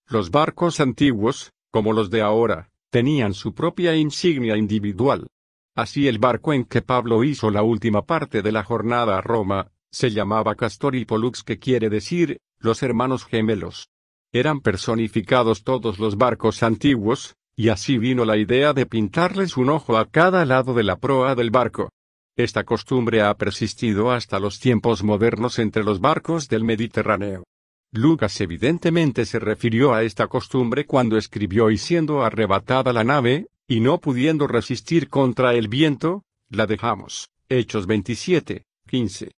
Los 0.06 0.30
barcos 0.30 0.80
antiguos, 0.80 1.52
como 1.70 1.92
los 1.92 2.10
de 2.10 2.20
ahora, 2.20 2.68
tenían 2.90 3.32
su 3.32 3.54
propia 3.54 3.96
insignia 3.96 4.56
individual. 4.56 5.28
Así 5.74 6.08
el 6.08 6.18
barco 6.18 6.52
en 6.52 6.64
que 6.64 6.82
Pablo 6.82 7.24
hizo 7.24 7.50
la 7.50 7.62
última 7.62 8.02
parte 8.02 8.42
de 8.42 8.52
la 8.52 8.64
jornada 8.64 9.18
a 9.18 9.20
Roma, 9.22 9.72
se 9.96 10.10
llamaba 10.10 10.56
Castor 10.56 10.94
y 10.94 11.06
Pollux 11.06 11.42
que 11.42 11.58
quiere 11.58 11.88
decir, 11.88 12.38
los 12.58 12.82
hermanos 12.82 13.24
gemelos. 13.24 13.88
Eran 14.30 14.60
personificados 14.60 15.64
todos 15.64 15.98
los 15.98 16.18
barcos 16.18 16.62
antiguos, 16.62 17.34
y 17.56 17.70
así 17.70 17.96
vino 17.96 18.26
la 18.26 18.36
idea 18.36 18.74
de 18.74 18.84
pintarles 18.84 19.56
un 19.56 19.70
ojo 19.70 19.96
a 19.96 20.04
cada 20.04 20.44
lado 20.44 20.74
de 20.74 20.82
la 20.82 20.96
proa 20.96 21.34
del 21.34 21.50
barco. 21.50 21.88
Esta 22.36 22.64
costumbre 22.64 23.22
ha 23.22 23.32
persistido 23.38 24.12
hasta 24.12 24.38
los 24.38 24.60
tiempos 24.60 25.02
modernos 25.02 25.58
entre 25.58 25.82
los 25.82 25.98
barcos 25.98 26.50
del 26.50 26.62
Mediterráneo. 26.62 27.44
Lucas 27.90 28.38
evidentemente 28.42 29.24
se 29.24 29.38
refirió 29.38 29.94
a 29.94 30.02
esta 30.02 30.26
costumbre 30.26 30.84
cuando 30.84 31.16
escribió 31.16 31.70
y 31.70 31.78
siendo 31.78 32.22
arrebatada 32.22 32.92
la 32.92 33.04
nave, 33.04 33.46
y 33.66 33.80
no 33.80 33.98
pudiendo 33.98 34.46
resistir 34.46 35.08
contra 35.08 35.54
el 35.54 35.68
viento, 35.68 36.22
la 36.50 36.66
dejamos. 36.66 37.30
Hechos 37.48 37.86
27, 37.86 38.66
15. 38.86 39.30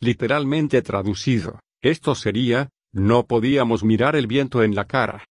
Literalmente 0.00 0.82
traducido, 0.82 1.60
esto 1.82 2.14
sería, 2.14 2.68
no 2.92 3.26
podíamos 3.26 3.82
mirar 3.82 4.14
el 4.14 4.26
viento 4.26 4.62
en 4.62 4.74
la 4.74 4.86
cara. 4.86 5.24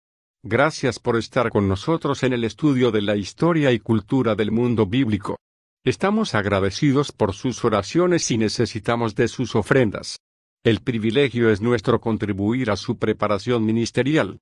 Gracias 0.44 1.00
por 1.00 1.18
estar 1.18 1.52
con 1.52 1.68
nosotros 1.68 2.24
en 2.24 2.34
el 2.34 2.44
estudio 2.44 2.92
de 2.92 3.04
la 3.04 3.16
historia 3.16 3.72
y 3.72 3.80
cultura 3.80 4.34
del 4.36 4.52
mundo 4.52 4.88
bíblico. 4.88 5.38
Estamos 5.84 6.34
agradecidos 6.34 7.12
por 7.12 7.34
sus 7.34 7.64
oraciones 7.64 8.32
y 8.32 8.40
necesitamos 8.40 9.14
de 9.14 9.28
sus 9.28 9.56
ofrendas. 9.56 10.18
El 10.64 10.82
privilegio 10.82 11.52
es 11.52 11.62
nuestro 11.62 12.02
contribuir 12.02 12.72
a 12.72 12.76
su 12.76 12.98
preparación 12.98 13.64
ministerial. 13.66 14.34